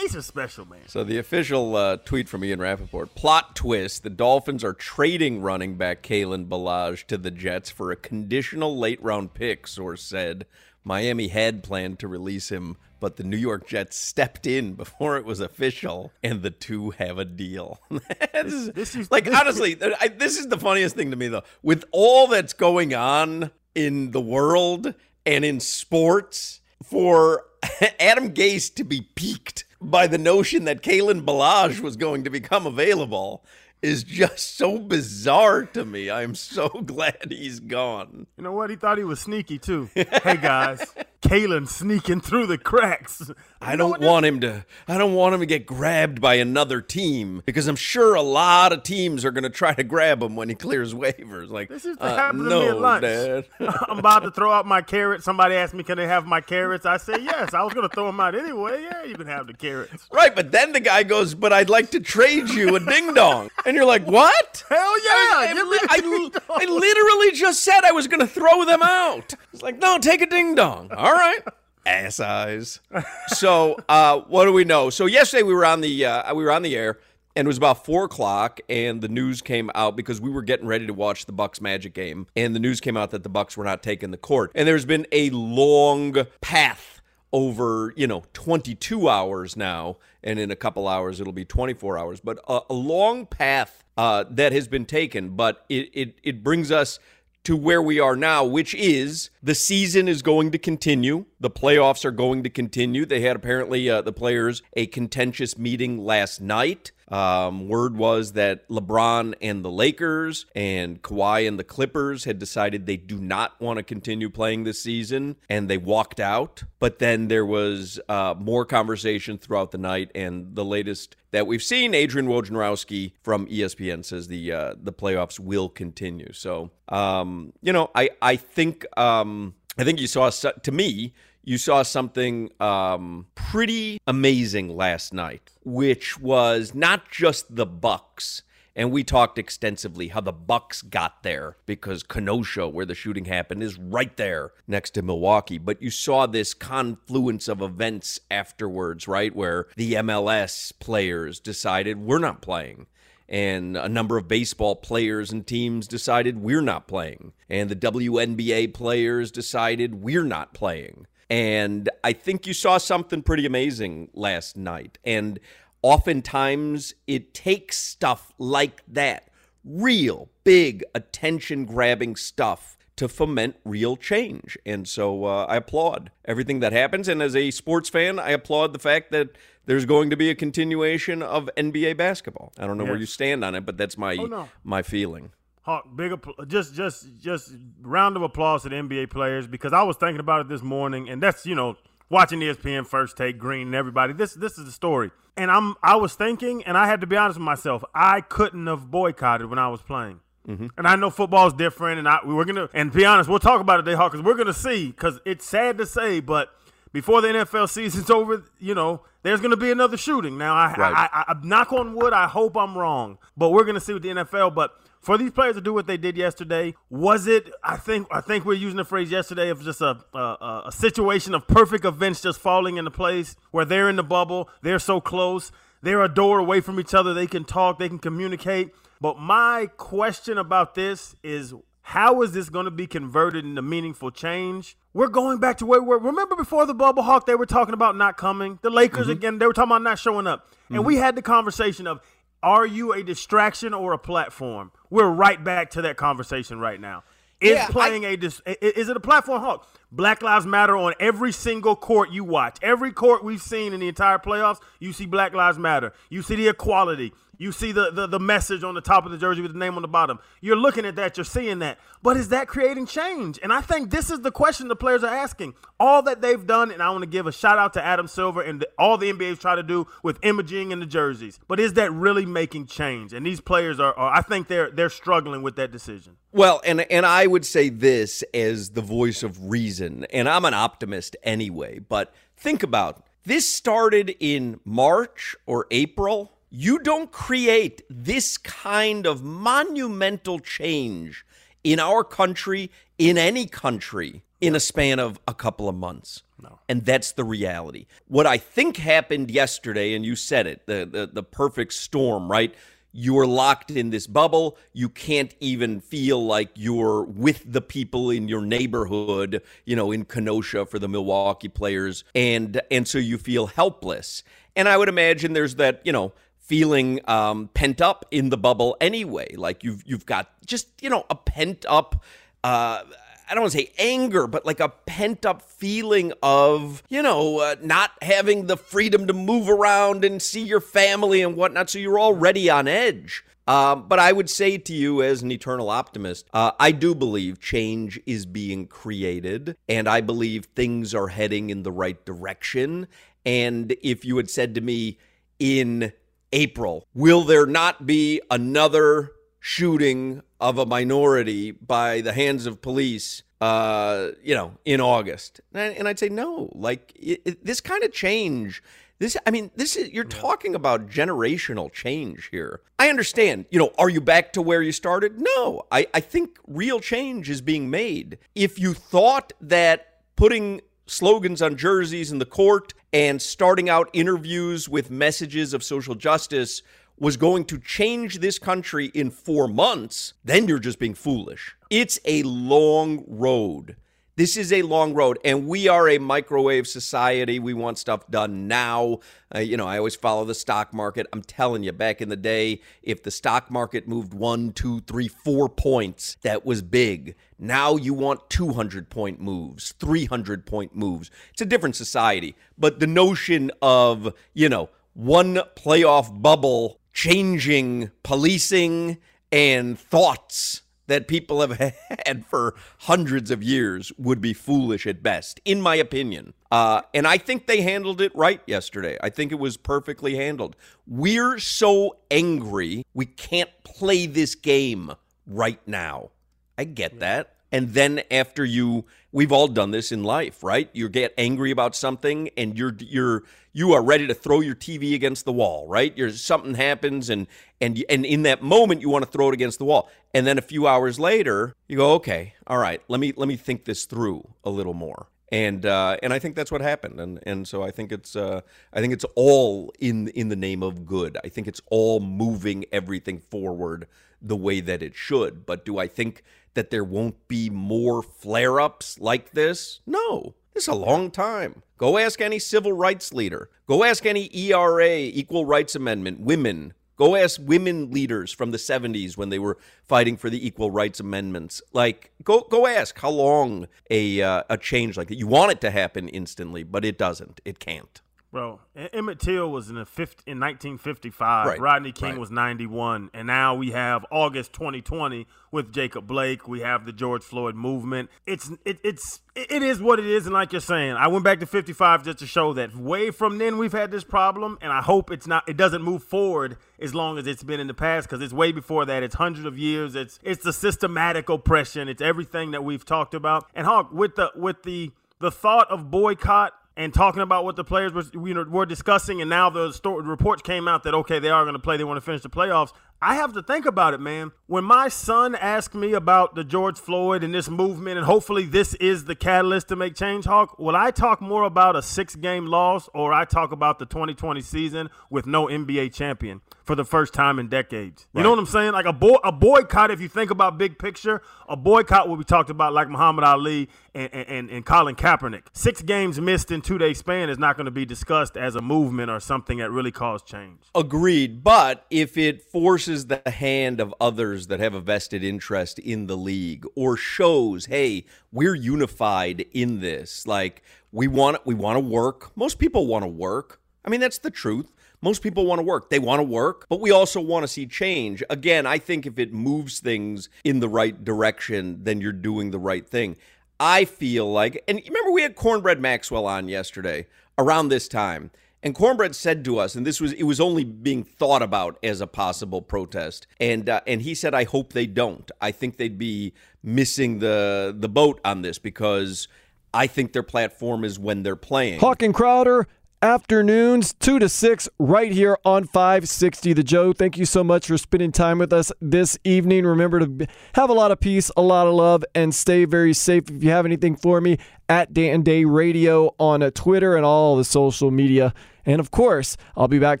Gase 0.06 0.16
is 0.16 0.26
special, 0.26 0.66
man. 0.66 0.80
So 0.86 1.04
the 1.04 1.18
official 1.18 1.74
uh, 1.74 1.96
tweet 1.96 2.28
from 2.28 2.44
Ian 2.44 2.60
Rapoport, 2.60 3.14
plot 3.14 3.56
twist, 3.56 4.02
the 4.02 4.10
Dolphins 4.10 4.62
are 4.62 4.72
trading 4.72 5.40
running 5.40 5.76
back 5.76 6.02
Kalen 6.02 6.48
Ballage 6.48 7.06
to 7.06 7.16
the 7.16 7.30
Jets 7.30 7.70
for 7.70 7.90
a 7.90 7.96
conditional 7.96 8.78
late 8.78 9.02
round 9.02 9.34
pick, 9.34 9.66
source 9.66 10.02
said. 10.02 10.46
Miami 10.86 11.26
had 11.26 11.64
planned 11.64 11.98
to 11.98 12.06
release 12.06 12.48
him, 12.50 12.76
but 13.00 13.16
the 13.16 13.24
New 13.24 13.36
York 13.36 13.66
Jets 13.66 13.96
stepped 13.96 14.46
in 14.46 14.74
before 14.74 15.16
it 15.16 15.24
was 15.24 15.40
official, 15.40 16.12
and 16.22 16.42
the 16.42 16.50
two 16.50 16.90
have 16.90 17.18
a 17.18 17.24
deal. 17.24 17.80
this 18.32 18.68
This 18.68 18.94
is 18.94 19.10
like, 19.10 19.26
honestly, 19.26 19.76
I, 20.00 20.06
this 20.06 20.38
is 20.38 20.46
the 20.46 20.58
funniest 20.58 20.94
thing 20.94 21.10
to 21.10 21.16
me, 21.16 21.26
though. 21.26 21.42
With 21.60 21.84
all 21.90 22.28
that's 22.28 22.52
going 22.52 22.94
on 22.94 23.50
in 23.74 24.12
the 24.12 24.20
world 24.20 24.94
and 25.26 25.44
in 25.44 25.58
sports, 25.58 26.60
for 26.84 27.46
Adam 28.00 28.32
Gase 28.32 28.72
to 28.76 28.84
be 28.84 29.00
piqued 29.00 29.64
by 29.80 30.06
the 30.06 30.18
notion 30.18 30.66
that 30.66 30.82
Kalen 30.82 31.24
Ballage 31.24 31.80
was 31.80 31.96
going 31.96 32.22
to 32.22 32.30
become 32.30 32.64
available 32.64 33.44
is 33.86 34.02
just 34.02 34.56
so 34.56 34.78
bizarre 34.78 35.64
to 35.64 35.84
me. 35.84 36.10
I'm 36.10 36.34
so 36.34 36.68
glad 36.84 37.28
he's 37.30 37.60
gone. 37.60 38.26
You 38.36 38.44
know 38.44 38.52
what? 38.52 38.68
He 38.70 38.76
thought 38.76 38.98
he 38.98 39.04
was 39.04 39.20
sneaky, 39.20 39.58
too. 39.58 39.88
hey, 39.94 40.36
guys. 40.36 40.84
Kalen 41.22 41.68
sneaking 41.68 42.20
through 42.20 42.46
the 42.46 42.58
cracks. 42.58 43.30
I 43.60 43.74
don't 43.74 44.00
want 44.00 44.26
him 44.26 44.40
to 44.40 44.64
I 44.86 44.96
don't 44.98 45.14
want 45.14 45.34
him 45.34 45.40
to 45.40 45.46
get 45.46 45.66
grabbed 45.66 46.20
by 46.20 46.34
another 46.34 46.80
team 46.80 47.42
because 47.46 47.66
I'm 47.66 47.74
sure 47.76 48.14
a 48.14 48.22
lot 48.22 48.72
of 48.72 48.82
teams 48.84 49.24
are 49.24 49.30
going 49.32 49.42
to 49.44 49.50
try 49.50 49.74
to 49.74 49.82
grab 49.82 50.22
him 50.22 50.36
when 50.36 50.48
he 50.48 50.54
clears 50.54 50.94
waivers 50.94 51.48
like 51.50 51.68
This 51.68 51.84
is 51.84 51.96
uh, 52.00 52.14
happen 52.14 52.44
to 52.44 52.44
me 52.44 52.68
at 52.68 52.78
lunch. 52.78 53.02
Dad. 53.02 53.46
I'm 53.88 53.98
about 53.98 54.20
to 54.20 54.30
throw 54.30 54.52
out 54.52 54.66
my 54.66 54.82
carrots. 54.82 55.24
Somebody 55.24 55.54
asked 55.56 55.74
me, 55.74 55.82
"Can 55.82 55.96
they 55.96 56.06
have 56.06 56.26
my 56.26 56.40
carrots?" 56.40 56.86
I 56.86 56.98
said, 56.98 57.22
"Yes." 57.22 57.54
I 57.54 57.62
was 57.64 57.72
going 57.72 57.88
to 57.88 57.94
throw 57.94 58.06
them 58.06 58.20
out 58.20 58.34
anyway. 58.34 58.82
Yeah, 58.82 59.04
you 59.04 59.16
can 59.16 59.26
have 59.26 59.46
the 59.46 59.54
carrots. 59.54 60.06
Right, 60.12 60.34
but 60.34 60.52
then 60.52 60.72
the 60.72 60.80
guy 60.80 61.02
goes, 61.02 61.34
"But 61.34 61.52
I'd 61.52 61.70
like 61.70 61.90
to 61.92 62.00
trade 62.00 62.50
you 62.50 62.76
a 62.76 62.80
ding 62.80 63.14
dong," 63.14 63.50
and 63.66 63.75
you're 63.76 63.84
like, 63.84 64.04
"What?" 64.06 64.64
Hell 64.68 65.04
yeah! 65.04 65.12
I, 65.12 65.52
me 65.54 66.30
I- 66.48 66.62
I 66.62 66.64
literally 66.64 67.32
just 67.32 67.62
said 67.62 67.84
I 67.84 67.92
was 67.92 68.08
going 68.08 68.20
to 68.20 68.26
throw 68.26 68.64
them 68.64 68.82
out. 68.82 69.34
It's 69.52 69.62
like, 69.62 69.78
no, 69.78 69.98
take 69.98 70.20
a 70.22 70.26
ding 70.26 70.54
dong. 70.54 70.90
All 70.92 71.12
right, 71.12 71.40
ass 71.84 72.18
eyes. 72.18 72.80
So, 73.28 73.76
uh, 73.88 74.20
what 74.20 74.46
do 74.46 74.52
we 74.52 74.64
know? 74.64 74.90
So 74.90 75.06
yesterday 75.06 75.42
we 75.44 75.54
were 75.54 75.64
on 75.66 75.80
the 75.82 76.04
uh, 76.04 76.34
we 76.34 76.42
were 76.42 76.50
on 76.52 76.62
the 76.62 76.74
air. 76.76 76.98
And 77.38 77.44
it 77.44 77.48
was 77.48 77.58
about 77.58 77.84
four 77.84 78.04
o'clock, 78.04 78.60
and 78.70 79.02
the 79.02 79.08
news 79.08 79.42
came 79.42 79.70
out 79.74 79.94
because 79.94 80.22
we 80.22 80.30
were 80.30 80.40
getting 80.40 80.66
ready 80.66 80.86
to 80.86 80.94
watch 80.94 81.26
the 81.26 81.34
Bucks 81.34 81.60
Magic 81.60 81.92
game, 81.92 82.26
and 82.34 82.54
the 82.56 82.58
news 82.58 82.80
came 82.80 82.96
out 82.96 83.10
that 83.10 83.24
the 83.24 83.28
Bucks 83.28 83.58
were 83.58 83.64
not 83.64 83.82
taking 83.82 84.10
the 84.10 84.16
court. 84.16 84.52
And 84.54 84.66
there's 84.66 84.86
been 84.86 85.06
a 85.12 85.28
long 85.28 86.16
path 86.40 86.95
over 87.36 87.92
you 87.96 88.06
know 88.06 88.22
22 88.32 89.10
hours 89.10 89.58
now 89.58 89.98
and 90.24 90.38
in 90.38 90.50
a 90.50 90.56
couple 90.56 90.88
hours 90.88 91.20
it'll 91.20 91.34
be 91.34 91.44
24 91.44 91.98
hours. 91.98 92.18
But 92.18 92.38
a, 92.48 92.60
a 92.70 92.72
long 92.74 93.26
path 93.26 93.84
uh, 93.98 94.24
that 94.30 94.52
has 94.52 94.68
been 94.68 94.86
taken 94.86 95.36
but 95.36 95.66
it, 95.68 95.90
it 95.92 96.18
it 96.22 96.42
brings 96.42 96.72
us 96.72 96.98
to 97.44 97.54
where 97.54 97.82
we 97.82 98.00
are 98.00 98.16
now 98.16 98.42
which 98.42 98.74
is 98.74 99.28
the 99.42 99.54
season 99.54 100.08
is 100.08 100.22
going 100.22 100.50
to 100.50 100.58
continue. 100.58 101.26
The 101.38 101.50
playoffs 101.50 102.06
are 102.06 102.10
going 102.10 102.42
to 102.42 102.48
continue. 102.48 103.04
They 103.04 103.20
had 103.20 103.36
apparently 103.36 103.90
uh, 103.90 104.00
the 104.00 104.14
players 104.14 104.62
a 104.72 104.86
contentious 104.86 105.58
meeting 105.58 105.98
last 105.98 106.40
night 106.40 106.90
um, 107.08 107.68
word 107.68 107.96
was 107.96 108.32
that 108.32 108.68
LeBron 108.68 109.34
and 109.40 109.64
the 109.64 109.70
Lakers 109.70 110.46
and 110.54 111.00
Kawhi 111.02 111.46
and 111.46 111.58
the 111.58 111.64
Clippers 111.64 112.24
had 112.24 112.38
decided 112.38 112.86
they 112.86 112.96
do 112.96 113.18
not 113.18 113.60
want 113.60 113.78
to 113.78 113.82
continue 113.82 114.28
playing 114.28 114.64
this 114.64 114.80
season 114.80 115.36
and 115.48 115.68
they 115.68 115.78
walked 115.78 116.18
out. 116.18 116.64
But 116.78 116.98
then 116.98 117.28
there 117.28 117.46
was 117.46 118.00
uh, 118.08 118.34
more 118.38 118.64
conversation 118.64 119.38
throughout 119.38 119.70
the 119.70 119.78
night, 119.78 120.10
and 120.14 120.54
the 120.54 120.64
latest 120.64 121.16
that 121.30 121.46
we've 121.46 121.62
seen, 121.62 121.94
Adrian 121.94 122.28
Wojnarowski 122.28 123.12
from 123.22 123.46
ESPN 123.46 124.04
says 124.04 124.28
the 124.28 124.52
uh, 124.52 124.74
the 124.80 124.92
playoffs 124.92 125.38
will 125.38 125.68
continue. 125.68 126.32
So, 126.32 126.70
um, 126.88 127.52
you 127.62 127.72
know, 127.72 127.90
I 127.94 128.10
I 128.20 128.36
think 128.36 128.84
um, 128.98 129.54
I 129.78 129.84
think 129.84 130.00
you 130.00 130.06
saw 130.06 130.30
to 130.30 130.72
me 130.72 131.14
you 131.46 131.58
saw 131.58 131.82
something 131.84 132.50
um, 132.60 133.26
pretty 133.36 133.98
amazing 134.06 134.76
last 134.76 135.14
night, 135.14 135.52
which 135.64 136.18
was 136.18 136.74
not 136.74 137.08
just 137.10 137.54
the 137.54 137.64
Bucks 137.64 138.42
And 138.78 138.90
we 138.92 139.04
talked 139.04 139.38
extensively 139.38 140.08
how 140.08 140.20
the 140.20 140.32
Bucks 140.32 140.82
got 140.82 141.22
there 141.22 141.56
because 141.64 142.02
Kenosha, 142.02 142.68
where 142.68 142.84
the 142.84 142.94
shooting 142.94 143.24
happened, 143.24 143.62
is 143.62 143.78
right 143.78 144.14
there 144.18 144.52
next 144.68 144.90
to 144.90 145.02
Milwaukee. 145.02 145.56
But 145.56 145.80
you 145.80 145.90
saw 145.90 146.26
this 146.26 146.52
confluence 146.52 147.48
of 147.48 147.62
events 147.62 148.20
afterwards, 148.30 149.08
right? 149.08 149.34
Where 149.34 149.68
the 149.76 149.94
MLS 149.94 150.78
players 150.78 151.40
decided 151.40 151.96
we're 151.98 152.18
not 152.18 152.42
playing 152.42 152.86
and 153.28 153.76
a 153.76 153.88
number 153.88 154.16
of 154.18 154.28
baseball 154.28 154.76
players 154.76 155.32
and 155.32 155.46
teams 155.46 155.88
decided 155.88 156.38
we're 156.38 156.60
not 156.60 156.86
playing, 156.86 157.32
and 157.48 157.68
the 157.68 157.74
WNBA 157.74 158.72
players 158.72 159.32
decided 159.32 159.96
we're 159.96 160.22
not 160.22 160.54
playing. 160.54 161.06
And 161.28 161.88
I 162.04 162.12
think 162.12 162.46
you 162.46 162.54
saw 162.54 162.78
something 162.78 163.22
pretty 163.22 163.46
amazing 163.46 164.10
last 164.14 164.56
night. 164.56 164.98
And 165.04 165.40
oftentimes 165.82 166.94
it 167.06 167.34
takes 167.34 167.76
stuff 167.78 168.32
like 168.38 168.82
that, 168.88 169.28
real 169.64 170.28
big 170.44 170.84
attention 170.94 171.64
grabbing 171.64 172.14
stuff 172.16 172.76
to 172.96 173.08
foment 173.08 173.56
real 173.64 173.96
change. 173.96 174.56
And 174.64 174.88
so 174.88 175.24
uh, 175.24 175.46
I 175.48 175.56
applaud 175.56 176.10
everything 176.24 176.60
that 176.60 176.72
happens. 176.72 177.08
And 177.08 177.20
as 177.20 177.34
a 177.36 177.50
sports 177.50 177.88
fan, 177.88 178.18
I 178.18 178.30
applaud 178.30 178.72
the 178.72 178.78
fact 178.78 179.10
that 179.12 179.30
there's 179.66 179.84
going 179.84 180.10
to 180.10 180.16
be 180.16 180.30
a 180.30 180.34
continuation 180.34 181.22
of 181.22 181.50
NBA 181.56 181.96
basketball. 181.96 182.52
I 182.58 182.66
don't 182.66 182.78
know 182.78 182.84
where 182.84 182.96
you 182.96 183.04
stand 183.06 183.44
on 183.44 183.54
it, 183.54 183.66
but 183.66 183.76
that's 183.76 183.98
my 183.98 184.16
Oh, 184.18 184.26
no. 184.26 184.48
my 184.64 184.82
feeling. 184.82 185.32
Hawk, 185.66 185.84
big 185.96 186.12
just 186.46 186.74
just 186.74 187.08
just 187.20 187.52
round 187.82 188.16
of 188.16 188.22
applause 188.22 188.62
to 188.62 188.68
the 188.68 188.76
NBA 188.76 189.10
players 189.10 189.48
because 189.48 189.72
I 189.72 189.82
was 189.82 189.96
thinking 189.96 190.20
about 190.20 190.42
it 190.42 190.48
this 190.48 190.62
morning, 190.62 191.08
and 191.08 191.20
that's 191.20 191.44
you 191.44 191.56
know 191.56 191.76
watching 192.08 192.38
ESPN 192.38 192.86
first 192.86 193.16
take 193.16 193.36
Green 193.36 193.66
and 193.66 193.74
everybody. 193.74 194.12
This 194.12 194.34
this 194.34 194.58
is 194.58 194.64
the 194.64 194.70
story, 194.70 195.10
and 195.36 195.50
I'm 195.50 195.74
I 195.82 195.96
was 195.96 196.14
thinking, 196.14 196.62
and 196.62 196.78
I 196.78 196.86
had 196.86 197.00
to 197.00 197.08
be 197.08 197.16
honest 197.16 197.40
with 197.40 197.44
myself, 197.44 197.82
I 197.92 198.20
couldn't 198.20 198.68
have 198.68 198.92
boycotted 198.92 199.50
when 199.50 199.58
I 199.58 199.66
was 199.66 199.82
playing. 199.82 200.20
Mm-hmm. 200.46 200.68
And 200.78 200.86
I 200.86 200.94
know 200.94 201.10
football's 201.10 201.52
different, 201.52 201.98
and 201.98 202.08
I 202.08 202.20
we 202.24 202.32
were 202.32 202.44
gonna 202.44 202.70
and 202.72 202.92
be 202.92 203.04
honest, 203.04 203.28
we'll 203.28 203.40
talk 203.40 203.60
about 203.60 203.80
it 203.80 203.82
today, 203.82 203.96
Hawk, 203.96 204.12
because 204.12 204.24
we're 204.24 204.36
gonna 204.36 204.54
see. 204.54 204.86
Because 204.86 205.18
it's 205.24 205.44
sad 205.44 205.78
to 205.78 205.86
say, 205.86 206.20
but 206.20 206.54
before 206.92 207.20
the 207.22 207.26
NFL 207.26 207.68
season's 207.68 208.08
over, 208.08 208.44
you 208.60 208.76
know, 208.76 209.02
there's 209.24 209.40
gonna 209.40 209.56
be 209.56 209.72
another 209.72 209.96
shooting. 209.96 210.38
Now, 210.38 210.54
I, 210.54 210.74
Right. 210.78 210.94
I, 210.94 211.08
I, 211.12 211.32
I 211.32 211.34
knock 211.42 211.72
on 211.72 211.96
wood. 211.96 212.12
I 212.12 212.28
hope 212.28 212.56
I'm 212.56 212.78
wrong, 212.78 213.18
but 213.36 213.50
we're 213.50 213.64
gonna 213.64 213.80
see 213.80 213.94
with 213.94 214.04
the 214.04 214.10
NFL. 214.10 214.54
But 214.54 214.80
for 215.06 215.16
these 215.16 215.30
players 215.30 215.54
to 215.54 215.60
do 215.60 215.72
what 215.72 215.86
they 215.86 215.96
did 215.96 216.16
yesterday, 216.16 216.74
was 216.90 217.28
it? 217.28 217.48
I 217.62 217.76
think 217.76 218.08
I 218.10 218.20
think 218.20 218.44
we're 218.44 218.54
using 218.54 218.76
the 218.76 218.84
phrase 218.84 219.08
yesterday 219.08 219.50
of 219.50 219.62
just 219.62 219.80
a 219.80 219.96
a, 220.12 220.64
a- 220.66 220.72
situation 220.72 221.32
of 221.32 221.46
perfect 221.46 221.84
events 221.84 222.20
just 222.20 222.40
falling 222.40 222.76
into 222.76 222.90
place 222.90 223.36
where 223.52 223.64
they're 223.64 223.88
in 223.88 223.94
the 223.94 224.02
bubble, 224.02 224.50
they're 224.62 224.80
so 224.80 225.00
close, 225.00 225.52
they're 225.80 226.02
a 226.02 226.12
door 226.12 226.40
away 226.40 226.60
from 226.60 226.80
each 226.80 226.92
other, 226.92 227.14
they 227.14 227.28
can 227.28 227.44
talk, 227.44 227.78
they 227.78 227.88
can 227.88 228.00
communicate. 228.00 228.74
But 229.00 229.20
my 229.20 229.68
question 229.76 230.38
about 230.38 230.74
this 230.74 231.14
is. 231.22 231.54
How 231.88 232.22
is 232.22 232.32
this 232.32 232.48
going 232.48 232.64
to 232.64 232.72
be 232.72 232.88
converted 232.88 233.44
into 233.44 233.62
meaningful 233.62 234.10
change? 234.10 234.76
We're 234.92 235.06
going 235.06 235.38
back 235.38 235.58
to 235.58 235.66
where 235.66 235.80
we 235.80 235.86
were. 235.86 235.98
Remember 235.98 236.34
before 236.34 236.66
the 236.66 236.74
bubble 236.74 237.04
hawk, 237.04 237.26
they 237.26 237.36
were 237.36 237.46
talking 237.46 237.74
about 237.74 237.94
not 237.96 238.16
coming. 238.16 238.58
The 238.60 238.70
Lakers 238.70 239.02
mm-hmm. 239.02 239.10
again, 239.12 239.38
they 239.38 239.46
were 239.46 239.52
talking 239.52 239.70
about 239.70 239.82
not 239.82 240.00
showing 240.00 240.26
up. 240.26 240.48
And 240.68 240.78
mm-hmm. 240.78 240.86
we 240.88 240.96
had 240.96 241.14
the 241.14 241.22
conversation 241.22 241.86
of 241.86 242.00
are 242.46 242.64
you 242.64 242.92
a 242.92 243.02
distraction 243.02 243.74
or 243.74 243.92
a 243.92 243.98
platform? 243.98 244.70
We're 244.88 245.08
right 245.10 245.42
back 245.42 245.70
to 245.72 245.82
that 245.82 245.96
conversation 245.96 246.60
right 246.60 246.80
now. 246.80 247.02
Is 247.40 247.56
Yeah, 247.56 247.66
playing 247.68 248.04
a 248.04 248.16
dis- 248.16 248.40
i- 248.46 248.50
i- 248.62 248.72
is 248.76 248.88
it 248.88 248.96
a 248.96 249.00
platform 249.00 249.42
hawk? 249.42 249.66
Black 249.92 250.22
Lives 250.22 250.46
Matter 250.46 250.76
on 250.76 250.94
every 251.00 251.32
single 251.32 251.74
court 251.76 252.10
you 252.10 252.22
watch. 252.24 252.56
Every 252.62 252.92
court 252.92 253.24
we've 253.24 253.42
seen 253.42 253.72
in 253.72 253.80
the 253.80 253.88
entire 253.88 254.18
playoffs, 254.18 254.60
you 254.78 254.92
see 254.92 255.06
Black 255.06 255.34
Lives 255.34 255.58
Matter. 255.58 255.92
You 256.08 256.22
see 256.22 256.36
the 256.36 256.48
equality. 256.48 257.12
You 257.38 257.52
see 257.52 257.72
the, 257.72 257.90
the 257.90 258.06
the 258.06 258.20
message 258.20 258.62
on 258.62 258.74
the 258.74 258.80
top 258.80 259.04
of 259.04 259.12
the 259.12 259.18
jersey 259.18 259.42
with 259.42 259.52
the 259.52 259.58
name 259.58 259.76
on 259.76 259.82
the 259.82 259.88
bottom. 259.88 260.18
You're 260.40 260.56
looking 260.56 260.84
at 260.84 260.96
that, 260.96 261.16
you're 261.16 261.24
seeing 261.24 261.58
that. 261.60 261.78
But 262.02 262.16
is 262.16 262.28
that 262.30 262.48
creating 262.48 262.86
change? 262.86 263.38
And 263.42 263.52
I 263.52 263.60
think 263.60 263.90
this 263.90 264.10
is 264.10 264.20
the 264.20 264.30
question 264.30 264.68
the 264.68 264.76
players 264.76 265.02
are 265.04 265.14
asking. 265.14 265.54
All 265.78 266.02
that 266.02 266.20
they've 266.20 266.46
done, 266.46 266.70
and 266.70 266.82
I 266.82 266.90
want 266.90 267.02
to 267.02 267.08
give 267.08 267.26
a 267.26 267.32
shout 267.32 267.58
out 267.58 267.72
to 267.74 267.84
Adam 267.84 268.08
Silver 268.08 268.40
and 268.40 268.60
the, 268.60 268.68
all 268.78 268.96
the 268.96 269.12
NBA's 269.12 269.38
try 269.38 269.54
to 269.54 269.62
do 269.62 269.86
with 270.02 270.18
imaging 270.22 270.70
in 270.70 270.80
the 270.80 270.86
jerseys. 270.86 271.38
But 271.48 271.60
is 271.60 271.74
that 271.74 271.92
really 271.92 272.24
making 272.24 272.66
change? 272.66 273.12
And 273.12 273.26
these 273.26 273.40
players 273.40 273.78
are, 273.80 273.94
are 273.94 274.14
I 274.14 274.22
think 274.22 274.48
they're 274.48 274.70
they're 274.70 274.90
struggling 274.90 275.42
with 275.42 275.56
that 275.56 275.70
decision. 275.70 276.16
Well, 276.32 276.60
and 276.64 276.80
and 276.82 277.04
I 277.04 277.26
would 277.26 277.44
say 277.44 277.68
this 277.68 278.22
as 278.32 278.70
the 278.70 278.82
voice 278.82 279.22
of 279.22 279.50
reason, 279.50 280.04
and 280.10 280.28
I'm 280.28 280.44
an 280.44 280.54
optimist 280.54 281.16
anyway, 281.22 281.78
but 281.78 282.14
think 282.36 282.62
about 282.62 283.06
this 283.24 283.48
started 283.48 284.14
in 284.20 284.60
March 284.64 285.34
or 285.46 285.66
April. 285.72 286.35
You 286.58 286.78
don't 286.78 287.12
create 287.12 287.82
this 287.90 288.38
kind 288.38 289.06
of 289.06 289.22
monumental 289.22 290.38
change 290.38 291.26
in 291.62 291.78
our 291.78 292.02
country, 292.02 292.70
in 292.96 293.18
any 293.18 293.44
country, 293.44 294.22
in 294.40 294.54
a 294.54 294.60
span 294.60 294.98
of 294.98 295.20
a 295.28 295.34
couple 295.34 295.68
of 295.68 295.74
months. 295.74 296.22
No. 296.42 296.60
And 296.66 296.82
that's 296.82 297.12
the 297.12 297.24
reality. 297.24 297.84
What 298.08 298.26
I 298.26 298.38
think 298.38 298.78
happened 298.78 299.30
yesterday, 299.30 299.92
and 299.92 300.02
you 300.02 300.16
said 300.16 300.46
it, 300.46 300.64
the 300.64 300.88
the, 300.90 301.06
the 301.06 301.22
perfect 301.22 301.74
storm, 301.74 302.30
right? 302.30 302.54
you're 302.98 303.26
locked 303.26 303.70
in 303.70 303.90
this 303.90 304.06
bubble. 304.06 304.56
You 304.72 304.88
can't 304.88 305.34
even 305.38 305.80
feel 305.80 306.24
like 306.24 306.48
you're 306.54 307.04
with 307.04 307.42
the 307.44 307.60
people 307.60 308.08
in 308.08 308.26
your 308.26 308.40
neighborhood, 308.40 309.42
you 309.66 309.76
know, 309.76 309.92
in 309.92 310.06
Kenosha 310.06 310.64
for 310.64 310.78
the 310.78 310.88
Milwaukee 310.88 311.48
players. 311.48 312.04
And 312.14 312.62
and 312.70 312.88
so 312.88 312.96
you 312.96 313.18
feel 313.18 313.48
helpless. 313.48 314.22
And 314.56 314.66
I 314.66 314.78
would 314.78 314.88
imagine 314.88 315.34
there's 315.34 315.56
that, 315.56 315.82
you 315.84 315.92
know, 315.92 316.14
feeling 316.46 317.00
um, 317.08 317.50
pent 317.54 317.80
up 317.80 318.04
in 318.10 318.30
the 318.30 318.36
bubble 318.36 318.76
anyway. 318.80 319.34
Like 319.36 319.64
you've 319.64 319.82
you've 319.84 320.06
got 320.06 320.30
just, 320.46 320.68
you 320.80 320.90
know, 320.90 321.04
a 321.10 321.14
pent 321.14 321.66
up 321.68 322.02
uh 322.44 322.82
I 323.28 323.34
don't 323.34 323.42
want 323.42 323.52
to 323.54 323.58
say 323.58 323.72
anger, 323.78 324.28
but 324.28 324.46
like 324.46 324.60
a 324.60 324.68
pent 324.68 325.26
up 325.26 325.42
feeling 325.42 326.12
of, 326.22 326.84
you 326.88 327.02
know, 327.02 327.40
uh, 327.40 327.56
not 327.60 327.90
having 328.00 328.46
the 328.46 328.56
freedom 328.56 329.08
to 329.08 329.12
move 329.12 329.48
around 329.48 330.04
and 330.04 330.22
see 330.22 330.42
your 330.42 330.60
family 330.60 331.22
and 331.22 331.36
whatnot. 331.36 331.68
So 331.68 331.80
you're 331.80 331.98
already 331.98 332.48
on 332.48 332.68
edge. 332.68 333.24
Um, 333.48 333.88
but 333.88 333.98
I 333.98 334.12
would 334.12 334.30
say 334.30 334.58
to 334.58 334.72
you, 334.72 335.02
as 335.02 335.22
an 335.22 335.32
eternal 335.32 335.70
optimist, 335.70 336.28
uh, 336.32 336.52
I 336.58 336.70
do 336.72 336.94
believe 336.94 337.40
change 337.40 338.00
is 338.06 338.26
being 338.26 338.66
created, 338.66 339.56
and 339.68 339.88
I 339.88 340.00
believe 340.00 340.46
things 340.46 340.94
are 340.94 341.08
heading 341.08 341.50
in 341.50 341.62
the 341.62 341.70
right 341.70 342.04
direction. 342.04 342.88
And 343.24 343.76
if 343.82 344.04
you 344.04 344.16
had 344.16 344.30
said 344.30 344.54
to 344.56 344.60
me 344.60 344.98
in 345.38 345.92
April, 346.32 346.86
will 346.94 347.22
there 347.22 347.46
not 347.46 347.86
be 347.86 348.20
another 348.30 349.12
shooting 349.40 350.22
of 350.40 350.58
a 350.58 350.66
minority 350.66 351.52
by 351.52 352.00
the 352.00 352.12
hands 352.12 352.46
of 352.46 352.60
police 352.60 353.22
uh 353.40 354.08
you 354.22 354.34
know 354.34 354.52
in 354.64 354.80
august? 354.80 355.40
And, 355.54 355.76
and 355.76 355.88
i'd 355.88 355.98
say 355.98 356.08
no. 356.08 356.50
Like 356.54 356.92
it, 356.96 357.20
it- 357.24 357.44
this 357.44 357.60
kind 357.60 357.82
of 357.84 357.92
change 357.92 358.62
this 358.98 359.14
i 359.26 359.30
mean 359.30 359.50
this 359.56 359.76
is 359.76 359.90
you're 359.90 360.04
talking 360.04 360.54
about 360.54 360.88
generational 360.88 361.70
change 361.72 362.28
here. 362.30 362.60
I 362.78 362.88
understand 362.88 363.44
you 363.50 363.58
know 363.58 363.72
are 363.78 363.90
you 363.90 364.00
back 364.00 364.32
to 364.34 364.42
where 364.42 364.62
you 364.62 364.72
started? 364.72 365.20
No. 365.20 365.62
I 365.70 365.86
i 365.94 366.00
think 366.00 366.38
real 366.46 366.80
change 366.80 367.28
is 367.30 367.40
being 367.40 367.70
made. 367.70 368.18
If 368.34 368.58
you 368.58 368.72
thought 368.74 369.32
that 369.40 370.00
putting 370.16 370.62
slogans 370.86 371.42
on 371.42 371.56
jerseys 371.56 372.12
in 372.12 372.18
the 372.18 372.26
court 372.26 372.72
and 372.92 373.20
starting 373.20 373.68
out 373.68 373.90
interviews 373.92 374.68
with 374.68 374.90
messages 374.90 375.52
of 375.52 375.62
social 375.62 375.94
justice 375.94 376.62
was 376.98 377.16
going 377.16 377.44
to 377.44 377.58
change 377.58 378.20
this 378.20 378.38
country 378.38 378.86
in 378.86 379.10
four 379.10 379.48
months, 379.48 380.14
then 380.24 380.48
you're 380.48 380.58
just 380.58 380.78
being 380.78 380.94
foolish. 380.94 381.54
It's 381.68 381.98
a 382.04 382.22
long 382.22 383.04
road. 383.06 383.76
This 384.16 384.38
is 384.38 384.50
a 384.50 384.62
long 384.62 384.94
road, 384.94 385.18
and 385.26 385.46
we 385.46 385.68
are 385.68 385.90
a 385.90 385.98
microwave 385.98 386.66
society. 386.66 387.38
We 387.38 387.52
want 387.52 387.76
stuff 387.76 388.08
done 388.08 388.48
now. 388.48 389.00
Uh, 389.34 389.40
you 389.40 389.58
know, 389.58 389.66
I 389.66 389.76
always 389.76 389.94
follow 389.94 390.24
the 390.24 390.34
stock 390.34 390.72
market. 390.72 391.06
I'm 391.12 391.20
telling 391.20 391.62
you, 391.62 391.72
back 391.72 392.00
in 392.00 392.08
the 392.08 392.16
day, 392.16 392.62
if 392.82 393.02
the 393.02 393.10
stock 393.10 393.50
market 393.50 393.86
moved 393.86 394.14
one, 394.14 394.52
two, 394.52 394.80
three, 394.80 395.06
four 395.06 395.50
points, 395.50 396.16
that 396.22 396.46
was 396.46 396.62
big. 396.62 397.14
Now 397.38 397.76
you 397.76 397.92
want 397.92 398.30
200 398.30 398.88
point 398.88 399.20
moves, 399.20 399.72
300 399.72 400.46
point 400.46 400.74
moves. 400.74 401.10
It's 401.32 401.42
a 401.42 401.44
different 401.44 401.76
society. 401.76 402.36
But 402.56 402.80
the 402.80 402.86
notion 402.86 403.50
of, 403.60 404.14
you 404.32 404.48
know, 404.48 404.70
one 404.94 405.42
playoff 405.56 406.22
bubble 406.22 406.80
changing 406.94 407.90
policing 408.02 408.96
and 409.30 409.78
thoughts 409.78 410.62
that 410.86 411.08
people 411.08 411.40
have 411.40 411.52
had 412.06 412.26
for 412.26 412.54
hundreds 412.80 413.30
of 413.30 413.42
years 413.42 413.92
would 413.98 414.20
be 414.20 414.32
foolish 414.32 414.86
at 414.86 415.02
best, 415.02 415.40
in 415.44 415.60
my 415.60 415.76
opinion. 415.76 416.34
Uh, 416.50 416.82
and 416.94 417.06
I 417.06 417.18
think 417.18 417.46
they 417.46 417.62
handled 417.62 418.00
it 418.00 418.14
right 418.14 418.40
yesterday. 418.46 418.96
I 419.02 419.10
think 419.10 419.32
it 419.32 419.38
was 419.38 419.56
perfectly 419.56 420.16
handled. 420.16 420.56
We're 420.86 421.38
so 421.38 421.96
angry, 422.10 422.84
we 422.94 423.06
can't 423.06 423.50
play 423.64 424.06
this 424.06 424.34
game 424.34 424.92
right 425.26 425.60
now. 425.66 426.10
I 426.58 426.64
get 426.64 427.00
that. 427.00 427.35
And 427.52 427.74
then 427.74 428.02
after 428.10 428.44
you 428.44 428.84
we've 429.12 429.32
all 429.32 429.48
done 429.48 429.70
this 429.70 429.92
in 429.92 430.04
life, 430.04 430.42
right? 430.42 430.68
You 430.72 430.88
get 430.88 431.14
angry 431.16 431.50
about 431.50 431.74
something 431.74 432.28
and 432.36 432.58
you're 432.58 432.76
you're 432.78 433.24
you 433.52 433.72
are 433.72 433.82
ready 433.82 434.06
to 434.06 434.14
throw 434.14 434.40
your 434.40 434.54
TV 434.54 434.94
against 434.94 435.24
the 435.24 435.32
wall, 435.32 435.66
right? 435.66 435.96
You're 435.96 436.10
something 436.10 436.54
happens 436.54 437.08
and 437.08 437.26
and 437.60 437.82
and 437.88 438.04
in 438.04 438.22
that 438.22 438.42
moment 438.42 438.82
you 438.82 438.90
want 438.90 439.04
to 439.04 439.10
throw 439.10 439.28
it 439.28 439.34
against 439.34 439.58
the 439.58 439.64
wall. 439.64 439.88
And 440.12 440.26
then 440.26 440.38
a 440.38 440.42
few 440.42 440.66
hours 440.66 440.98
later, 440.98 441.54
you 441.68 441.76
go, 441.76 441.92
"Okay, 441.94 442.34
all 442.46 442.58
right, 442.58 442.82
let 442.88 443.00
me 443.00 443.12
let 443.16 443.28
me 443.28 443.36
think 443.36 443.64
this 443.64 443.84
through 443.84 444.28
a 444.44 444.50
little 444.50 444.74
more." 444.74 445.08
and 445.32 445.66
uh, 445.66 445.96
and 446.02 446.12
I 446.12 446.18
think 446.18 446.36
that's 446.36 446.52
what 446.52 446.60
happened, 446.60 447.00
and 447.00 447.18
and 447.24 447.48
so 447.48 447.62
I 447.62 447.70
think 447.70 447.90
it's 447.90 448.14
uh, 448.14 448.42
I 448.72 448.80
think 448.80 448.92
it's 448.92 449.04
all 449.14 449.72
in 449.80 450.08
in 450.08 450.28
the 450.28 450.36
name 450.36 450.62
of 450.62 450.86
good. 450.86 451.18
I 451.24 451.28
think 451.28 451.48
it's 451.48 451.60
all 451.68 452.00
moving 452.00 452.64
everything 452.70 453.18
forward 453.18 453.88
the 454.22 454.36
way 454.36 454.60
that 454.60 454.82
it 454.82 454.94
should. 454.94 455.44
But 455.44 455.64
do 455.64 455.78
I 455.78 455.88
think 455.88 456.22
that 456.56 456.70
there 456.70 456.82
won't 456.82 457.28
be 457.28 457.48
more 457.48 458.02
flare 458.02 458.60
ups 458.60 458.98
like 458.98 459.30
this? 459.30 459.80
No, 459.86 460.34
this 460.52 460.64
is 460.64 460.68
a 460.68 460.74
long 460.74 461.12
time. 461.12 461.62
Go 461.78 461.96
ask 461.96 462.20
any 462.20 462.40
civil 462.40 462.72
rights 462.72 463.14
leader. 463.14 463.48
Go 463.68 463.84
ask 463.84 464.04
any 464.04 464.28
ERA, 464.34 464.98
Equal 464.98 465.46
Rights 465.46 465.76
Amendment, 465.76 466.20
women 466.20 466.74
Go 466.96 467.14
ask 467.14 467.38
women 467.42 467.90
leaders 467.90 468.32
from 468.32 468.52
the 468.52 468.56
70s 468.56 469.18
when 469.18 469.28
they 469.28 469.38
were 469.38 469.58
fighting 469.84 470.16
for 470.16 470.30
the 470.30 470.44
equal 470.44 470.70
rights 470.70 470.98
amendments. 470.98 471.60
Like, 471.72 472.10
go 472.24 472.46
go 472.50 472.66
ask 472.66 472.98
how 472.98 473.10
long 473.10 473.68
a 473.90 474.22
uh, 474.22 474.44
a 474.48 474.56
change 474.56 474.96
like 474.96 475.08
that. 475.08 475.18
You 475.18 475.26
want 475.26 475.52
it 475.52 475.60
to 475.60 475.70
happen 475.70 476.08
instantly, 476.08 476.62
but 476.62 476.84
it 476.84 476.96
doesn't. 476.96 477.40
It 477.44 477.58
can't. 477.58 478.00
Bro, 478.36 478.60
Emmett 478.92 479.18
Till 479.18 479.50
was 479.50 479.70
in 479.70 479.76
the 479.76 479.86
50, 479.86 480.30
in 480.30 480.38
1955. 480.38 481.46
Right, 481.46 481.58
Rodney 481.58 481.90
King 481.90 482.10
right. 482.10 482.18
was 482.18 482.30
91, 482.30 483.08
and 483.14 483.26
now 483.26 483.54
we 483.54 483.70
have 483.70 484.04
August 484.10 484.52
2020 484.52 485.26
with 485.50 485.72
Jacob 485.72 486.06
Blake. 486.06 486.46
We 486.46 486.60
have 486.60 486.84
the 486.84 486.92
George 486.92 487.22
Floyd 487.22 487.54
movement. 487.54 488.10
It's 488.26 488.50
it, 488.66 488.78
it's 488.84 489.22
it 489.34 489.62
is 489.62 489.80
what 489.80 489.98
it 489.98 490.04
is, 490.04 490.26
and 490.26 490.34
like 490.34 490.52
you're 490.52 490.60
saying, 490.60 490.96
I 490.96 491.08
went 491.08 491.24
back 491.24 491.40
to 491.40 491.46
55 491.46 492.04
just 492.04 492.18
to 492.18 492.26
show 492.26 492.52
that 492.52 492.76
way 492.76 493.10
from 493.10 493.38
then 493.38 493.56
we've 493.56 493.72
had 493.72 493.90
this 493.90 494.04
problem, 494.04 494.58
and 494.60 494.70
I 494.70 494.82
hope 494.82 495.10
it's 495.10 495.26
not 495.26 495.48
it 495.48 495.56
doesn't 495.56 495.80
move 495.80 496.02
forward 496.02 496.58
as 496.78 496.94
long 496.94 497.16
as 497.16 497.26
it's 497.26 497.42
been 497.42 497.58
in 497.58 497.68
the 497.68 497.72
past 497.72 498.06
because 498.06 498.22
it's 498.22 498.34
way 498.34 498.52
before 498.52 498.84
that. 498.84 499.02
It's 499.02 499.14
hundreds 499.14 499.46
of 499.46 499.56
years. 499.56 499.94
It's 499.94 500.18
it's 500.22 500.44
the 500.44 500.52
systematic 500.52 501.30
oppression. 501.30 501.88
It's 501.88 502.02
everything 502.02 502.50
that 502.50 502.62
we've 502.62 502.84
talked 502.84 503.14
about. 503.14 503.46
And 503.54 503.66
Hawk 503.66 503.94
with 503.94 504.16
the 504.16 504.30
with 504.36 504.62
the 504.64 504.90
the 505.20 505.30
thought 505.30 505.70
of 505.70 505.90
boycott 505.90 506.52
and 506.76 506.92
talking 506.92 507.22
about 507.22 507.44
what 507.44 507.56
the 507.56 507.64
players 507.64 507.92
were, 507.92 508.04
you 508.12 508.34
know, 508.34 508.44
were 508.44 508.66
discussing, 508.66 509.20
and 509.20 509.30
now 509.30 509.48
the 509.48 509.72
story, 509.72 510.04
reports 510.04 510.42
came 510.42 510.68
out 510.68 510.82
that 510.84 510.94
okay, 510.94 511.18
they 511.18 511.30
are 511.30 511.44
going 511.44 511.54
to 511.54 511.58
play. 511.58 511.76
They 511.76 511.84
want 511.84 511.96
to 511.96 512.02
finish 512.02 512.22
the 512.22 512.28
playoffs. 512.28 512.72
I 513.00 513.16
have 513.16 513.34
to 513.34 513.42
think 513.42 513.66
about 513.66 513.92
it, 513.94 514.00
man. 514.00 514.32
When 514.46 514.64
my 514.64 514.88
son 514.88 515.34
asked 515.34 515.74
me 515.74 515.92
about 515.92 516.34
the 516.34 516.44
George 516.44 516.78
Floyd 516.78 517.22
and 517.22 517.34
this 517.34 517.48
movement, 517.48 517.98
and 517.98 518.06
hopefully 518.06 518.44
this 518.44 518.74
is 518.74 519.04
the 519.04 519.14
catalyst 519.14 519.68
to 519.68 519.76
make 519.76 519.94
change, 519.94 520.24
Hawk, 520.24 520.58
will 520.58 520.76
I 520.76 520.90
talk 520.90 521.20
more 521.20 521.44
about 521.44 521.76
a 521.76 521.82
six-game 521.82 522.46
loss, 522.46 522.88
or 522.94 523.12
I 523.12 523.24
talk 523.26 523.52
about 523.52 523.78
the 523.78 523.86
2020 523.86 524.40
season 524.40 524.88
with 525.10 525.26
no 525.26 525.46
NBA 525.46 525.94
champion 525.94 526.40
for 526.66 526.74
the 526.74 526.84
first 526.84 527.14
time 527.14 527.38
in 527.38 527.48
decades? 527.48 528.08
You 528.12 528.22
know 528.22 528.30
what 528.30 528.40
I'm 528.40 528.46
saying? 528.46 528.72
Like 528.72 528.86
a 528.86 528.92
boy, 528.92 529.14
a 529.22 529.30
boycott. 529.30 529.92
If 529.92 530.00
you 530.00 530.08
think 530.08 530.30
about 530.30 530.58
big 530.58 530.78
picture, 530.78 531.22
a 531.48 531.56
boycott 531.56 532.08
will 532.08 532.16
be 532.16 532.24
talked 532.24 532.50
about 532.50 532.72
like 532.72 532.88
Muhammad 532.88 533.24
Ali 533.24 533.68
and, 533.94 534.12
and, 534.12 534.50
and 534.50 534.66
Colin 534.66 534.96
Kaepernick. 534.96 535.44
Six 535.52 535.80
games 535.80 536.20
missed 536.20 536.50
in 536.50 536.60
two 536.60 536.76
day 536.76 536.92
span 536.92 537.30
is 537.30 537.38
not 537.38 537.56
going 537.56 537.66
to 537.66 537.70
be 537.70 537.86
discussed 537.86 538.36
as 538.36 538.56
a 538.56 538.60
movement 538.60 539.10
or 539.10 539.20
something 539.20 539.58
that 539.58 539.70
really 539.70 539.92
caused 539.92 540.26
change. 540.26 540.58
Agreed. 540.74 541.44
But 541.44 541.86
if 541.88 542.18
it 542.18 542.42
forces 542.42 543.06
the 543.06 543.22
hand 543.26 543.80
of 543.80 543.94
others 544.00 544.48
that 544.48 544.58
have 544.58 544.74
a 544.74 544.80
vested 544.80 545.22
interest 545.22 545.78
in 545.78 546.08
the 546.08 546.16
league 546.16 546.66
or 546.74 546.96
shows, 546.96 547.66
hey, 547.66 548.06
we're 548.32 548.56
unified 548.56 549.46
in 549.52 549.78
this, 549.78 550.26
like 550.26 550.64
we 550.90 551.06
want 551.06 551.46
we 551.46 551.54
want 551.54 551.76
to 551.76 551.80
work. 551.80 552.36
Most 552.36 552.58
people 552.58 552.88
want 552.88 553.04
to 553.04 553.08
work. 553.08 553.60
I 553.84 553.88
mean, 553.88 554.00
that's 554.00 554.18
the 554.18 554.30
truth. 554.30 554.72
Most 555.02 555.22
people 555.22 555.46
want 555.46 555.58
to 555.58 555.62
work. 555.64 555.90
They 555.90 555.98
want 555.98 556.20
to 556.20 556.24
work, 556.24 556.66
but 556.68 556.80
we 556.80 556.90
also 556.90 557.20
want 557.20 557.44
to 557.44 557.48
see 557.48 557.66
change. 557.66 558.22
Again, 558.30 558.66
I 558.66 558.78
think 558.78 559.06
if 559.06 559.18
it 559.18 559.32
moves 559.32 559.80
things 559.80 560.28
in 560.44 560.60
the 560.60 560.68
right 560.68 561.04
direction, 561.04 561.84
then 561.84 562.00
you're 562.00 562.12
doing 562.12 562.50
the 562.50 562.58
right 562.58 562.86
thing. 562.86 563.16
I 563.58 563.84
feel 563.84 564.30
like, 564.30 564.62
and 564.68 564.80
remember, 564.86 565.10
we 565.10 565.22
had 565.22 565.36
Cornbread 565.36 565.80
Maxwell 565.80 566.26
on 566.26 566.48
yesterday 566.48 567.06
around 567.38 567.68
this 567.68 567.88
time. 567.88 568.30
And 568.62 568.74
Cornbread 568.74 569.14
said 569.14 569.44
to 569.44 569.58
us, 569.58 569.76
and 569.76 569.86
this 569.86 570.00
was 570.00 570.12
it 570.14 570.24
was 570.24 570.40
only 570.40 570.64
being 570.64 571.04
thought 571.04 571.42
about 571.42 571.78
as 571.84 572.00
a 572.00 572.06
possible 572.06 572.60
protest, 572.60 573.26
and 573.38 573.68
uh, 573.68 573.80
and 573.86 574.02
he 574.02 574.12
said, 574.14 574.34
"I 574.34 574.42
hope 574.42 574.72
they 574.72 574.86
don't. 574.86 575.30
I 575.40 575.52
think 575.52 575.76
they'd 575.76 575.98
be 575.98 576.32
missing 576.64 577.20
the 577.20 577.72
the 577.78 577.88
boat 577.88 578.20
on 578.24 578.42
this 578.42 578.58
because 578.58 579.28
I 579.72 579.86
think 579.86 580.12
their 580.12 580.24
platform 580.24 580.82
is 580.84 580.98
when 580.98 581.22
they're 581.22 581.36
playing." 581.36 581.78
Hawk 581.78 582.02
and 582.02 582.12
Crowder, 582.12 582.66
afternoons, 583.02 583.94
2 583.94 584.18
to 584.18 584.28
6, 584.28 584.68
right 584.78 585.12
here 585.12 585.38
on 585.44 585.64
560 585.64 586.52
The 586.52 586.62
Joe. 586.62 586.92
Thank 586.92 587.16
you 587.18 587.24
so 587.24 587.44
much 587.44 587.66
for 587.66 587.78
spending 587.78 588.12
time 588.12 588.38
with 588.38 588.52
us 588.52 588.72
this 588.80 589.18
evening. 589.24 589.64
Remember 589.64 590.00
to 590.00 590.26
have 590.54 590.70
a 590.70 590.72
lot 590.72 590.90
of 590.90 591.00
peace, 591.00 591.30
a 591.36 591.42
lot 591.42 591.66
of 591.66 591.74
love, 591.74 592.04
and 592.14 592.34
stay 592.34 592.64
very 592.64 592.92
safe. 592.92 593.30
If 593.30 593.42
you 593.42 593.50
have 593.50 593.66
anything 593.66 593.96
for 593.96 594.20
me, 594.20 594.38
at 594.68 594.92
Dan 594.92 595.22
Day 595.22 595.44
Radio 595.44 596.14
on 596.18 596.42
uh, 596.42 596.50
Twitter 596.52 596.96
and 596.96 597.04
all 597.04 597.36
the 597.36 597.44
social 597.44 597.90
media. 597.90 598.34
And 598.64 598.80
of 598.80 598.90
course, 598.90 599.36
I'll 599.56 599.68
be 599.68 599.78
back 599.78 600.00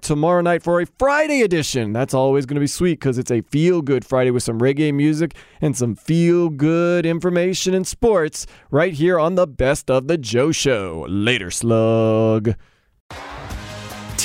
tomorrow 0.00 0.40
night 0.40 0.62
for 0.62 0.80
a 0.80 0.86
Friday 0.98 1.42
edition. 1.42 1.92
That's 1.92 2.14
always 2.14 2.46
going 2.46 2.56
to 2.56 2.60
be 2.60 2.66
sweet 2.66 2.98
because 2.98 3.16
it's 3.16 3.30
a 3.30 3.42
feel 3.42 3.80
good 3.80 4.04
Friday 4.04 4.32
with 4.32 4.42
some 4.42 4.58
reggae 4.58 4.92
music 4.92 5.36
and 5.60 5.76
some 5.76 5.94
feel 5.94 6.48
good 6.48 7.06
information 7.06 7.74
and 7.74 7.86
sports 7.86 8.46
right 8.70 8.92
here 8.92 9.20
on 9.20 9.36
the 9.36 9.46
Best 9.46 9.88
of 9.88 10.08
the 10.08 10.18
Joe 10.18 10.50
Show. 10.50 11.06
Later, 11.08 11.50
slug. 11.52 12.54